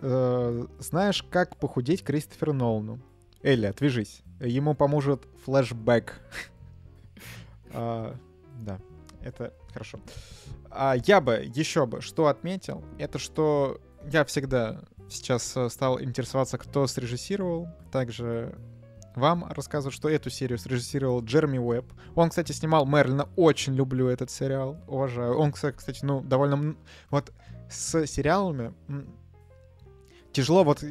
э, 0.01 0.67
знаешь, 0.79 1.23
как 1.25 1.59
похудеть 1.59 2.03
Кристоферу 2.03 2.55
Нолану? 2.55 2.99
Элли, 3.43 3.67
отвяжись. 3.67 4.23
Ему 4.41 4.75
поможет 4.75 5.27
флешбэк. 5.45 6.19
а, 7.75 8.17
да, 8.59 8.81
это 9.21 9.53
хорошо. 9.73 10.01
А 10.71 10.95
я 11.05 11.21
бы 11.21 11.45
еще 11.55 11.85
бы 11.85 12.01
что 12.01 12.29
отметил, 12.29 12.83
это 12.99 13.19
что 13.19 13.81
я 14.11 14.25
всегда 14.25 14.81
сейчас 15.11 15.57
э, 15.57 15.69
стал 15.69 16.01
интересоваться, 16.01 16.57
кто 16.57 16.87
срежиссировал. 16.87 17.69
Также 17.91 18.59
вам 19.17 19.47
рассказываю, 19.51 19.93
что 19.93 20.09
эту 20.09 20.31
серию 20.31 20.59
срежиссировал 20.59 21.23
Джерми 21.23 21.59
Уэбб. 21.59 21.93
Он, 22.15 22.31
кстати, 22.31 22.53
снимал 22.53 22.87
Мерлина. 22.87 23.29
Очень 23.37 23.75
люблю 23.75 24.09
этот 24.09 24.31
сериал. 24.31 24.79
Уважаю. 24.87 25.37
Он, 25.37 25.53
кстати, 25.53 26.05
ну, 26.05 26.21
довольно... 26.21 26.77
Вот 27.11 27.33
с 27.71 28.07
сериалами 28.07 28.75
тяжело 30.33 30.65
вот 30.65 30.85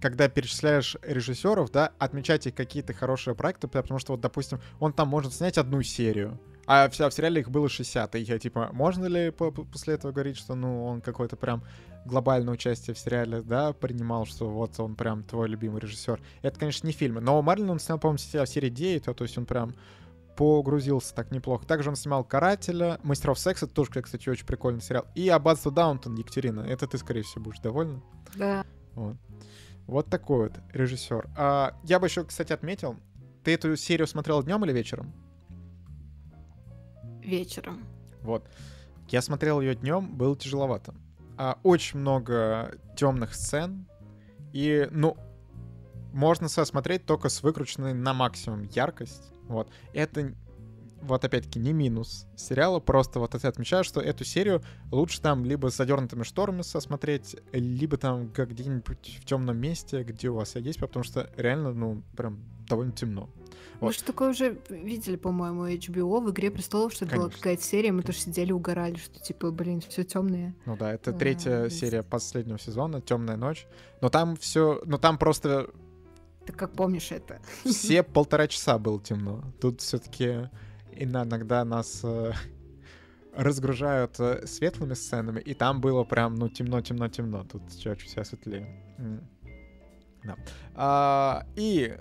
когда 0.00 0.28
перечисляешь 0.28 0.98
режиссеров, 1.00 1.72
да, 1.72 1.92
отмечать 1.98 2.46
их 2.46 2.54
какие-то 2.54 2.92
хорошие 2.92 3.34
проекты, 3.34 3.68
потому 3.68 3.98
что, 3.98 4.12
вот, 4.12 4.20
допустим, 4.20 4.60
он 4.78 4.92
там 4.92 5.08
может 5.08 5.32
снять 5.32 5.56
одну 5.56 5.80
серию, 5.80 6.38
а 6.66 6.90
в, 6.90 6.92
в 6.92 7.10
сериале 7.10 7.40
их 7.40 7.50
было 7.50 7.70
60, 7.70 8.14
и 8.16 8.18
я, 8.18 8.38
типа, 8.38 8.68
можно 8.72 9.06
ли 9.06 9.30
после 9.30 9.94
этого 9.94 10.12
говорить, 10.12 10.36
что, 10.36 10.54
ну, 10.54 10.84
он 10.84 11.00
какой-то 11.00 11.36
прям 11.36 11.64
глобальное 12.04 12.54
участие 12.54 12.94
в 12.94 12.98
сериале, 12.98 13.42
да, 13.42 13.72
принимал, 13.72 14.26
что 14.26 14.48
вот 14.48 14.78
он 14.78 14.94
прям 14.94 15.22
твой 15.22 15.48
любимый 15.48 15.80
режиссер. 15.80 16.20
Это, 16.42 16.58
конечно, 16.58 16.86
не 16.86 16.92
фильмы, 16.92 17.20
но 17.20 17.40
Марлин 17.42 17.70
он 17.70 17.78
снял, 17.78 17.98
по-моему, 17.98 18.18
серии 18.18 18.68
9, 18.68 19.04
то, 19.04 19.14
то 19.14 19.24
есть 19.24 19.36
он 19.38 19.46
прям 19.46 19.74
погрузился 20.36 21.14
так 21.14 21.30
неплохо. 21.30 21.66
Также 21.66 21.90
он 21.90 21.96
снимал 21.96 22.24
«Карателя», 22.24 22.98
«Мастеров 23.02 23.38
секса», 23.38 23.66
тоже, 23.66 23.90
кстати, 24.02 24.28
очень 24.28 24.46
прикольный 24.46 24.80
сериал. 24.80 25.06
И 25.14 25.28
«Аббатство 25.28 25.70
Даунтон» 25.70 26.16
Екатерина. 26.16 26.60
Это 26.60 26.88
ты, 26.88 26.98
скорее 26.98 27.22
всего, 27.22 27.44
будешь 27.44 27.60
довольна? 27.60 28.02
Да. 28.34 28.66
Вот. 28.94 29.16
Вот 29.86 30.06
такой 30.06 30.48
вот 30.48 30.58
режиссер. 30.72 31.28
А, 31.36 31.78
я 31.84 32.00
бы 32.00 32.08
еще, 32.08 32.24
кстати, 32.24 32.52
отметил, 32.52 32.96
ты 33.44 33.54
эту 33.54 33.76
серию 33.76 34.08
смотрел 34.08 34.42
днем 34.42 34.64
или 34.64 34.72
вечером? 34.72 35.12
Вечером. 37.22 37.84
Вот. 38.22 38.48
Я 39.08 39.22
смотрел 39.22 39.60
ее 39.60 39.76
днем, 39.76 40.16
было 40.16 40.36
тяжеловато 40.36 40.94
а, 41.36 41.58
очень 41.62 42.00
много 42.00 42.76
темных 42.96 43.34
сцен. 43.34 43.86
И, 44.52 44.88
ну, 44.90 45.16
можно 46.12 46.48
смотреть 46.64 47.06
только 47.06 47.28
с 47.28 47.42
выкрученной 47.42 47.92
на 47.92 48.14
максимум 48.14 48.62
яркость. 48.62 49.32
Вот. 49.48 49.68
Это 49.92 50.32
вот 51.06 51.24
опять-таки 51.24 51.58
не 51.58 51.72
минус 51.72 52.26
сериала, 52.36 52.80
просто 52.80 53.18
вот 53.18 53.34
я 53.42 53.48
отмечаю, 53.48 53.84
что 53.84 54.00
эту 54.00 54.24
серию 54.24 54.62
лучше 54.90 55.20
там 55.20 55.44
либо 55.44 55.70
с 55.70 55.76
задернутыми 55.76 56.22
шторами 56.22 56.62
сосмотреть, 56.62 57.36
либо 57.52 57.96
там 57.96 58.28
как 58.30 58.50
где-нибудь 58.50 59.20
в 59.20 59.24
темном 59.24 59.58
месте, 59.58 60.02
где 60.02 60.28
у 60.28 60.34
вас 60.34 60.56
есть, 60.56 60.80
потому 60.80 61.04
что 61.04 61.30
реально, 61.36 61.72
ну, 61.72 62.02
прям 62.16 62.38
довольно 62.68 62.92
темно. 62.92 63.28
Вот. 63.80 63.88
Мы 63.88 63.92
же 63.92 64.02
такое 64.04 64.30
уже 64.30 64.58
видели, 64.68 65.16
по-моему, 65.16 65.66
HBO 65.66 66.20
в 66.20 66.30
«Игре 66.30 66.50
престолов», 66.50 66.92
что 66.92 67.06
Конечно. 67.06 67.28
была 67.28 67.30
какая-то 67.30 67.62
серия, 67.62 67.92
мы 67.92 68.02
тоже 68.02 68.18
сидели, 68.18 68.52
угорали, 68.52 68.96
что 68.96 69.20
типа, 69.20 69.50
блин, 69.50 69.80
все 69.80 70.04
темное. 70.04 70.54
Ну 70.64 70.76
да, 70.76 70.92
это 70.92 71.12
третья 71.12 71.64
а, 71.64 71.70
серия 71.70 72.02
последнего 72.02 72.58
сезона, 72.58 73.00
Темная 73.00 73.36
ночь. 73.36 73.66
Но 74.00 74.08
там 74.08 74.36
все, 74.36 74.80
но 74.86 74.98
там 74.98 75.18
просто 75.18 75.70
ты 76.46 76.52
как 76.52 76.72
помнишь 76.72 77.10
это? 77.10 77.40
Все 77.64 78.02
полтора 78.02 78.46
часа 78.48 78.78
было 78.78 79.00
темно. 79.00 79.42
Тут 79.60 79.80
все-таки 79.80 80.50
иногда 80.96 81.64
нас 81.64 82.00
э, 82.02 82.32
разгружают 83.36 84.18
э, 84.18 84.46
светлыми 84.46 84.94
сценами, 84.94 85.40
и 85.40 85.54
там 85.54 85.80
было 85.80 86.04
прям, 86.04 86.34
ну, 86.34 86.48
темно-темно-темно. 86.48 87.44
Тут 87.44 87.62
чуть 87.78 88.02
все 88.02 88.24
светлее. 88.24 88.66
Да. 90.24 90.36
А, 90.74 91.46
и 91.54 91.98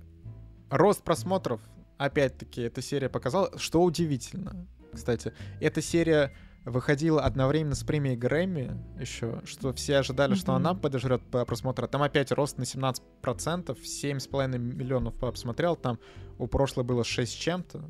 рост 0.70 1.04
просмотров, 1.04 1.62
опять-таки, 1.98 2.62
эта 2.62 2.82
серия 2.82 3.10
показала, 3.10 3.58
что 3.58 3.84
удивительно. 3.84 4.68
Кстати, 4.94 5.34
эта 5.60 5.82
серия 5.82 6.34
выходила 6.66 7.22
одновременно 7.22 7.76
с 7.76 7.84
премией 7.84 8.16
Грэмми 8.16 8.72
еще, 9.00 9.42
что 9.46 9.74
все 9.74 9.98
ожидали, 9.98 10.34
mm-hmm. 10.34 10.40
что 10.40 10.54
она 10.54 10.74
подожрет 10.74 11.22
по 11.30 11.44
просмотру. 11.46 11.88
Там 11.88 12.02
опять 12.02 12.32
рост 12.32 12.58
на 12.58 12.64
17%, 12.64 13.02
7,5 13.22 14.58
миллионов 14.58 15.16
посмотрел, 15.16 15.76
там 15.76 16.00
у 16.38 16.48
прошлой 16.48 16.84
было 16.84 17.04
6 17.04 17.38
чем-то. 17.38 17.84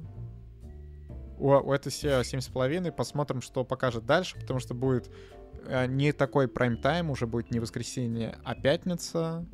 У, 1.43 1.49
у 1.49 1.73
этой 1.73 1.91
серии 1.91 2.21
7,5, 2.21 2.93
посмотрим, 2.93 3.41
что 3.41 3.65
покажет 3.65 4.05
дальше, 4.05 4.39
потому 4.39 4.61
что 4.61 4.73
будет 4.73 5.11
э, 5.65 5.87
не 5.87 6.13
такой 6.13 6.47
прайм-тайм, 6.47 7.11
уже 7.11 7.27
будет 7.27 7.51
не 7.51 7.59
воскресенье, 7.59 8.37
а 8.45 8.55
пятница 8.55 9.45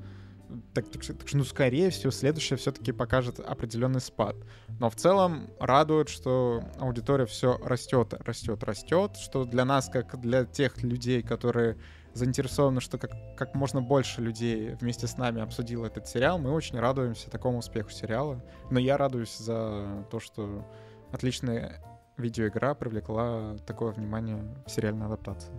так, 0.76 0.88
так, 0.90 1.04
так 1.04 1.28
что, 1.28 1.38
ну, 1.38 1.44
скорее 1.44 1.90
всего, 1.90 2.12
следующее 2.12 2.58
все-таки 2.58 2.92
покажет 2.92 3.40
определенный 3.40 4.02
спад. 4.02 4.36
Но 4.80 4.92
в 4.92 4.96
целом 4.98 5.50
радует, 5.60 6.10
что 6.10 6.64
аудитория 6.80 7.26
все 7.26 7.58
растет, 7.58 8.14
растет, 8.20 8.64
растет, 8.64 9.18
что 9.18 9.46
для 9.46 9.66
нас, 9.66 9.90
как 9.90 10.22
для 10.22 10.46
тех 10.46 10.84
людей, 10.84 11.24
которые 11.24 11.76
заинтересованы, 12.14 12.82
что 12.82 13.00
как, 13.00 13.12
как 13.36 13.56
можно 13.56 13.82
больше 13.82 14.22
людей 14.22 14.76
вместе 14.80 15.08
с 15.08 15.18
нами 15.18 15.42
обсудил 15.42 15.86
этот 15.86 16.08
сериал, 16.08 16.38
мы 16.38 16.52
очень 16.52 16.80
радуемся 16.80 17.32
такому 17.32 17.60
успеху 17.60 17.90
сериала. 17.90 18.44
Но 18.70 18.78
я 18.78 18.96
радуюсь 18.96 19.36
за 19.38 20.06
то, 20.12 20.20
что 20.20 20.68
отличная 21.12 21.82
видеоигра 22.18 22.74
привлекла 22.74 23.58
такое 23.66 23.92
внимание 23.92 24.38
в 24.66 24.70
сериальной 24.70 25.08
адаптации. 25.08 25.54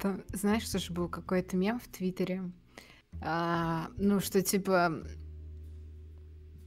Там, 0.00 0.24
знаешь, 0.32 0.64
что 0.64 0.78
же 0.78 0.92
был 0.92 1.08
какой-то 1.08 1.56
мем 1.56 1.78
в 1.78 1.88
Твиттере, 1.88 2.50
а, 3.20 3.88
ну, 3.96 4.20
что 4.20 4.42
типа 4.42 5.04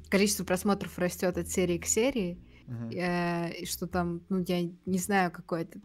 количество 0.10 0.46
просмотров 0.46 0.98
растет 0.98 1.38
от 1.38 1.50
серии 1.50 1.78
к 1.78 1.86
серии, 1.86 2.40
uh-huh. 2.68 2.94
э, 2.96 3.54
и 3.62 3.66
что 3.66 3.88
там, 3.88 4.22
ну, 4.30 4.44
я 4.48 4.62
не 4.86 4.98
знаю, 4.98 5.32
какой 5.32 5.64
это 5.64 5.80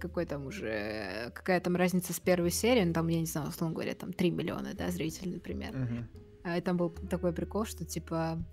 какой 0.00 0.26
там 0.26 0.46
уже, 0.46 1.30
какая 1.34 1.60
там 1.60 1.76
разница 1.76 2.12
с 2.12 2.18
первой 2.18 2.50
серии, 2.50 2.84
ну, 2.84 2.92
там, 2.92 3.06
я 3.08 3.20
не 3.20 3.26
знаю, 3.26 3.48
условно 3.48 3.74
говоря, 3.74 3.94
там 3.94 4.12
3 4.12 4.30
миллиона, 4.32 4.74
да, 4.74 4.90
зрителей, 4.90 5.34
например. 5.34 5.72
Uh-huh. 5.72 6.04
А, 6.42 6.58
и 6.58 6.60
там 6.60 6.76
был 6.76 6.90
такой 6.90 7.32
прикол, 7.32 7.64
что, 7.64 7.84
типа, 7.84 8.44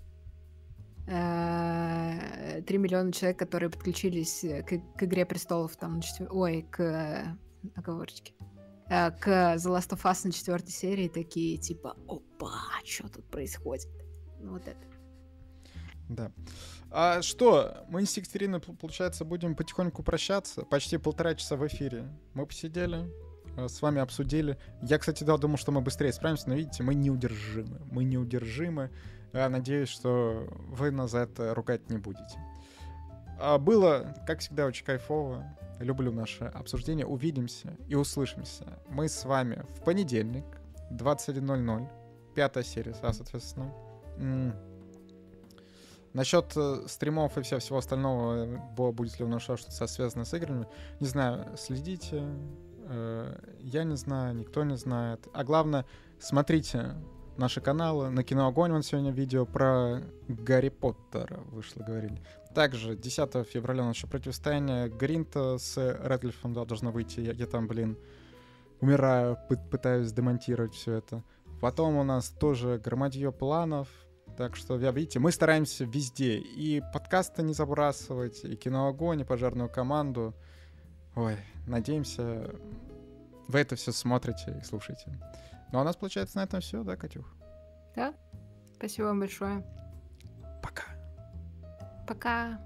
3 1.05 1.13
э, 1.15 2.61
миллиона 2.77 3.11
человек, 3.11 3.39
которые 3.39 3.69
подключились 3.69 4.41
к, 4.41 4.97
к 4.97 5.03
«Игре 5.03 5.25
престолов», 5.25 5.75
там, 5.75 6.01
ой, 6.29 6.65
к 6.69 7.37
оговорочке, 7.75 8.33
Э, 8.91 9.09
к 9.09 9.27
The 9.55 9.69
Last 9.69 9.91
of 9.91 10.03
Us 10.03 10.21
на 10.25 10.33
четвертой 10.33 10.71
серии 10.71 11.07
такие 11.07 11.57
типа, 11.57 11.95
опа, 12.09 12.51
что 12.83 13.07
тут 13.07 13.25
происходит? 13.31 13.87
Ну 14.41 14.51
вот 14.51 14.67
это. 14.67 14.81
Да. 16.09 16.31
А 16.89 17.21
что, 17.21 17.85
мы 17.87 18.05
с 18.05 18.17
Екатериной, 18.17 18.59
получается, 18.59 19.23
будем 19.23 19.55
потихоньку 19.55 20.03
прощаться. 20.03 20.63
Почти 20.63 20.97
полтора 20.97 21.35
часа 21.35 21.55
в 21.55 21.65
эфире. 21.67 22.09
Мы 22.33 22.45
посидели, 22.45 23.09
э, 23.55 23.69
с 23.69 23.81
вами 23.81 24.01
обсудили. 24.01 24.57
Я, 24.81 24.97
кстати, 24.97 25.23
да, 25.23 25.37
думал, 25.37 25.55
что 25.55 25.71
мы 25.71 25.79
быстрее 25.79 26.11
справимся, 26.11 26.49
но 26.49 26.55
видите, 26.55 26.83
мы 26.83 26.93
неудержимы. 26.93 27.79
Мы 27.89 28.03
неудержимы. 28.03 28.91
Я 29.33 29.49
надеюсь, 29.49 29.89
что 29.89 30.47
вы 30.67 30.91
нас 30.91 31.11
за 31.11 31.19
это 31.19 31.53
ругать 31.53 31.89
не 31.89 31.97
будете. 31.97 32.39
А 33.39 33.57
было, 33.57 34.13
как 34.27 34.39
всегда, 34.39 34.65
очень 34.65 34.85
кайфово. 34.85 35.45
Люблю 35.79 36.11
наше 36.11 36.45
обсуждение. 36.45 37.07
Увидимся 37.07 37.75
и 37.87 37.95
услышимся. 37.95 38.79
Мы 38.89 39.09
с 39.09 39.25
вами 39.25 39.65
в 39.75 39.83
понедельник, 39.83 40.45
21.00. 40.91 41.87
Пятая 42.35 42.63
серия, 42.63 42.93
соответственно. 42.93 43.73
Насчет 46.13 46.51
э, 46.57 46.83
стримов 46.87 47.37
и 47.37 47.41
всего, 47.41 47.61
всего 47.61 47.77
остального, 47.77 48.45
э, 48.45 48.91
будет 48.91 49.17
ли 49.17 49.23
у 49.23 49.29
нас 49.29 49.43
что-то 49.43 49.87
связано 49.87 50.25
с 50.25 50.33
играми, 50.33 50.67
не 50.99 51.07
знаю, 51.07 51.55
следите. 51.55 52.25
Э, 52.89 53.33
я 53.59 53.85
не 53.85 53.95
знаю, 53.95 54.35
никто 54.35 54.65
не 54.65 54.75
знает. 54.75 55.25
А 55.33 55.45
главное, 55.45 55.85
смотрите 56.19 56.95
наши 57.41 57.59
каналы. 57.59 58.09
На 58.09 58.23
Киноогонь 58.23 58.71
вон 58.71 58.83
сегодня 58.83 59.11
видео 59.11 59.45
про 59.45 60.01
Гарри 60.27 60.69
Поттера 60.69 61.39
вышло, 61.51 61.83
говорили. 61.83 62.21
Также 62.53 62.95
10 62.95 63.47
февраля 63.47 63.83
у 63.83 63.87
нас 63.87 63.95
еще 63.95 64.07
противостояние 64.07 64.87
Гринта 64.87 65.57
с 65.57 65.75
Рэдклиффом 65.75 66.53
да, 66.53 66.65
должно 66.65 66.91
выйти. 66.91 67.19
Я, 67.19 67.33
я 67.33 67.47
там, 67.47 67.67
блин, 67.67 67.97
умираю, 68.79 69.37
пытаюсь 69.71 70.11
демонтировать 70.11 70.73
все 70.75 70.93
это. 70.93 71.23
Потом 71.59 71.97
у 71.97 72.03
нас 72.03 72.29
тоже 72.29 72.79
громадье 72.83 73.31
планов. 73.31 73.87
Так 74.37 74.55
что, 74.55 74.75
видите, 74.75 75.19
мы 75.19 75.31
стараемся 75.31 75.83
везде. 75.83 76.37
И 76.37 76.81
подкасты 76.93 77.41
не 77.41 77.53
забрасывать, 77.53 78.45
и 78.45 78.55
киноогонь, 78.55 79.21
и 79.21 79.25
пожарную 79.25 79.69
команду. 79.69 80.35
Ой, 81.15 81.37
надеемся, 81.65 82.51
вы 83.47 83.59
это 83.59 83.75
все 83.75 83.91
смотрите 83.91 84.59
и 84.61 84.63
слушаете. 84.63 85.11
Ну, 85.71 85.79
а 85.79 85.81
у 85.81 85.85
нас, 85.85 85.95
получается, 85.95 86.37
на 86.37 86.43
этом 86.43 86.59
все, 86.61 86.83
да, 86.83 86.95
Катюх? 86.95 87.35
Да. 87.95 88.13
Спасибо 88.75 89.07
вам 89.07 89.19
большое. 89.19 89.63
Пока. 90.61 90.83
Пока. 92.07 92.59